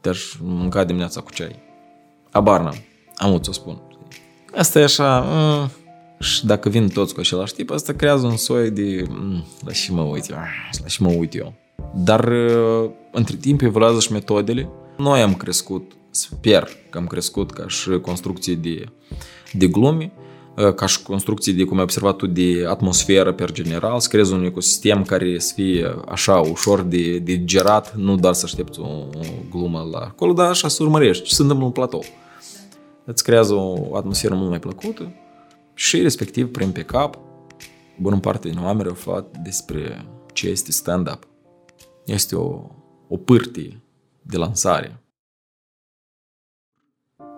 te-aș 0.00 0.36
mânca 0.40 0.84
dimineața 0.84 1.20
cu 1.20 1.30
ceai. 1.30 1.56
Abar 2.30 2.60
n-am. 2.60 2.76
am 3.16 3.38
să 3.42 3.50
o 3.50 3.52
spun. 3.52 3.80
Asta 4.56 4.78
e 4.78 4.82
așa, 4.82 5.20
mm, 5.20 5.70
și 6.20 6.46
dacă 6.46 6.68
vin 6.68 6.88
toți 6.88 7.14
cu 7.14 7.20
același 7.20 7.54
tip, 7.54 7.70
asta 7.70 7.92
creează 7.92 8.26
un 8.26 8.36
soi 8.36 8.70
de, 8.70 9.04
mm, 9.08 9.44
la 9.64 9.72
și 9.72 9.92
mă 9.92 10.02
uit, 10.02 10.28
la 10.28 10.42
și 10.86 11.02
mă 11.02 11.10
uit 11.10 11.34
eu. 11.34 11.54
Dar 11.94 12.24
uh, 12.28 12.90
între 13.12 13.36
timp 13.36 13.60
evoluează 13.60 14.00
și 14.00 14.12
metodele. 14.12 14.68
Noi 14.96 15.22
am 15.22 15.34
crescut, 15.34 15.92
sper 16.10 16.68
că 16.90 16.98
am 16.98 17.06
crescut 17.06 17.50
ca 17.50 17.68
și 17.68 17.90
construcție 17.90 18.54
de, 18.54 18.84
de 19.52 19.66
glume, 19.66 20.12
uh, 20.16 20.23
ca 20.74 20.86
și 20.86 21.02
construcție 21.02 21.52
de, 21.52 21.64
cum 21.64 21.76
ai 21.76 21.82
observat 21.82 22.16
tu, 22.16 22.26
de 22.26 22.64
atmosferă 22.68 23.32
per 23.32 23.52
general, 23.52 24.00
să 24.00 24.08
creezi 24.08 24.32
un 24.32 24.44
ecosistem 24.44 25.02
care 25.02 25.38
să 25.38 25.52
fie 25.54 25.94
așa 26.08 26.38
ușor 26.38 26.82
de, 26.82 27.18
de 27.18 27.44
gerat, 27.44 27.94
nu 27.94 28.16
doar 28.16 28.34
să 28.34 28.42
aștepți 28.44 28.80
o, 28.80 28.84
o 28.84 29.20
glumă 29.50 29.88
la 29.92 29.98
acolo, 29.98 30.32
dar 30.32 30.48
așa 30.48 30.68
să 30.68 30.82
urmărești 30.82 31.24
ce 31.24 31.34
se 31.34 31.42
întâmplă 31.42 31.66
în 31.66 31.72
platou. 31.72 32.04
Îți 33.04 33.24
creează 33.24 33.54
o 33.54 33.96
atmosferă 33.96 34.34
mult 34.34 34.48
mai 34.48 34.58
plăcută 34.58 35.12
și 35.74 36.02
respectiv 36.02 36.50
prin 36.50 36.70
pe 36.70 36.82
cap, 36.82 37.18
bună 38.00 38.18
parte 38.18 38.48
din 38.48 38.58
oameni 38.58 38.88
au 38.88 38.94
aflat 38.94 39.36
despre 39.42 40.06
ce 40.32 40.48
este 40.48 40.72
stand-up. 40.72 41.28
Este 42.04 42.36
o, 42.36 42.70
o 43.08 43.16
pârtie 43.16 43.82
de 44.22 44.36
lansare. 44.36 45.02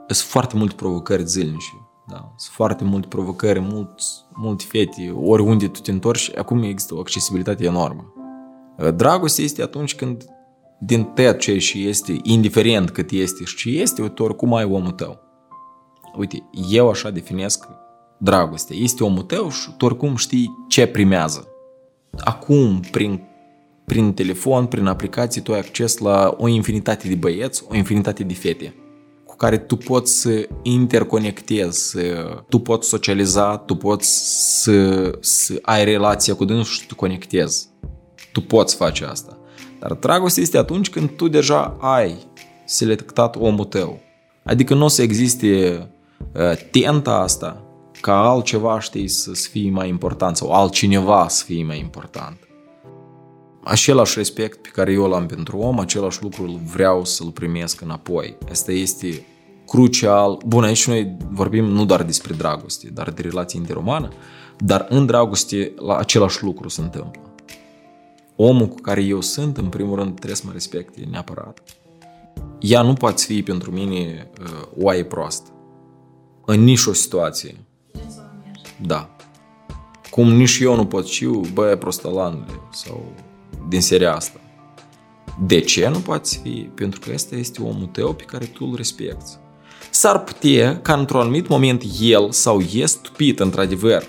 Sunt 0.09 0.29
foarte 0.29 0.57
multe 0.57 0.75
provocări 0.75 1.27
zilnice. 1.27 1.86
Da? 2.09 2.33
Sunt 2.37 2.55
foarte 2.55 2.85
multe 2.85 3.07
provocări, 3.07 3.61
mulți, 3.61 4.25
multe 4.35 4.65
fete, 4.69 5.11
oriunde 5.11 5.69
tu 5.69 5.81
te 5.81 5.91
întorci, 5.91 6.37
acum 6.37 6.63
există 6.63 6.95
o 6.95 6.99
accesibilitate 6.99 7.65
enormă. 7.65 8.13
Dragostea 8.95 9.45
este 9.45 9.63
atunci 9.63 9.95
când 9.95 10.25
din 10.79 11.05
tot 11.05 11.39
ce 11.39 11.59
și 11.59 11.89
este, 11.89 12.19
indiferent 12.23 12.91
cât 12.91 13.11
este 13.11 13.45
și 13.45 13.57
ce 13.57 13.81
este, 13.81 14.09
tu 14.09 14.23
oricum 14.23 14.55
ai 14.55 14.65
omul 14.65 14.91
tău. 14.91 15.19
Uite, 16.17 16.49
eu 16.71 16.89
așa 16.89 17.11
definesc 17.11 17.69
dragostea. 18.19 18.77
Este 18.79 19.05
omul 19.05 19.23
tău 19.23 19.51
și 19.51 19.71
tu 19.77 19.85
oricum 19.85 20.17
știi 20.17 20.65
ce 20.69 20.87
primează. 20.87 21.49
Acum, 22.25 22.81
prin 22.91 23.21
prin 23.85 24.13
telefon, 24.13 24.67
prin 24.67 24.87
aplicații, 24.87 25.41
tu 25.41 25.53
ai 25.53 25.59
acces 25.59 25.99
la 25.99 26.35
o 26.39 26.49
infinitate 26.49 27.09
de 27.09 27.15
băieți, 27.15 27.65
o 27.69 27.77
infinitate 27.77 28.23
de 28.23 28.35
fete 28.35 28.75
cu 29.37 29.43
care 29.43 29.59
tu 29.59 29.77
poți 29.77 30.21
să 30.21 30.49
interconectezi, 30.63 31.97
tu 32.49 32.59
poți 32.59 32.89
socializa, 32.89 33.57
tu 33.57 33.75
poți 33.75 34.09
să, 34.63 35.11
să 35.21 35.59
ai 35.63 35.85
relația 35.85 36.35
cu 36.35 36.45
dânsul 36.45 36.81
și 36.81 36.87
tu 36.87 36.95
conectezi. 36.95 37.69
Tu 38.33 38.41
poți 38.41 38.77
face 38.77 39.05
asta. 39.05 39.39
Dar 39.79 39.93
dragostea 39.93 40.43
este 40.43 40.59
atunci 40.59 40.91
când 40.91 41.11
tu 41.11 41.29
deja 41.29 41.77
ai 41.81 42.19
selectat 42.65 43.37
omul 43.39 43.65
tău. 43.65 44.01
Adică 44.45 44.75
nu 44.75 44.85
o 44.85 44.89
să 44.89 45.03
existe 45.03 45.79
uh, 46.35 46.57
tenta 46.71 47.15
asta 47.15 47.63
ca 48.01 48.29
altceva, 48.29 48.81
știi, 48.81 49.09
să 49.09 49.31
fie 49.51 49.71
mai 49.71 49.89
important 49.89 50.37
sau 50.37 50.53
altcineva 50.53 51.29
să 51.29 51.45
fie 51.45 51.65
mai 51.65 51.79
important 51.79 52.46
același 53.69 54.19
respect 54.19 54.63
pe 54.63 54.69
care 54.69 54.93
eu 54.93 55.09
l-am 55.09 55.27
pentru 55.27 55.59
om, 55.59 55.79
același 55.79 56.23
lucru 56.23 56.61
vreau 56.73 57.05
să-l 57.05 57.31
primesc 57.31 57.81
înapoi. 57.81 58.37
Asta 58.51 58.73
este 58.73 59.27
crucial. 59.67 60.39
Bun, 60.47 60.65
aici 60.65 60.87
noi 60.87 61.17
vorbim 61.31 61.65
nu 61.65 61.85
doar 61.85 62.03
despre 62.03 62.35
dragoste, 62.35 62.89
dar 62.93 63.11
de 63.11 63.23
relație 63.23 63.59
interumană, 63.59 64.13
dar 64.59 64.87
în 64.89 65.07
dragoste 65.07 65.73
la 65.77 65.97
același 65.97 66.45
lucru 66.45 66.69
se 66.69 66.81
întâmplă. 66.81 67.21
Omul 68.37 68.67
cu 68.67 68.81
care 68.81 69.03
eu 69.03 69.21
sunt, 69.21 69.57
în 69.57 69.69
primul 69.69 69.97
rând, 69.97 70.15
trebuie 70.15 70.37
să 70.37 70.43
mă 70.47 70.53
respecte 70.53 71.07
neapărat. 71.11 71.61
Ea 72.61 72.83
nu 72.83 72.93
poate 72.93 73.23
fi 73.23 73.43
pentru 73.43 73.71
mine 73.71 74.31
uh, 74.41 74.69
oaie 74.79 75.05
proastă. 75.05 75.51
În 76.45 76.65
nici 76.65 76.87
o 76.87 76.93
situație. 76.93 77.55
Da. 78.83 79.17
Cum 80.11 80.33
nici 80.33 80.59
eu 80.59 80.77
nu 80.77 80.87
pot 80.87 81.07
știu, 81.07 81.41
băie 81.53 81.77
prostalanule 81.77 82.61
sau 82.73 83.13
din 83.69 83.81
seria 83.81 84.15
asta. 84.15 84.41
De 85.39 85.61
ce 85.61 85.89
nu 85.89 85.99
poate 85.99 86.29
fi? 86.43 86.71
Pentru 86.75 87.01
că 87.01 87.11
ăsta 87.15 87.37
este 87.37 87.63
omul 87.63 87.89
tău 87.93 88.13
pe 88.13 88.23
care 88.23 88.45
tu 88.45 88.65
îl 88.65 88.77
respecti. 88.77 89.31
S-ar 89.91 90.23
putea 90.23 90.81
ca 90.81 90.95
într-un 90.95 91.21
anumit 91.21 91.49
moment 91.49 91.83
el 92.01 92.31
sau 92.31 92.61
e 92.61 92.87
stupid 92.87 93.41
într-adevăr. 93.41 94.05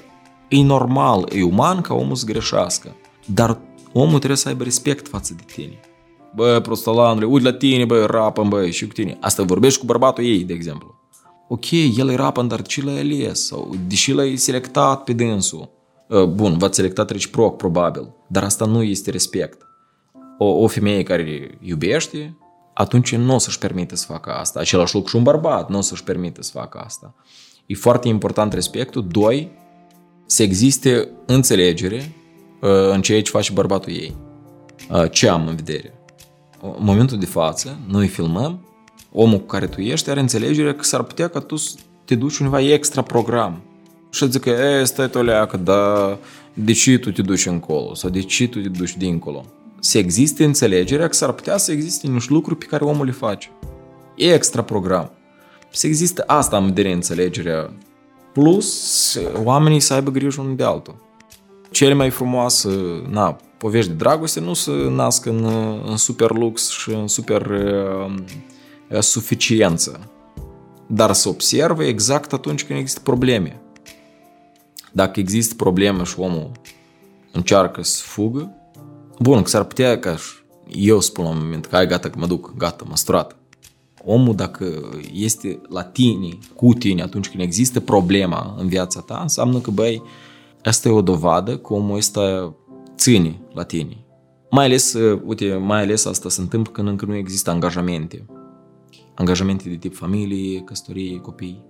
E 0.48 0.64
normal, 0.64 1.30
e 1.36 1.44
uman 1.44 1.82
ca 1.82 1.94
omul 1.94 2.16
să 2.16 2.26
greșească. 2.26 2.96
Dar 3.26 3.60
omul 3.94 4.18
trebuie 4.18 4.38
să 4.38 4.48
aibă 4.48 4.64
respect 4.64 5.08
față 5.08 5.34
de 5.34 5.44
tine. 5.54 5.80
Bă, 6.36 6.60
prostolanule, 6.64 7.26
uite 7.26 7.50
la 7.50 7.54
tine, 7.54 7.86
bă, 7.86 8.06
rapă, 8.06 8.44
bă, 8.44 8.70
și 8.70 8.88
cu 8.88 8.94
tine. 8.94 9.18
Asta 9.22 9.44
vorbești 9.44 9.80
cu 9.80 9.86
bărbatul 9.86 10.24
ei, 10.24 10.44
de 10.44 10.54
exemplu. 10.54 10.96
Ok, 11.48 11.72
el 11.72 12.10
e 12.10 12.16
rapă, 12.16 12.42
dar 12.42 12.62
ce 12.62 12.84
l-ai 12.84 13.00
ales? 13.00 13.46
Sau 13.46 13.76
deși 13.88 14.12
l-ai 14.12 14.36
selectat 14.36 15.04
pe 15.04 15.14
dânsul? 15.14 15.70
Ă, 16.10 16.26
bun, 16.26 16.58
v-ați 16.58 16.76
selectat 16.76 17.10
reciproc, 17.10 17.58
probabil, 17.58 18.16
dar 18.28 18.44
asta 18.44 18.66
nu 18.66 18.84
este 18.84 19.12
respect. 19.12 19.62
O, 20.38 20.46
o 20.46 20.68
femeie 20.68 21.04
care 21.04 21.58
iubește, 21.62 22.38
atunci 22.74 23.16
nu 23.16 23.34
o 23.34 23.38
să-și 23.38 23.58
permite 23.58 23.96
să 23.96 24.06
facă 24.06 24.32
asta. 24.32 24.60
Același 24.60 24.94
lucru 24.94 25.10
și 25.10 25.16
un 25.16 25.24
bărbat 25.24 25.70
nu 25.70 25.78
o 25.78 25.82
să-și 25.82 26.04
permite 26.04 26.42
să 26.42 26.52
facă 26.54 26.78
asta. 26.78 27.16
E 27.66 27.76
foarte 27.76 28.08
important 28.08 28.54
respectul. 28.54 29.08
Doi, 29.08 29.52
să 30.26 30.44
existe 30.44 31.10
înțelegere 31.26 32.16
ă, 32.62 32.92
în 32.92 33.02
ceea 33.02 33.22
ce 33.22 33.32
face 33.32 33.52
bărbatul 33.54 33.92
ei. 33.92 34.16
Ă, 34.92 35.08
ce 35.08 35.28
am 35.28 35.48
în 35.48 35.56
vedere? 35.56 35.94
În 36.62 36.84
momentul 36.84 37.18
de 37.18 37.26
față, 37.26 37.78
noi 37.88 38.08
filmăm, 38.08 38.68
omul 39.12 39.40
cu 39.40 39.46
care 39.46 39.68
tu 39.68 39.82
ești 39.82 40.10
are 40.10 40.20
înțelegere 40.20 40.74
că 40.74 40.84
s-ar 40.84 41.04
putea 41.04 41.28
ca 41.28 41.40
tu 41.40 41.56
să 41.56 41.76
te 42.06 42.16
duci 42.16 42.38
undeva 42.38 42.62
extra 42.62 43.02
program 43.02 43.62
și 44.18 44.32
zică, 44.32 44.50
e, 44.50 44.84
stai 44.84 45.10
tu 45.10 45.22
leacă, 45.22 45.58
dar 45.58 46.18
de 46.54 46.72
ce 46.72 46.98
tu 46.98 47.12
te 47.12 47.22
duci 47.22 47.46
încolo? 47.46 47.94
Sau 47.94 48.10
de 48.10 48.22
ce 48.22 48.48
tu 48.48 48.62
te 48.62 48.70
duci 48.70 48.98
dincolo? 48.98 49.46
Să 49.80 49.98
existe 49.98 50.44
înțelegerea 50.44 51.08
că 51.08 51.14
s-ar 51.14 51.32
putea 51.32 51.58
să 51.58 51.72
existe 51.72 52.08
niște 52.08 52.34
lucruri 52.34 52.60
pe 52.60 52.66
care 52.66 52.84
omul 52.84 53.06
le 53.06 53.12
face. 53.12 53.50
E 54.16 54.34
extra 54.34 54.62
program. 54.62 55.12
Să 55.70 55.88
existe 55.88 56.24
asta 56.28 56.58
în 56.58 56.66
vedere 56.66 56.92
înțelegerea. 56.92 57.74
Plus, 58.34 59.20
oamenii 59.44 59.80
să 59.80 59.94
aibă 59.94 60.12
grijă 60.12 60.42
unul 60.42 60.56
de 60.56 60.64
altul. 60.64 60.96
Cele 61.72 61.94
mai 61.94 62.10
frumoase, 62.10 62.70
na, 63.10 63.38
povești 63.58 63.90
de 63.90 63.96
dragoste 63.96 64.40
nu 64.40 64.54
se 64.54 64.72
nasc 64.90 65.26
în, 65.26 65.46
în 65.86 65.98
super 65.98 66.32
lux 66.32 66.70
și 66.70 66.90
în 66.90 67.08
super 67.08 67.46
uh, 67.46 69.02
suficiență. 69.02 70.00
Dar 70.88 71.14
să 71.14 71.30
observă 71.30 71.84
exact 71.84 72.34
atunci 72.34 72.64
când 72.64 72.80
există 72.80 73.00
probleme. 73.04 73.62
Dacă 74.92 75.20
există 75.20 75.56
probleme 75.56 76.04
și 76.04 76.20
omul 76.20 76.52
încearcă 77.32 77.84
să 77.84 78.04
fugă, 78.06 78.52
bun, 79.20 79.42
că 79.42 79.50
s-ar 79.50 79.64
putea 79.64 80.00
ca 80.00 80.16
eu 80.68 81.00
spun 81.00 81.24
la 81.24 81.30
un 81.30 81.38
moment 81.38 81.66
că 81.66 81.76
ai 81.76 81.88
gata 81.88 82.10
că 82.10 82.20
mă 82.20 82.28
duc, 82.28 82.54
gata, 82.58 82.86
mă 82.88 82.96
sturat. 82.96 83.36
Omul 84.04 84.36
dacă 84.36 84.90
este 85.14 85.62
la 85.70 85.84
tine, 85.84 86.38
cu 86.56 86.74
tine, 86.74 87.02
atunci 87.02 87.30
când 87.30 87.42
există 87.44 87.80
problema 87.80 88.56
în 88.58 88.68
viața 88.68 89.00
ta, 89.00 89.20
înseamnă 89.22 89.60
că, 89.60 89.72
băi, 89.72 90.02
asta 90.64 90.88
e 90.88 90.92
o 90.92 91.02
dovadă 91.02 91.58
că 91.58 91.74
omul 91.74 91.98
ăsta 91.98 92.54
ține 92.96 93.40
la 93.54 93.64
tine. 93.64 93.98
Mai 94.50 94.66
ales, 94.66 94.98
uite, 95.26 95.56
mai 95.56 95.82
ales 95.82 96.06
asta 96.06 96.30
se 96.30 96.42
întâmplă 96.42 96.72
când 96.72 96.88
încă 96.88 97.06
nu 97.06 97.16
există 97.16 97.50
angajamente. 97.50 98.26
Angajamente 99.16 99.70
de 99.70 99.76
tip 99.76 99.96
familie, 99.96 100.60
căsătorie, 100.60 101.18
copii. 101.18 101.64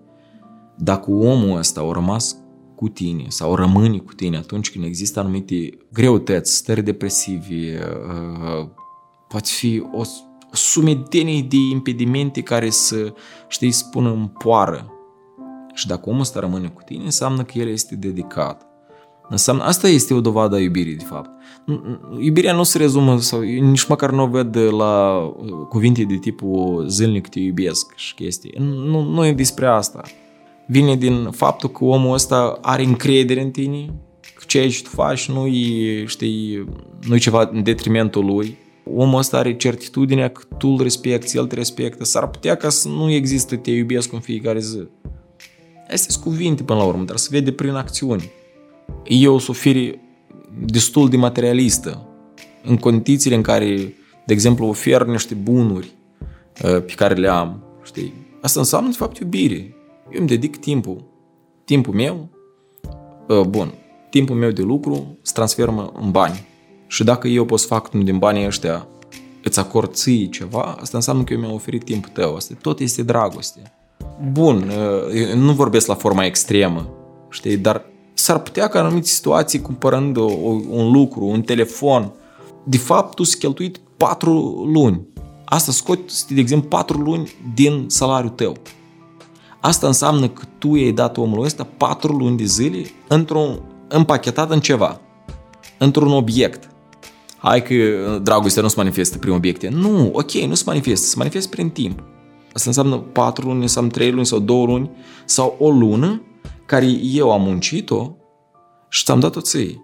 Dacă 0.77 1.11
omul 1.11 1.57
ăsta 1.57 1.81
a 1.81 1.91
rămas 1.91 2.37
cu 2.77 2.87
tine 2.87 3.25
sau 3.27 3.55
rămâne 3.55 3.97
cu 3.97 4.13
tine 4.13 4.37
atunci 4.37 4.71
când 4.71 4.85
există 4.85 5.19
anumite 5.19 5.77
greutăți, 5.93 6.55
stări 6.55 6.81
depresive, 6.81 7.79
uh, 8.59 8.67
poate 9.27 9.49
fi 9.49 9.83
o, 9.91 9.99
o 9.99 10.03
sumedenie 10.51 11.41
de 11.41 11.57
impedimente 11.71 12.41
care 12.41 12.69
să, 12.69 13.13
știi, 13.47 13.71
spună 13.71 14.09
în 14.11 14.27
poară. 14.27 14.91
Și 15.73 15.87
dacă 15.87 16.09
omul 16.09 16.21
ăsta 16.21 16.39
rămâne 16.39 16.67
cu 16.67 16.81
tine, 16.85 17.03
înseamnă 17.03 17.43
că 17.43 17.57
el 17.57 17.67
este 17.67 17.95
dedicat. 17.95 18.65
Înseamnă, 19.29 19.63
asta 19.63 19.87
este 19.87 20.13
o 20.13 20.21
dovadă 20.21 20.55
a 20.55 20.59
iubirii, 20.59 20.95
de 20.95 21.03
fapt. 21.03 21.29
Iubirea 22.19 22.53
nu 22.53 22.63
se 22.63 22.77
rezumă, 22.77 23.19
sau 23.19 23.39
nici 23.41 23.87
măcar 23.87 24.11
nu 24.11 24.23
o 24.23 24.27
ved 24.27 24.57
la 24.57 25.17
uh, 25.17 25.51
cuvinte 25.69 26.03
de 26.03 26.15
tipul 26.15 26.85
zilnic 26.87 27.27
te 27.27 27.39
iubesc 27.39 27.95
și 27.95 28.13
chestii. 28.13 28.53
Nu, 28.59 29.01
nu 29.01 29.25
e 29.25 29.33
despre 29.33 29.65
asta 29.65 30.01
vine 30.67 30.95
din 30.95 31.29
faptul 31.31 31.69
că 31.69 31.83
omul 31.83 32.13
ăsta 32.13 32.57
are 32.61 32.83
încredere 32.83 33.41
în 33.41 33.51
tine, 33.51 33.93
că 34.35 34.43
ceea 34.47 34.69
ce 34.69 34.81
tu 34.81 34.89
faci 34.89 35.29
nu 35.29 35.45
e, 35.45 36.05
știi, 36.05 36.65
nu 37.07 37.15
e 37.15 37.17
ceva 37.17 37.49
în 37.51 37.63
detrimentul 37.63 38.25
lui. 38.25 38.57
Omul 38.95 39.17
ăsta 39.17 39.37
are 39.37 39.55
certitudinea 39.55 40.29
că 40.29 40.41
tu 40.57 40.67
îl 40.67 40.81
respecti, 40.81 41.37
el 41.37 41.45
te 41.45 41.55
respectă. 41.55 42.03
S-ar 42.03 42.27
putea 42.27 42.55
ca 42.55 42.69
să 42.69 42.87
nu 42.87 43.11
există 43.11 43.55
te 43.55 43.71
iubesc 43.71 44.13
în 44.13 44.19
fiecare 44.19 44.59
zi. 44.59 44.87
Astea 45.81 46.11
sunt 46.11 46.23
cuvinte 46.23 46.63
până 46.63 46.79
la 46.79 46.85
urmă, 46.85 47.03
dar 47.03 47.17
se 47.17 47.27
vede 47.31 47.51
prin 47.51 47.73
acțiuni. 47.73 48.31
Eu 49.03 49.37
sunt 49.37 49.57
destul 50.65 51.09
de 51.09 51.17
materialistă 51.17 52.07
în 52.63 52.77
condițiile 52.77 53.35
în 53.35 53.41
care, 53.41 53.93
de 54.25 54.33
exemplu, 54.33 54.65
ofer 54.65 55.03
niște 55.03 55.33
bunuri 55.33 55.91
uh, 56.63 56.83
pe 56.85 56.93
care 56.95 57.13
le 57.13 57.27
am, 57.27 57.63
știi? 57.83 58.13
Asta 58.41 58.59
înseamnă, 58.59 58.89
de 58.89 58.95
fapt, 58.95 59.17
iubire 59.17 59.76
Eu 60.11 60.19
îmi 60.19 60.27
dedic 60.27 60.57
timpul. 60.57 61.03
Timpul 61.65 61.93
meu, 61.93 62.29
uh, 63.27 63.41
bun, 63.41 63.73
timpul 64.09 64.35
meu 64.35 64.51
de 64.51 64.61
lucru 64.61 65.17
se 65.21 65.31
transferă 65.33 65.91
în 66.01 66.11
bani. 66.11 66.45
Și 66.87 67.03
dacă 67.03 67.27
eu 67.27 67.45
pot 67.45 67.59
să 67.59 67.67
fac 67.67 67.89
din 67.89 68.17
banii 68.17 68.45
ăștia 68.45 68.87
îți 69.43 69.59
acord 69.59 69.93
ție 69.93 70.25
ceva, 70.25 70.77
asta 70.79 70.97
înseamnă 70.97 71.23
că 71.23 71.33
eu 71.33 71.39
mi-am 71.39 71.53
oferit 71.53 71.83
timpul 71.83 72.09
tău. 72.13 72.35
Asta 72.35 72.53
tot 72.61 72.79
este 72.79 73.03
dragoste. 73.03 73.61
Bun, 74.31 74.71
uh, 75.09 75.33
nu 75.33 75.53
vorbesc 75.53 75.87
la 75.87 75.95
forma 75.95 76.25
extremă, 76.25 76.89
știi, 77.29 77.57
dar 77.57 77.85
s-ar 78.13 78.39
putea 78.39 78.67
ca 78.67 78.79
în 78.79 78.85
anumite 78.85 79.07
situații, 79.07 79.61
cumpărând 79.61 80.15
un 80.69 80.91
lucru, 80.91 81.25
un 81.25 81.41
telefon, 81.41 82.11
de 82.63 82.77
fapt 82.77 83.15
tu 83.15 83.23
să 83.23 83.37
cheltuit 83.37 83.79
patru 83.97 84.31
luni. 84.73 85.07
Asta 85.45 85.71
scoți, 85.71 86.33
de 86.33 86.39
exemplu, 86.39 86.67
patru 86.67 86.97
luni 86.97 87.31
din 87.53 87.85
salariul 87.87 88.31
tău. 88.31 88.57
Asta 89.59 89.87
înseamnă 89.87 90.27
că 90.27 90.43
tu 90.57 90.75
i-ai 90.75 90.91
dat 90.91 91.17
omului 91.17 91.45
ăsta 91.45 91.67
patru 91.77 92.13
luni 92.13 92.37
de 92.37 92.43
zile 92.43 92.85
într-un, 93.07 93.59
împachetat 93.87 94.51
în 94.51 94.59
ceva, 94.59 95.01
într-un 95.77 96.11
obiect. 96.11 96.69
Hai 97.37 97.63
că 97.63 97.73
dragostea 98.23 98.61
nu 98.61 98.67
se 98.67 98.73
manifestă 98.77 99.17
prin 99.17 99.33
obiecte. 99.33 99.69
Nu, 99.69 100.09
ok, 100.13 100.31
nu 100.31 100.53
se 100.53 100.63
manifestă, 100.65 101.07
se 101.07 101.15
manifestă 101.17 101.49
prin 101.49 101.69
timp. 101.69 102.03
Asta 102.53 102.69
înseamnă 102.69 102.97
patru 102.97 103.47
luni, 103.47 103.69
sau 103.69 103.87
trei 103.87 104.11
luni, 104.11 104.25
sau 104.25 104.39
două 104.39 104.65
luni, 104.65 104.91
sau 105.25 105.55
o 105.59 105.69
lună 105.69 106.21
care 106.65 106.85
eu 107.01 107.31
am 107.31 107.41
muncit-o 107.41 108.15
și 108.89 109.03
ți-am 109.03 109.19
dat-o 109.19 109.41
ție. 109.41 109.81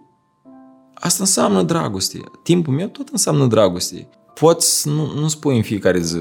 Asta 0.94 1.24
înseamnă 1.24 1.64
dragoste. 1.64 2.20
Timpul 2.44 2.74
meu 2.74 2.88
tot 2.88 3.08
înseamnă 3.08 3.46
dragoste. 3.46 4.08
Poți, 4.40 4.88
nu, 4.88 5.20
nu 5.20 5.28
spui 5.28 5.56
în 5.56 5.62
fiecare 5.62 6.00
zi, 6.00 6.18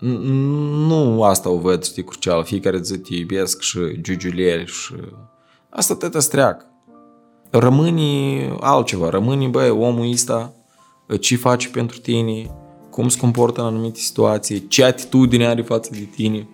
nu 0.00 1.22
asta 1.22 1.50
o 1.50 1.58
văd, 1.58 1.84
știi, 1.84 2.04
crucial, 2.04 2.44
fiecare 2.44 2.80
zi 2.82 2.98
te 2.98 3.14
iubesc 3.14 3.60
și 3.60 3.78
giugiuleli 4.00 4.66
și... 4.66 4.94
Asta 5.68 5.94
tot 5.94 6.14
îți 6.14 6.30
treacă. 6.30 6.64
Rămâni 7.50 8.40
altceva, 8.60 9.08
rămâni, 9.08 9.48
băi, 9.48 9.70
omul 9.70 10.10
ăsta, 10.12 10.52
ce 11.20 11.36
face 11.36 11.68
pentru 11.68 11.98
tine, 11.98 12.50
cum 12.90 13.08
se 13.08 13.18
comportă 13.18 13.60
în 13.60 13.66
anumite 13.66 13.98
situații, 13.98 14.68
ce 14.68 14.84
atitudine 14.84 15.46
are 15.46 15.62
față 15.62 15.90
de 15.92 16.08
tine, 16.14 16.48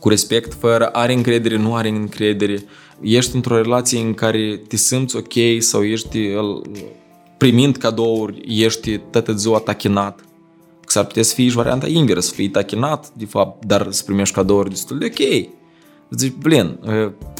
cu 0.00 0.08
respect, 0.08 0.54
fără, 0.54 0.86
are 0.86 1.12
încredere, 1.12 1.56
nu 1.56 1.74
are 1.74 1.88
încredere, 1.88 2.64
ești 3.00 3.34
într-o 3.34 3.56
relație 3.56 4.00
în 4.00 4.14
care 4.14 4.60
te 4.68 4.76
simți 4.76 5.16
ok 5.16 5.32
sau 5.58 5.84
ești 5.84 6.18
primind 7.38 7.76
cadouri, 7.76 8.40
ești 8.62 8.98
toată 8.98 9.32
ziua 9.32 9.58
tachinat. 9.58 10.24
S-ar 10.86 11.04
putea 11.04 11.22
să 11.22 11.34
fii 11.34 11.48
și 11.48 11.56
varianta 11.56 11.86
inversă, 11.86 12.28
să 12.28 12.34
fii 12.34 12.48
tachinat, 12.48 13.10
de 13.12 13.24
fapt, 13.24 13.64
dar 13.64 13.86
să 13.90 14.02
primești 14.04 14.34
cadouri 14.34 14.68
destul 14.68 14.98
de 14.98 15.04
ok. 15.04 15.48
Zici, 16.10 16.32
blin, 16.32 16.78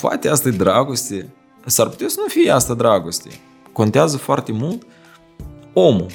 poate 0.00 0.28
asta 0.28 0.48
e 0.48 0.52
dragoste, 0.52 1.34
s-ar 1.66 1.88
putea 1.88 2.08
să 2.08 2.16
nu 2.20 2.26
fie 2.28 2.50
asta 2.50 2.74
dragoste. 2.74 3.28
Contează 3.72 4.16
foarte 4.16 4.52
mult 4.52 4.86
omul. 5.72 6.06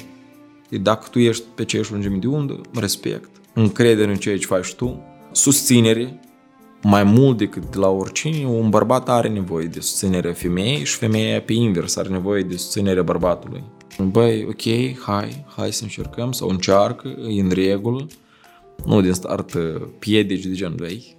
Dacă 0.82 1.06
tu 1.10 1.18
ești 1.18 1.44
pe 1.54 1.62
aceeași 1.62 1.92
lungime 1.92 2.16
de 2.16 2.26
undă, 2.26 2.60
respect, 2.72 3.30
încredere 3.54 4.10
în 4.10 4.16
ceea 4.16 4.38
ce 4.38 4.46
faci 4.46 4.74
tu, 4.74 5.02
susținere, 5.32 6.20
mai 6.82 7.04
mult 7.04 7.38
decât 7.38 7.70
de 7.70 7.78
la 7.78 7.88
oricine, 7.88 8.46
un 8.46 8.70
bărbat 8.70 9.08
are 9.08 9.28
nevoie 9.28 9.66
de 9.66 9.80
susținerea 9.80 10.32
femeii 10.32 10.84
și 10.84 10.96
femeia 10.96 11.40
pe 11.40 11.52
invers 11.52 11.96
are 11.96 12.08
nevoie 12.08 12.42
de 12.42 12.56
susținerea 12.56 13.02
bărbatului. 13.02 13.64
Băi, 14.04 14.46
ok, 14.48 14.96
hai, 15.00 15.44
hai 15.56 15.72
să 15.72 15.82
încercăm 15.82 16.32
sau 16.32 16.48
încearcă, 16.48 17.08
e 17.08 17.40
în 17.40 17.50
regulă. 17.50 18.06
Nu 18.84 19.00
din 19.00 19.12
start 19.12 19.54
uh, 19.54 19.82
piedici 19.98 20.44
de 20.44 20.52
genul, 20.52 20.76
băi, 20.76 21.16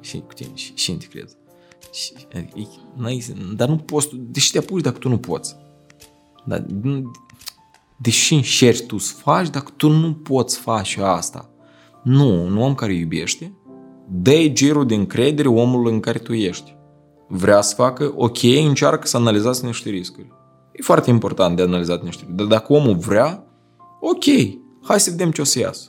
și 0.00 0.18
cu 0.26 0.32
tine, 0.34 0.50
și, 0.54 0.72
și 0.74 0.92
te 0.92 1.06
crezi. 1.06 1.36
Și, 1.92 2.12
adică, 2.34 3.32
dar 3.56 3.68
nu 3.68 3.76
poți, 3.76 4.08
deși 4.12 4.52
te 4.52 4.58
apuci 4.58 4.82
dacă 4.82 4.98
tu 4.98 5.08
nu 5.08 5.18
poți. 5.18 5.56
Dar, 6.44 6.66
deși 7.96 8.34
încerci 8.34 8.86
tu 8.86 8.98
să 8.98 9.14
faci, 9.14 9.48
dacă 9.48 9.72
tu 9.76 9.88
nu 9.88 10.14
poți 10.14 10.58
face 10.58 11.02
asta. 11.02 11.50
Nu, 12.02 12.44
un 12.44 12.56
om 12.56 12.74
care 12.74 12.94
iubește, 12.94 13.52
dă 14.08 14.46
girul 14.46 14.86
de 14.86 14.94
încredere 14.94 15.48
omului 15.48 15.92
în 15.92 16.00
care 16.00 16.18
tu 16.18 16.32
ești. 16.32 16.76
Vrea 17.28 17.60
să 17.60 17.74
facă, 17.74 18.12
ok, 18.16 18.42
încearcă 18.42 19.06
să 19.06 19.16
analizați 19.16 19.64
niște 19.64 19.90
riscuri. 19.90 20.32
E 20.74 20.82
foarte 20.82 21.10
important 21.10 21.56
de 21.56 21.62
analizat 21.62 22.02
niște 22.02 22.24
riscuri. 22.26 22.36
Dar 22.36 22.46
dacă 22.46 22.72
omul 22.72 22.96
vrea, 22.96 23.44
ok, 24.00 24.24
hai 24.82 25.00
să 25.00 25.10
vedem 25.10 25.30
ce 25.30 25.40
o 25.40 25.44
să 25.44 25.58
iasă. 25.58 25.88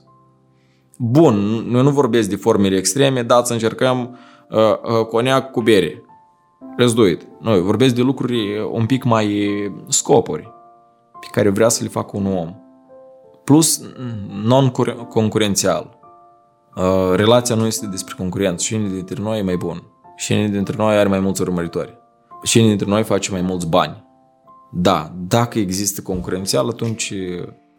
Bun, 0.98 1.36
noi 1.70 1.84
nu 1.84 1.90
vorbesc 1.90 2.30
de 2.30 2.36
formele 2.36 2.78
extreme, 2.78 3.24
dați 3.24 3.48
să 3.48 3.54
încercăm 3.54 4.18
uh, 4.50 4.58
uh, 4.60 5.06
coniac 5.06 5.52
cu 5.52 5.62
bere. 5.62 6.04
Let's 6.82 6.94
do 6.94 7.08
it. 7.08 7.28
Noi 7.40 7.62
vorbesc 7.62 7.96
de 7.96 8.02
lucruri 8.02 8.60
un 8.72 8.86
pic 8.86 9.04
mai 9.04 9.48
scopuri 9.88 10.54
pe 11.20 11.28
care 11.32 11.50
vrea 11.50 11.70
să 11.70 11.84
le 11.84 11.90
facă 11.90 12.18
un 12.18 12.26
om. 12.26 12.56
Plus 13.44 13.82
non-concurențial. 14.44 16.00
Uh, 16.76 17.16
relația 17.16 17.56
nu 17.56 17.66
este 17.66 17.86
despre 17.86 18.16
concurență. 18.18 18.64
Cine 18.64 18.88
dintre 18.88 19.22
noi 19.22 19.40
e 19.40 19.42
mai 19.42 19.58
bun? 19.58 19.84
Cine 20.18 20.48
dintre 20.48 20.76
noi 20.78 20.96
are 20.96 21.10
mai 21.10 21.20
mulți 21.20 21.42
urmăritori? 21.42 21.98
Cine 22.44 22.68
dintre 22.68 22.88
noi 22.88 23.04
face 23.04 23.32
mai 23.32 23.42
mulți 23.42 23.68
bani? 23.68 24.04
Da, 24.76 25.14
dacă 25.28 25.60
există 25.60 26.02
concurențial, 26.02 26.68
atunci 26.70 27.14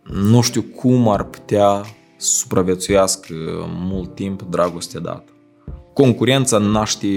nu 0.02 0.40
știu 0.40 0.62
cum 0.62 1.08
ar 1.08 1.24
putea 1.24 1.82
supraviețuiască 2.16 3.34
mult 3.68 4.14
timp 4.14 4.42
dragostea 4.42 5.00
dată. 5.00 5.32
Concurența 5.92 6.58
naște 6.58 7.08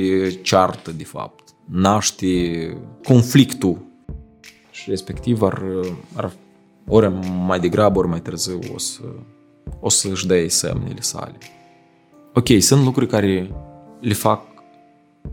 ceartă, 0.42 0.92
de 0.92 1.04
fapt, 1.04 1.50
naște 1.66 2.28
conflictul 3.04 3.78
și 4.72 4.90
respectiv 4.90 5.42
ar, 5.42 5.64
ar 6.16 6.32
ori 6.88 7.14
mai 7.46 7.60
degrabă, 7.60 8.00
ori 8.00 8.08
mai 8.08 8.22
târziu 8.22 8.60
o 8.74 8.78
să, 8.78 9.02
o 9.80 9.90
să-și 9.90 10.28
dea 10.28 10.46
semnele 10.48 11.02
sale 11.02 11.38
ok, 12.34 12.62
sunt 12.62 12.84
lucruri 12.84 13.08
care 13.08 13.52
le 14.00 14.14
fac 14.14 14.42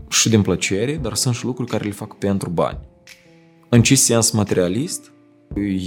și 0.09 0.29
din 0.29 0.41
plăcere, 0.41 0.95
dar 0.95 1.13
sunt 1.13 1.35
și 1.35 1.45
lucruri 1.45 1.69
care 1.69 1.83
le 1.83 1.91
fac 1.91 2.17
pentru 2.17 2.49
bani. 2.49 2.79
În 3.69 3.81
ce 3.81 3.95
sens 3.95 4.31
materialist, 4.31 5.11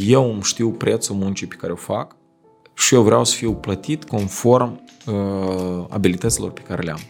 eu 0.07 0.33
îmi 0.33 0.43
știu 0.43 0.71
prețul 0.71 1.15
muncii 1.15 1.47
pe 1.47 1.55
care 1.55 1.73
o 1.73 1.77
fac 1.77 2.17
și 2.75 2.95
eu 2.95 3.03
vreau 3.03 3.25
să 3.25 3.35
fiu 3.35 3.55
plătit 3.55 4.05
conform 4.05 4.83
uh, 5.07 5.85
abilităților 5.89 6.51
pe 6.51 6.61
care 6.61 6.83
le 6.83 6.91
am. 6.91 7.01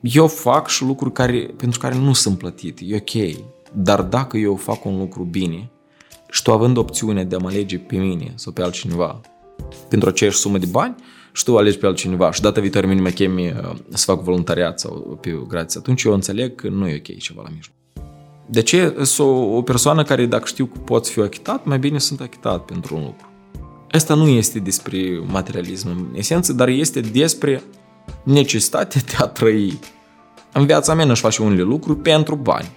Eu 0.00 0.26
fac 0.26 0.68
și 0.68 0.84
lucruri 0.84 1.12
care, 1.12 1.54
pentru 1.56 1.78
care 1.78 1.94
nu 1.94 2.12
sunt 2.12 2.38
plătit, 2.38 2.78
e 2.82 2.96
ok, 2.96 3.36
dar 3.72 4.02
dacă 4.02 4.36
eu 4.36 4.56
fac 4.56 4.84
un 4.84 4.98
lucru 4.98 5.22
bine 5.22 5.70
și 6.30 6.42
tu 6.42 6.52
având 6.52 6.76
opțiunea 6.76 7.24
de 7.24 7.34
a 7.34 7.38
mă 7.38 7.48
alege 7.48 7.78
pe 7.78 7.96
mine 7.96 8.32
sau 8.34 8.52
pe 8.52 8.62
altcineva 8.62 9.20
pentru 9.88 10.08
aceeași 10.08 10.38
sumă 10.38 10.58
de 10.58 10.66
bani, 10.66 10.94
și 11.32 11.44
tu 11.44 11.58
alegi 11.58 11.78
pe 11.78 11.86
altcineva 11.86 12.32
și 12.32 12.40
data 12.40 12.60
viitoare 12.60 12.86
mine 12.86 13.00
mă 13.00 13.08
chemi 13.08 13.46
uh, 13.46 13.72
să 13.88 14.04
fac 14.04 14.22
voluntariat 14.22 14.80
sau 14.80 15.18
pe 15.20 15.44
grație, 15.48 15.80
atunci 15.80 16.02
eu 16.02 16.12
înțeleg 16.12 16.54
că 16.54 16.68
nu 16.68 16.88
e 16.88 16.96
ok 16.96 17.18
ceva 17.18 17.42
la 17.42 17.48
mijloc. 17.48 17.75
De 18.46 18.62
ce 18.62 18.94
sunt 19.02 19.28
o, 19.28 19.56
o 19.56 19.62
persoană 19.62 20.02
care 20.02 20.26
dacă 20.26 20.46
știu 20.46 20.66
că 20.66 20.78
pot 20.78 21.06
fi 21.06 21.20
achitat, 21.20 21.64
mai 21.64 21.78
bine 21.78 21.98
sunt 21.98 22.20
achitat 22.20 22.64
pentru 22.64 22.96
un 22.96 23.02
lucru. 23.02 23.30
Asta 23.90 24.14
nu 24.14 24.28
este 24.28 24.58
despre 24.58 25.22
materialism 25.26 25.88
în 25.88 26.06
esență, 26.14 26.52
dar 26.52 26.68
este 26.68 27.00
despre 27.00 27.62
necesitatea 28.22 29.00
de 29.06 29.14
a 29.18 29.26
trăi. 29.26 29.78
În 30.52 30.66
viața 30.66 30.94
mea 30.94 31.06
își 31.06 31.20
face 31.20 31.42
unele 31.42 31.62
lucruri 31.62 31.98
pentru 31.98 32.34
bani. 32.34 32.70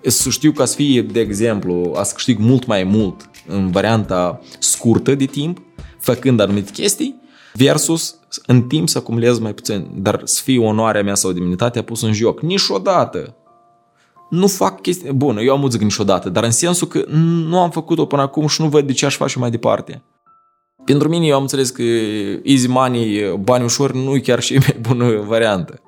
Să 0.00 0.30
știu 0.30 0.52
că 0.52 0.64
să 0.64 0.74
fie, 0.74 1.02
de 1.02 1.20
exemplu, 1.20 1.92
a 1.96 2.02
să 2.02 2.14
câștig 2.14 2.38
mult 2.38 2.66
mai 2.66 2.84
mult 2.84 3.30
în 3.46 3.70
varianta 3.70 4.40
scurtă 4.58 5.14
de 5.14 5.24
timp, 5.24 5.62
făcând 5.98 6.40
anumite 6.40 6.70
chestii, 6.70 7.20
versus 7.54 8.18
în 8.46 8.62
timp 8.62 8.88
să 8.88 8.98
acumulez 8.98 9.38
mai 9.38 9.54
puțin, 9.54 9.86
dar 9.94 10.20
să 10.24 10.42
fie 10.42 10.58
onoarea 10.58 11.02
mea 11.02 11.14
sau 11.14 11.32
demnitatea 11.32 11.82
pus 11.82 12.02
în 12.02 12.12
joc. 12.12 12.40
Niciodată. 12.40 13.34
Nu 14.30 14.46
fac 14.46 14.80
chestii... 14.80 15.12
Bun, 15.12 15.38
eu 15.38 15.56
am 15.56 15.70
zic 15.70 15.80
niciodată, 15.80 16.28
dar 16.28 16.44
în 16.44 16.50
sensul 16.50 16.86
că 16.86 17.04
nu 17.48 17.60
am 17.60 17.70
făcut-o 17.70 18.06
până 18.06 18.22
acum 18.22 18.46
și 18.46 18.62
nu 18.62 18.68
văd 18.68 18.86
de 18.86 18.92
ce 18.92 19.06
aș 19.06 19.16
face 19.16 19.38
mai 19.38 19.50
departe. 19.50 20.02
Pentru 20.84 21.08
mine 21.08 21.26
eu 21.26 21.34
am 21.34 21.40
înțeles 21.40 21.70
că 21.70 21.82
easy 22.42 22.68
money, 22.68 23.38
bani 23.40 23.64
ușor, 23.64 23.92
nu 23.92 24.14
e 24.14 24.18
chiar 24.18 24.40
și 24.40 24.52
mai 24.66 24.76
bună 24.80 25.20
variantă. 25.26 25.80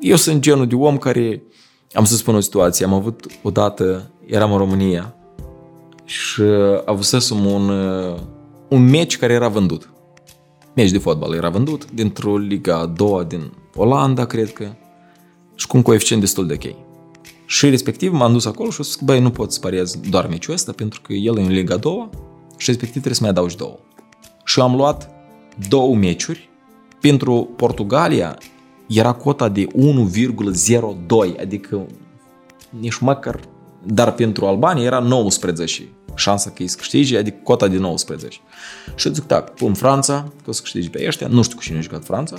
Eu 0.00 0.16
sunt 0.16 0.40
genul 0.40 0.66
de 0.66 0.74
om 0.74 0.98
care, 0.98 1.42
am 1.92 2.04
să 2.04 2.16
spun 2.16 2.34
o 2.34 2.40
situație, 2.40 2.86
am 2.86 2.92
avut 2.92 3.26
odată, 3.42 4.10
eram 4.26 4.52
în 4.52 4.58
România 4.58 5.14
și 6.04 6.42
avusesem 6.84 7.44
un, 7.44 7.68
un 8.68 8.90
meci 8.90 9.18
care 9.18 9.32
era 9.32 9.48
vândut 9.48 9.88
meci 10.74 10.90
de 10.90 10.98
fotbal 10.98 11.34
era 11.34 11.48
vândut 11.48 11.90
dintr-o 11.90 12.36
liga 12.36 12.78
a 12.78 12.86
doua 12.86 13.22
din 13.22 13.52
Olanda, 13.74 14.24
cred 14.24 14.52
că, 14.52 14.66
și 15.54 15.66
cu 15.66 15.76
un 15.76 15.82
coeficient 15.82 16.20
destul 16.20 16.46
de 16.46 16.58
ok. 16.62 16.83
Și 17.54 17.70
respectiv 17.70 18.12
m-am 18.12 18.32
dus 18.32 18.44
acolo 18.44 18.70
și 18.70 18.80
o 18.80 18.82
să 18.82 18.98
băi, 19.04 19.20
nu 19.20 19.30
pot 19.30 19.52
să 19.52 19.60
pariez 19.60 19.96
doar 20.08 20.26
meciul 20.26 20.54
ăsta 20.54 20.72
pentru 20.72 21.00
că 21.00 21.12
el 21.12 21.38
e 21.38 21.40
în 21.40 21.52
liga 21.52 21.74
a 21.74 21.76
doua 21.76 22.10
și 22.56 22.66
respectiv 22.66 22.90
trebuie 22.90 23.14
să 23.14 23.20
mai 23.20 23.30
adaugi 23.30 23.56
două. 23.56 23.78
Și 24.44 24.60
am 24.60 24.76
luat 24.76 25.10
două 25.68 25.94
meciuri 25.94 26.48
pentru 27.00 27.50
Portugalia 27.56 28.38
era 28.86 29.12
cota 29.12 29.48
de 29.48 29.66
1,02, 29.66 31.40
adică 31.40 31.86
nici 32.80 32.98
măcar, 32.98 33.40
dar 33.86 34.12
pentru 34.12 34.46
Albania 34.46 34.84
era 34.84 34.98
19 34.98 35.88
șansa 36.14 36.50
că 36.50 36.62
ei 36.62 36.68
să 36.68 36.76
câștige, 36.76 37.18
adică 37.18 37.36
cota 37.42 37.68
de 37.68 37.78
19. 37.78 38.38
Și 38.94 39.14
zic, 39.14 39.26
da, 39.26 39.40
pun 39.40 39.74
Franța, 39.74 40.32
că 40.42 40.50
o 40.50 40.52
să 40.52 40.60
câștige 40.62 40.88
pe 40.88 41.04
ăștia, 41.06 41.26
nu 41.26 41.42
știu 41.42 41.56
cu 41.56 41.62
cine 41.62 41.78
a 41.78 41.80
jucat 41.80 42.04
Franța, 42.04 42.36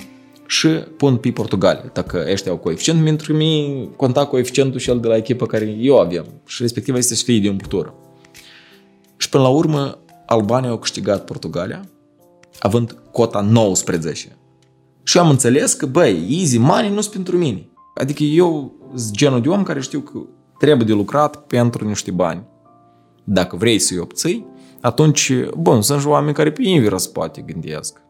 și 0.47 0.67
pun 0.67 1.17
pe 1.17 1.31
Portugalia, 1.31 1.89
dacă 1.93 2.25
ăștia 2.31 2.51
au 2.51 2.57
coeficient, 2.57 3.03
pentru 3.03 3.31
că 3.31 3.37
mi 3.37 3.89
conta 3.95 4.25
coeficientul 4.25 4.79
și 4.79 4.89
el 4.89 4.99
de 4.99 5.07
la 5.07 5.15
echipă 5.15 5.45
care 5.45 5.65
eu 5.65 5.99
aveam 5.99 6.25
și 6.45 6.61
respectiv 6.61 6.95
este 6.95 7.15
să 7.15 7.23
fie 7.23 7.39
de 7.39 7.47
împutură. 7.47 7.93
Și 9.17 9.29
până 9.29 9.43
la 9.43 9.49
urmă, 9.49 9.97
Albania 10.25 10.69
au 10.69 10.77
câștigat 10.77 11.25
Portugalia, 11.25 11.89
având 12.59 12.97
cota 13.11 13.41
19. 13.41 14.37
Și 15.03 15.17
am 15.17 15.29
înțeles 15.29 15.73
că, 15.73 15.85
băi, 15.85 16.27
easy 16.29 16.57
money 16.57 16.89
nu 16.89 17.01
sunt 17.01 17.13
pentru 17.13 17.37
mine. 17.37 17.69
Adică 17.95 18.23
eu 18.23 18.73
sunt 18.95 19.11
genul 19.11 19.41
de 19.41 19.49
om 19.49 19.63
care 19.63 19.79
știu 19.79 19.99
că 19.99 20.19
trebuie 20.59 20.87
de 20.87 20.93
lucrat 20.93 21.45
pentru 21.45 21.87
niște 21.87 22.11
bani. 22.11 22.43
Dacă 23.23 23.55
vrei 23.55 23.79
să-i 23.79 23.97
obții, 23.97 24.45
atunci, 24.81 25.31
bun, 25.57 25.81
sunt 25.81 26.01
și 26.01 26.07
oameni 26.07 26.35
care 26.35 26.51
pe 26.51 26.61
invers 26.63 27.07
poate 27.07 27.41
gândesc. 27.41 28.04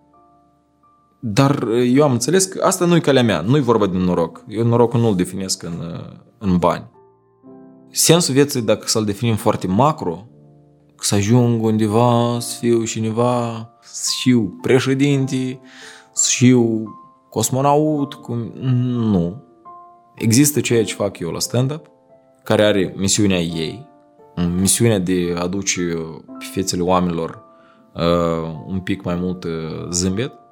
Dar 1.27 1.67
eu 1.67 2.03
am 2.03 2.11
înțeles 2.11 2.45
că 2.45 2.63
asta 2.63 2.85
nu 2.85 2.95
e 2.95 2.99
calea 2.99 3.23
mea, 3.23 3.41
nu 3.41 3.57
e 3.57 3.59
vorba 3.59 3.87
de 3.87 3.97
noroc. 3.97 4.43
Eu 4.47 4.65
norocul 4.65 4.99
nu-l 4.99 5.15
definesc 5.15 5.63
în, 5.63 6.01
în 6.37 6.57
bani. 6.57 6.89
Sensul 7.91 8.33
vieții, 8.33 8.61
dacă 8.61 8.87
să-l 8.87 9.05
definim 9.05 9.35
foarte 9.35 9.67
macro, 9.67 10.27
să 10.99 11.15
ajung 11.15 11.63
undeva, 11.63 12.37
să 12.39 12.57
fiu 12.59 12.83
cineva, 12.83 13.69
să 13.81 14.11
fiu 14.21 14.57
președinte, 14.61 15.59
să 16.13 16.29
fiu 16.35 16.89
cosmonaut, 17.29 18.13
cum... 18.13 18.37
nu. 19.11 19.43
Există 20.15 20.59
ceea 20.59 20.83
ce 20.83 20.93
fac 20.93 21.19
eu 21.19 21.29
la 21.29 21.39
stand-up, 21.39 21.85
care 22.43 22.63
are 22.63 22.93
misiunea 22.97 23.39
ei, 23.39 23.87
misiunea 24.59 24.99
de 24.99 25.33
a 25.37 25.41
aduce 25.41 25.81
pe 26.39 26.45
fețele 26.53 26.81
oamenilor 26.81 27.43
uh, 27.93 28.63
un 28.67 28.79
pic 28.79 29.03
mai 29.03 29.15
mult 29.15 29.43
uh, 29.43 29.51
zâmbet, 29.89 30.43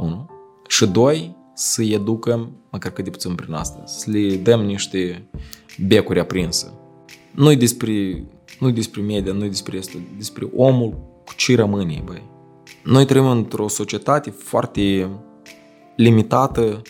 unu, 0.00 0.30
și 0.68 0.86
doi, 0.86 1.36
să 1.54 1.82
educăm, 1.82 2.52
măcar 2.70 2.92
cât 2.92 3.04
de 3.04 3.10
puțin 3.10 3.34
prin 3.34 3.52
asta, 3.52 3.82
să 3.86 4.10
le 4.10 4.36
dăm 4.36 4.60
niște 4.60 5.28
becuri 5.86 6.20
aprinse. 6.20 6.72
Nu-i 7.34 7.56
despre, 7.56 8.24
nu 8.60 8.70
despre 8.70 9.00
media, 9.00 9.32
nu-i 9.32 9.48
despre 9.48 9.78
asta, 9.78 9.98
despre 10.16 10.48
omul 10.56 10.90
cu 11.24 11.34
ce 11.36 11.56
rămâne, 11.56 12.02
băi. 12.04 12.22
Noi 12.84 13.04
trăim 13.04 13.26
într-o 13.26 13.68
societate 13.68 14.30
foarte 14.30 15.08
limitată 15.96 16.82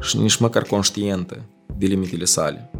și 0.00 0.18
nici 0.18 0.36
măcar 0.36 0.62
conștientă 0.62 1.44
de 1.78 1.86
limitele 1.86 2.24
sale. 2.24 2.70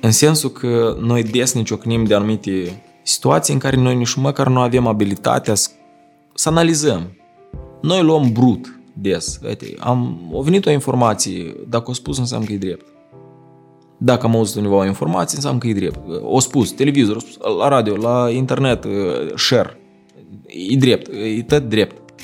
În 0.00 0.10
sensul 0.10 0.50
că 0.50 0.96
noi 1.00 1.22
des 1.22 1.52
ne 1.52 1.62
ciocnim 1.62 2.04
de 2.04 2.14
anumite 2.14 2.82
situații 3.02 3.52
în 3.52 3.58
care 3.58 3.76
noi 3.76 3.94
nici 3.94 4.14
măcar 4.14 4.48
nu 4.48 4.60
avem 4.60 4.86
abilitatea 4.86 5.54
să, 5.54 5.70
să 6.34 6.48
analizăm. 6.48 7.16
Noi 7.82 8.02
luăm 8.02 8.32
brut 8.32 8.80
des. 8.92 9.40
Uite, 9.48 9.74
am, 9.78 10.18
a 10.38 10.40
venit 10.42 10.66
o 10.66 10.70
informație, 10.70 11.56
dacă 11.68 11.90
o 11.90 11.92
spus 11.92 12.18
înseamnă 12.18 12.46
că 12.46 12.52
e 12.52 12.56
drept. 12.56 12.86
Dacă 13.98 14.26
am 14.26 14.36
auzit 14.36 14.56
undeva 14.56 14.76
o 14.76 14.86
informație, 14.86 15.36
înseamnă 15.36 15.58
că 15.58 15.66
e 15.66 15.72
drept. 15.72 16.00
O 16.22 16.40
spus, 16.40 16.70
televizor, 16.70 17.16
o 17.16 17.18
spus, 17.18 17.36
la 17.58 17.68
radio, 17.68 17.96
la 17.96 18.30
internet, 18.30 18.86
share. 19.36 19.76
E 20.46 20.76
drept, 20.76 21.10
e 21.36 21.42
tot 21.42 21.62
drept. 21.62 22.20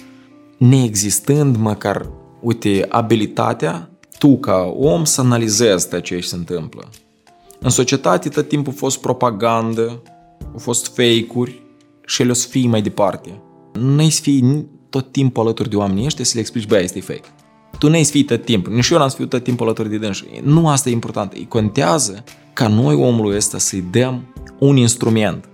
Neexistând 0.57 1.57
măcar, 1.57 2.11
uite, 2.41 2.87
abilitatea, 2.89 3.91
tu 4.19 4.39
ca 4.39 4.75
om 4.77 5.05
să 5.05 5.21
analizezi 5.21 6.01
ce 6.01 6.21
se 6.21 6.37
întâmplă. 6.37 6.89
În 7.61 7.71
societate 7.71 8.29
tot 8.29 8.49
timpul 8.49 8.73
a 8.73 8.79
fost 8.79 9.01
propagandă, 9.01 10.03
au 10.53 10.59
fost 10.59 10.87
fake-uri 10.87 11.63
și 12.07 12.23
ele 12.23 12.31
o 12.31 12.35
să 12.35 12.49
fie 12.49 12.69
mai 12.69 12.83
departe. 12.83 13.41
Nu 13.73 13.99
ai 13.99 14.11
să 14.11 14.21
fii 14.23 14.67
tot 14.91 15.13
timpul 15.13 15.43
alături 15.43 15.69
de 15.69 15.77
oamenii 15.77 16.05
ăștia 16.05 16.25
să 16.25 16.33
le 16.35 16.41
explici, 16.41 16.67
băi, 16.67 16.83
este 16.83 17.01
fake. 17.01 17.29
Tu 17.79 17.89
nu 17.89 17.95
ai 17.95 18.05
să 18.05 18.11
fii 18.11 18.25
tot 18.25 18.45
timpul, 18.45 18.73
nici 18.73 18.89
eu 18.89 18.99
n-am 18.99 19.09
să 19.09 19.17
fiu 19.17 19.27
tot 19.27 19.43
timpul 19.43 19.67
alături 19.67 19.89
de 19.89 19.99
dânsi. 19.99 20.25
Nu 20.43 20.69
asta 20.69 20.89
e 20.89 20.93
important. 20.93 21.33
E 21.33 21.45
contează 21.45 22.25
ca 22.53 22.69
noi 22.69 22.95
omului 22.95 23.37
ăsta 23.37 23.59
să-i 23.59 23.85
dăm 23.91 24.35
un 24.59 24.77
instrument. 24.77 25.49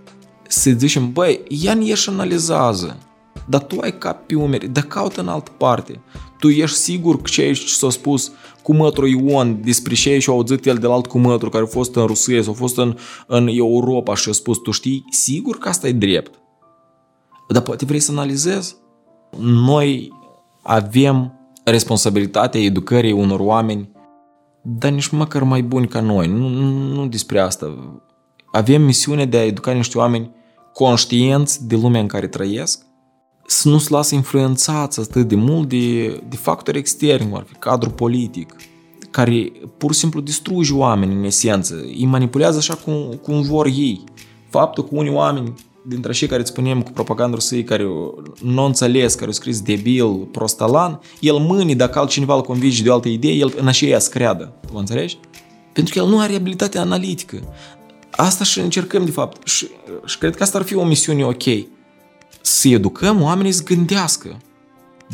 Să 0.48 0.70
zicem, 0.70 1.12
băi, 1.12 1.40
ia 1.48 1.94
și 1.94 2.08
analizează. 2.08 2.98
Dar 3.46 3.62
tu 3.62 3.78
ai 3.80 3.98
cap 3.98 4.26
pe 4.26 4.34
umeri, 4.34 4.68
dar 4.68 4.82
caută 4.82 5.20
în 5.20 5.28
altă 5.28 5.50
parte. 5.56 6.00
Tu 6.38 6.48
ești 6.48 6.76
sigur 6.76 7.16
că 7.16 7.30
ce 7.30 7.52
s-a 7.66 7.90
spus 7.90 8.32
cu 8.62 8.74
mătru 8.74 9.06
Ion 9.06 9.60
despre 9.64 9.94
ce 9.94 10.18
și-a 10.18 10.32
auzit 10.32 10.66
el 10.66 10.76
de 10.76 10.86
la 10.86 10.94
alt 10.94 11.06
cu 11.06 11.18
mătru 11.18 11.48
care 11.48 11.64
a 11.64 11.66
fost 11.66 11.94
în 11.94 12.06
Rusia 12.06 12.42
sau 12.42 12.52
a 12.52 12.56
fost 12.56 12.78
în, 12.78 12.96
în 13.26 13.48
Europa 13.50 14.14
și 14.14 14.28
a 14.28 14.32
spus, 14.32 14.58
tu 14.58 14.70
știi 14.70 15.04
sigur 15.10 15.58
că 15.58 15.68
asta 15.68 15.88
e 15.88 15.92
drept. 15.92 16.34
Dar 17.48 17.62
poate 17.62 17.84
vrei 17.84 18.00
să 18.00 18.10
analizezi? 18.12 18.76
Noi 19.38 20.12
avem 20.62 21.32
responsabilitatea 21.64 22.60
educării 22.60 23.12
unor 23.12 23.40
oameni, 23.40 23.90
dar 24.62 24.90
nici 24.90 25.08
măcar 25.08 25.42
mai 25.42 25.62
buni 25.62 25.88
ca 25.88 26.00
noi. 26.00 26.26
Nu, 26.26 26.48
nu, 26.48 26.70
nu 26.94 27.06
despre 27.06 27.38
asta. 27.38 27.98
Avem 28.52 28.82
misiunea 28.82 29.24
de 29.24 29.36
a 29.36 29.44
educa 29.44 29.72
niște 29.72 29.98
oameni 29.98 30.30
conștienți 30.72 31.66
de 31.66 31.76
lumea 31.76 32.00
în 32.00 32.06
care 32.06 32.26
trăiesc, 32.26 32.86
să 33.46 33.68
nu 33.68 33.78
se 33.78 33.88
lasă 33.90 34.14
influențați 34.14 35.00
atât 35.00 35.28
de 35.28 35.34
mult 35.34 35.68
de, 35.68 36.06
de 36.28 36.36
factori 36.36 36.78
externi, 36.78 37.28
cum 37.28 37.36
ar 37.36 37.44
fi 37.48 37.54
cadrul 37.54 37.92
politic, 37.92 38.56
care 39.10 39.52
pur 39.78 39.92
și 39.92 39.98
simplu 39.98 40.20
distruge 40.20 40.72
oameni 40.72 41.14
în 41.14 41.24
esență, 41.24 41.74
îi 41.74 42.06
manipulează 42.06 42.58
așa 42.58 42.74
cum, 42.74 43.20
cum 43.22 43.42
vor 43.42 43.66
ei. 43.66 44.04
Faptul 44.48 44.84
că 44.84 44.90
unii 44.92 45.12
oameni 45.12 45.54
dintre 45.86 46.12
cei 46.12 46.28
care 46.28 46.40
îți 46.40 46.50
spunem 46.50 46.82
cu 46.82 46.90
propaganda 46.90 47.34
rusă, 47.34 47.56
care 47.56 47.84
nu 48.42 48.64
înțeles, 48.64 49.14
care 49.14 49.26
au 49.26 49.32
scris 49.32 49.60
debil, 49.60 50.16
prostalan, 50.16 51.00
el 51.20 51.36
mâine, 51.36 51.74
dacă 51.74 51.98
altcineva 51.98 52.34
îl 52.34 52.42
convinge 52.42 52.82
de 52.82 52.90
o 52.90 52.92
altă 52.92 53.08
idee, 53.08 53.32
el 53.32 53.54
în 53.56 53.66
aceea 53.66 53.98
să 53.98 54.10
creadă. 54.10 54.54
Tu 54.66 54.72
înțelegi? 54.76 55.18
Pentru 55.72 55.94
că 55.94 56.00
el 56.00 56.08
nu 56.10 56.20
are 56.20 56.34
abilitatea 56.34 56.80
analitică. 56.80 57.54
Asta 58.10 58.44
și 58.44 58.60
încercăm, 58.60 59.04
de 59.04 59.10
fapt. 59.10 59.46
Și, 59.46 59.68
și 60.04 60.18
cred 60.18 60.36
că 60.36 60.42
asta 60.42 60.58
ar 60.58 60.64
fi 60.64 60.74
o 60.74 60.84
misiune 60.84 61.24
ok 61.24 61.42
să 62.40 62.68
educăm 62.68 63.22
oamenii 63.22 63.52
să 63.52 63.62
gândească. 63.62 64.40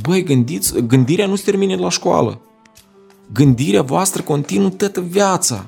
Băi, 0.02 0.22
gândiți, 0.22 0.80
gândirea 0.80 1.26
nu 1.26 1.36
se 1.36 1.44
termine 1.44 1.76
la 1.76 1.88
școală. 1.88 2.40
Gândirea 3.32 3.82
voastră 3.82 4.22
continuă 4.22 4.68
toată 4.68 5.00
viața. 5.00 5.66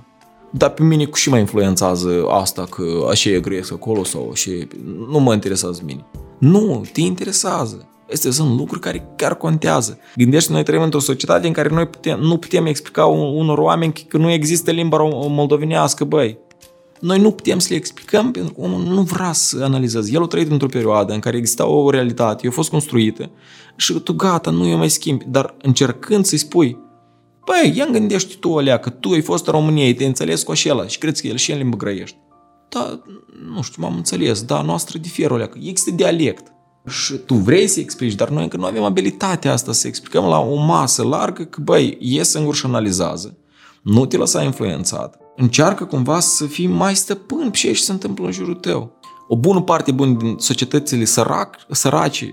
Dar 0.54 0.70
pe 0.70 0.82
mine 0.82 1.04
cu 1.04 1.16
și 1.16 1.28
mai 1.28 1.40
influențează 1.40 2.24
asta 2.28 2.66
că 2.70 2.82
așa 3.10 3.30
e 3.30 3.40
gresc 3.40 3.72
acolo 3.72 4.04
sau 4.04 4.30
așa 4.32 4.50
Nu 5.10 5.18
mă 5.18 5.32
interesează 5.32 5.82
mine. 5.84 6.04
Nu, 6.38 6.84
te 6.92 7.00
interesează. 7.00 7.86
Astea 8.12 8.30
sunt 8.30 8.58
lucruri 8.58 8.80
care 8.80 9.08
chiar 9.16 9.34
contează. 9.34 9.98
Gândește, 10.16 10.52
noi 10.52 10.62
trăim 10.62 10.82
într-o 10.82 10.98
societate 10.98 11.46
în 11.46 11.52
care 11.52 11.68
noi 11.68 11.86
putem, 11.86 12.20
nu 12.20 12.36
putem 12.36 12.66
explica 12.66 13.04
unor 13.06 13.58
oameni 13.58 13.92
că 14.08 14.16
nu 14.16 14.30
există 14.30 14.70
limba 14.70 15.02
moldovenească, 15.28 16.04
băi 16.04 16.38
noi 17.02 17.18
nu 17.18 17.30
putem 17.30 17.58
să 17.58 17.66
le 17.70 17.76
explicăm 17.76 18.30
pentru 18.30 18.52
că 18.54 18.60
omul 18.60 18.82
nu 18.82 19.02
vrea 19.02 19.32
să 19.32 19.60
analizeze. 19.62 20.10
El 20.12 20.22
a 20.22 20.26
trăit 20.26 20.50
într-o 20.50 20.66
perioadă 20.66 21.12
în 21.12 21.18
care 21.18 21.36
exista 21.36 21.66
o 21.66 21.90
realitate, 21.90 22.46
a 22.46 22.50
fost 22.50 22.70
construită 22.70 23.30
și 23.76 23.92
tu 23.92 24.12
gata, 24.12 24.50
nu 24.50 24.66
e 24.66 24.74
mai 24.74 24.90
schimbi, 24.90 25.24
dar 25.28 25.54
încercând 25.62 26.24
să-i 26.24 26.38
spui 26.38 26.78
Păi, 27.44 27.72
ia 27.76 27.86
gândește 27.86 28.34
tu, 28.40 28.56
alea, 28.56 28.78
că 28.78 28.90
tu 28.90 29.10
ai 29.10 29.20
fost 29.20 29.46
în 29.46 29.52
România, 29.52 29.94
te 29.94 30.04
înțeles 30.04 30.42
cu 30.42 30.50
așa 30.50 30.86
și 30.86 30.98
crezi 30.98 31.22
că 31.22 31.28
el 31.28 31.36
și 31.36 31.50
el 31.50 31.56
limba 31.56 31.76
grăiești. 31.76 32.16
Da, 32.68 33.02
nu 33.54 33.62
știu, 33.62 33.82
m-am 33.82 33.96
înțeles, 33.96 34.42
da, 34.42 34.62
noastră 34.62 34.98
diferă, 34.98 35.34
alea, 35.34 35.48
că 35.48 35.58
există 35.62 35.90
dialect. 35.90 36.52
Și 36.88 37.14
tu 37.14 37.34
vrei 37.34 37.66
să 37.66 37.80
explici, 37.80 38.14
dar 38.14 38.28
noi 38.28 38.42
încă 38.42 38.56
nu 38.56 38.64
avem 38.64 38.82
abilitatea 38.82 39.52
asta 39.52 39.72
să 39.72 39.86
explicăm 39.86 40.24
la 40.24 40.38
o 40.38 40.54
masă 40.54 41.02
largă 41.02 41.44
că, 41.44 41.60
băi, 41.60 41.98
e 42.00 42.22
singur 42.22 42.54
și 42.54 42.66
analizează. 42.66 43.36
Nu 43.82 44.06
te 44.06 44.16
lăsa 44.16 44.42
influențat 44.42 45.22
încearcă 45.36 45.84
cumva 45.84 46.20
să 46.20 46.46
fii 46.46 46.66
mai 46.66 46.96
stăpân 46.96 47.50
pe 47.50 47.56
ce 47.56 47.72
se 47.72 47.92
întâmplă 47.92 48.26
în 48.26 48.32
jurul 48.32 48.54
tău. 48.54 48.92
O 49.28 49.36
bună 49.36 49.60
parte 49.60 49.92
bună 49.92 50.12
din 50.12 50.34
societățile 50.38 51.04
sărac, 51.04 51.56
sărace 51.70 52.30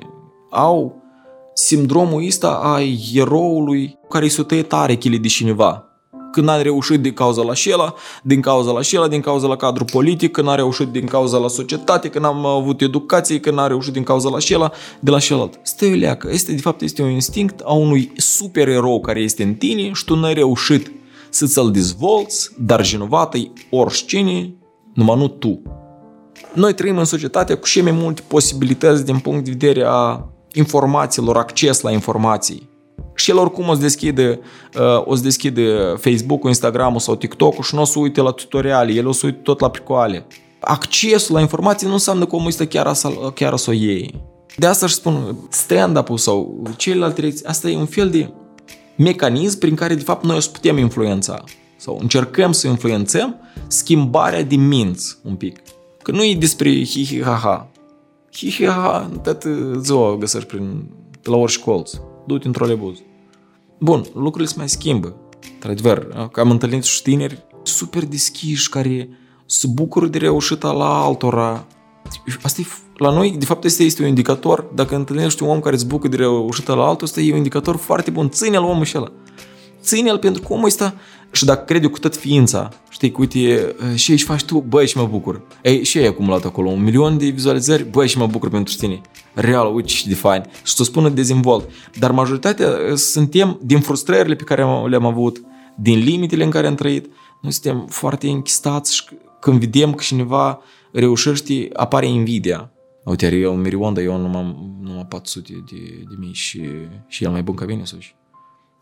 au 0.49 0.98
sindromul 1.65 2.25
ăsta 2.27 2.59
a 2.63 2.81
eroului 3.13 3.97
care 4.09 4.23
îi 4.23 4.29
s-o 4.29 4.43
tare 4.43 4.95
chile 4.95 5.17
de 5.17 5.27
cineva. 5.27 5.83
Când 6.31 6.45
n-a 6.45 6.61
reușit 6.61 7.01
din 7.01 7.13
cauza 7.13 7.41
la 7.41 7.53
șela, 7.53 7.93
din 8.23 8.41
cauza 8.41 8.71
la 8.71 8.81
șela, 8.81 9.07
din 9.07 9.21
cauza 9.21 9.47
la 9.47 9.55
cadru 9.55 9.85
politic, 9.85 10.31
când 10.31 10.47
n-a 10.47 10.55
reușit 10.55 10.87
din 10.87 11.05
cauza 11.05 11.37
la 11.37 11.47
societate, 11.47 12.09
când 12.09 12.23
n-am 12.23 12.45
avut 12.45 12.81
educație, 12.81 13.39
când 13.39 13.55
n-a 13.55 13.67
reușit 13.67 13.93
din 13.93 14.03
cauza 14.03 14.29
la 14.29 14.39
șela, 14.39 14.71
de 14.99 15.11
la 15.11 15.19
celălalt. 15.19 15.59
Stai 15.61 15.99
leacă, 15.99 16.29
este 16.31 16.51
de 16.51 16.61
fapt 16.61 16.81
este 16.81 17.01
un 17.01 17.09
instinct 17.09 17.59
a 17.63 17.73
unui 17.73 18.11
supererou 18.17 18.99
care 18.99 19.19
este 19.19 19.43
în 19.43 19.53
tine 19.53 19.91
și 19.93 20.05
tu 20.05 20.15
n-ai 20.15 20.33
reușit 20.33 20.91
să 21.29 21.45
ți-l 21.45 21.71
dezvolți, 21.71 22.49
dar 22.57 22.81
vinovat 22.81 23.35
e 23.35 23.51
oricine, 23.69 24.53
numai 24.93 25.17
nu 25.17 25.27
tu. 25.27 25.61
Noi 26.53 26.73
trăim 26.73 26.97
în 26.97 27.05
societate 27.05 27.53
cu 27.53 27.65
și 27.65 27.81
mai 27.81 27.91
multe 27.91 28.21
posibilități 28.27 29.05
din 29.05 29.19
punct 29.19 29.43
de 29.43 29.51
vedere 29.51 29.83
a 29.87 30.29
informațiilor, 30.59 31.37
acces 31.37 31.81
la 31.81 31.91
informații. 31.91 32.69
Și 33.15 33.31
el 33.31 33.37
oricum 33.37 33.67
o 33.67 33.73
să 33.73 33.79
deschide, 33.79 34.39
uh, 34.75 35.05
o 35.05 35.15
să 35.15 35.23
deschide 35.23 35.77
Facebook-ul, 35.97 36.49
Instagram-ul 36.49 36.99
sau 36.99 37.15
TikTok-ul 37.15 37.63
și 37.63 37.75
nu 37.75 37.81
o 37.81 37.85
să 37.85 37.99
uite 37.99 38.21
la 38.21 38.31
tutoriale, 38.31 38.91
el 38.91 39.07
o 39.07 39.11
să 39.11 39.25
uite 39.25 39.39
tot 39.43 39.59
la 39.59 39.69
pricoale. 39.69 40.25
Accesul 40.59 41.35
la 41.35 41.41
informații 41.41 41.87
nu 41.87 41.93
înseamnă 41.93 42.25
că 42.25 42.35
omul 42.35 42.47
este 42.47 42.67
chiar, 42.67 42.93
să, 42.93 43.09
chiar 43.33 43.57
să 43.57 43.69
o 43.69 43.73
iei. 43.73 44.21
De 44.57 44.65
asta 44.65 44.85
își 44.85 44.95
spun 44.95 45.37
stand-up-ul 45.49 46.17
sau 46.17 46.63
celelalte 46.77 47.21
direcții, 47.21 47.45
asta 47.45 47.69
e 47.69 47.75
un 47.75 47.85
fel 47.85 48.09
de 48.09 48.29
mecanism 48.95 49.59
prin 49.59 49.75
care 49.75 49.95
de 49.95 50.03
fapt 50.03 50.23
noi 50.23 50.35
o 50.35 50.39
să 50.39 50.49
putem 50.49 50.77
influența 50.77 51.43
sau 51.77 51.97
încercăm 52.01 52.51
să 52.51 52.67
influențăm 52.67 53.35
schimbarea 53.67 54.43
de 54.43 54.55
minți 54.55 55.17
un 55.23 55.35
pic. 55.35 55.61
Că 56.01 56.11
nu 56.11 56.23
e 56.23 56.35
despre 56.35 56.83
hi-hi-ha-ha. 56.83 57.71
Hi-hi-ha-ha, 58.39 59.09
toată 59.23 59.73
ziua 59.81 60.15
găsești 60.15 60.47
prin, 60.47 60.89
la 61.23 61.35
orice 61.35 61.59
colț. 61.59 61.91
Du-te 62.27 62.47
în 62.47 62.53
trolebuz. 62.53 62.97
Bun, 63.79 64.05
lucrurile 64.13 64.49
se 64.49 64.53
mai 64.57 64.69
schimbă. 64.69 65.15
Într-adevăr, 65.53 66.29
că 66.31 66.39
am 66.39 66.51
întâlnit 66.51 66.83
și 66.83 67.01
tineri 67.01 67.45
super 67.63 68.05
deschiși 68.05 68.69
care 68.69 69.09
se 69.45 69.67
bucură 69.67 70.07
de 70.07 70.17
reușita 70.17 70.71
la 70.71 71.03
altora. 71.03 71.67
Asta 72.41 72.61
e, 72.61 72.65
la 72.97 73.11
noi, 73.11 73.35
de 73.39 73.45
fapt, 73.45 73.63
este, 73.63 73.83
este 73.83 74.01
un 74.01 74.07
indicator. 74.07 74.65
Dacă 74.75 74.95
întâlnești 74.95 75.43
un 75.43 75.49
om 75.49 75.59
care 75.59 75.75
îți 75.75 75.87
bucură 75.87 76.09
de 76.09 76.15
reușita 76.15 76.73
la 76.73 76.83
altul, 76.83 77.07
ăsta 77.07 77.21
e 77.21 77.31
un 77.31 77.37
indicator 77.37 77.75
foarte 77.75 78.11
bun. 78.11 78.29
Ține-l 78.29 78.63
omul 78.63 78.85
și 78.85 78.97
ăla. 78.97 79.11
Ține-l 79.81 80.17
pentru 80.17 80.41
că 80.41 80.53
omul 80.53 80.65
ăsta 80.65 80.95
și 81.31 81.45
dacă 81.45 81.63
crede 81.63 81.87
cu 81.87 81.99
tot 81.99 82.15
ființa, 82.15 82.69
știi, 82.89 83.11
că 83.11 83.17
uite, 83.19 83.75
și 83.95 84.11
aici 84.11 84.23
faci 84.23 84.43
tu, 84.43 84.59
băi, 84.67 84.87
și 84.87 84.97
mă 84.97 85.05
bucur. 85.05 85.41
Ei, 85.63 85.83
și 85.83 85.97
ai 85.97 86.05
acumulat 86.05 86.45
acolo 86.45 86.69
un 86.69 86.83
milion 86.83 87.17
de 87.17 87.25
vizualizări, 87.25 87.83
băi, 87.83 88.07
și 88.07 88.17
mă 88.17 88.27
bucur 88.27 88.49
pentru 88.49 88.73
tine. 88.77 89.01
Real, 89.33 89.75
uite 89.75 89.87
și 89.87 90.07
de 90.07 90.15
fain. 90.15 90.43
Și 90.63 90.75
tu 90.75 90.83
spună 90.83 91.09
dezvolt. 91.09 91.69
Dar 91.99 92.11
majoritatea 92.11 92.69
suntem, 92.95 93.59
din 93.63 93.79
frustrările 93.79 94.35
pe 94.35 94.43
care 94.43 94.65
le-am 94.87 95.05
avut, 95.05 95.41
din 95.77 95.99
limitele 95.99 96.43
în 96.43 96.49
care 96.49 96.67
am 96.67 96.75
trăit, 96.75 97.05
noi 97.41 97.51
suntem 97.51 97.85
foarte 97.89 98.27
închistați 98.27 98.95
și 98.95 99.03
când 99.39 99.59
vedem 99.59 99.93
că 99.93 100.03
cineva 100.03 100.61
reușește, 100.91 101.69
apare 101.73 102.07
invidia. 102.07 102.71
Uite, 103.03 103.25
are 103.25 103.47
un 103.47 103.61
milion, 103.61 103.93
dar 103.93 104.03
eu 104.03 104.17
numai, 104.17 104.75
numai 104.81 105.05
400 105.09 105.63
de, 105.71 105.77
de 106.09 106.15
mii 106.17 106.33
și, 106.33 106.61
și 107.07 107.23
el 107.23 107.31
mai 107.31 107.43
bun 107.43 107.55
ca 107.55 107.65
mine, 107.65 107.83
sau 107.83 107.99
și. 107.99 108.11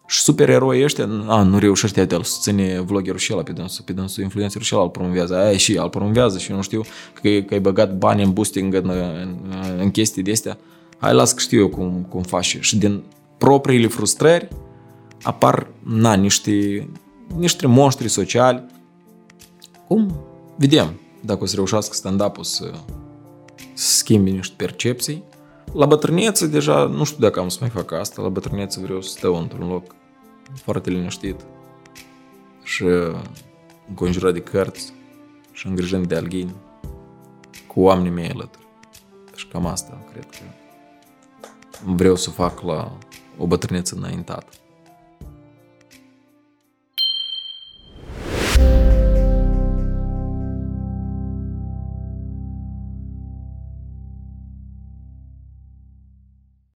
Și 0.07 0.21
supereroi 0.21 0.83
ăștia, 0.83 1.09
a, 1.27 1.43
nu 1.43 1.57
reușește 1.57 2.07
el 2.11 2.23
susține 2.23 2.81
vloggerul 2.81 3.19
și 3.19 3.33
ăla 3.33 3.43
pe 3.43 3.51
dânsul, 3.51 3.83
pe 3.85 3.93
dânsul 3.93 4.23
influencerul 4.23 4.65
și 4.65 4.75
ăla 4.75 4.83
îl 4.83 4.89
promovează, 4.89 5.37
aia 5.37 5.57
și 5.57 5.77
îl 5.77 5.89
promovează 5.89 6.37
și 6.37 6.49
eu 6.51 6.55
nu 6.55 6.61
știu 6.61 6.81
că, 7.13 7.21
că 7.21 7.53
ai 7.53 7.59
băgat 7.59 7.97
bani 7.97 8.23
în 8.23 8.33
boosting 8.33 8.73
în, 8.73 8.89
în, 8.89 9.37
în 9.79 9.91
chestii 9.91 10.23
de 10.23 10.31
astea. 10.31 10.57
Hai, 10.97 11.13
las 11.13 11.33
că 11.33 11.39
știu 11.39 11.59
eu 11.59 11.69
cum, 11.69 12.05
cum 12.09 12.21
faci. 12.21 12.57
Și 12.59 12.77
din 12.77 13.03
propriile 13.37 13.87
frustrări 13.87 14.47
apar, 15.21 15.67
na, 15.83 16.13
niște, 16.13 16.87
niște 17.37 17.67
monștri 17.67 18.07
sociali. 18.07 18.65
Cum? 19.87 20.19
Vedem 20.55 20.99
dacă 21.21 21.43
o 21.43 21.45
să 21.45 21.55
reușească 21.55 21.93
stand-up-ul 21.93 22.43
să, 22.43 22.71
să 23.73 23.97
schimbi 23.97 24.31
niște 24.31 24.53
percepții. 24.57 25.23
La 25.73 25.85
bătrâneță 25.85 26.45
deja 26.45 26.85
nu 26.85 27.03
știu 27.03 27.19
dacă 27.19 27.39
am 27.39 27.49
să 27.49 27.57
mai 27.61 27.69
fac 27.69 27.91
asta, 27.91 28.21
la 28.21 28.29
bătrâneță 28.29 28.79
vreau 28.79 29.01
să 29.01 29.09
stau 29.09 29.35
într-un 29.35 29.67
loc 29.67 29.95
foarte 30.53 30.89
liniștit 30.89 31.45
și 32.63 32.83
înconjurat 33.87 34.33
de 34.33 34.41
cărți 34.41 34.93
și 35.51 35.67
îngrijând 35.67 36.07
de 36.07 36.15
alghini 36.15 36.55
cu 37.67 37.81
oamenii 37.81 38.11
mei 38.11 38.29
alături. 38.29 38.67
Și 39.35 39.47
cam 39.47 39.65
asta 39.65 40.03
cred 40.11 40.25
că 40.25 40.37
vreau 41.85 42.15
să 42.15 42.29
fac 42.29 42.61
la 42.61 42.97
o 43.37 43.47
bătrâneță 43.47 43.95
înaintată. 43.95 44.47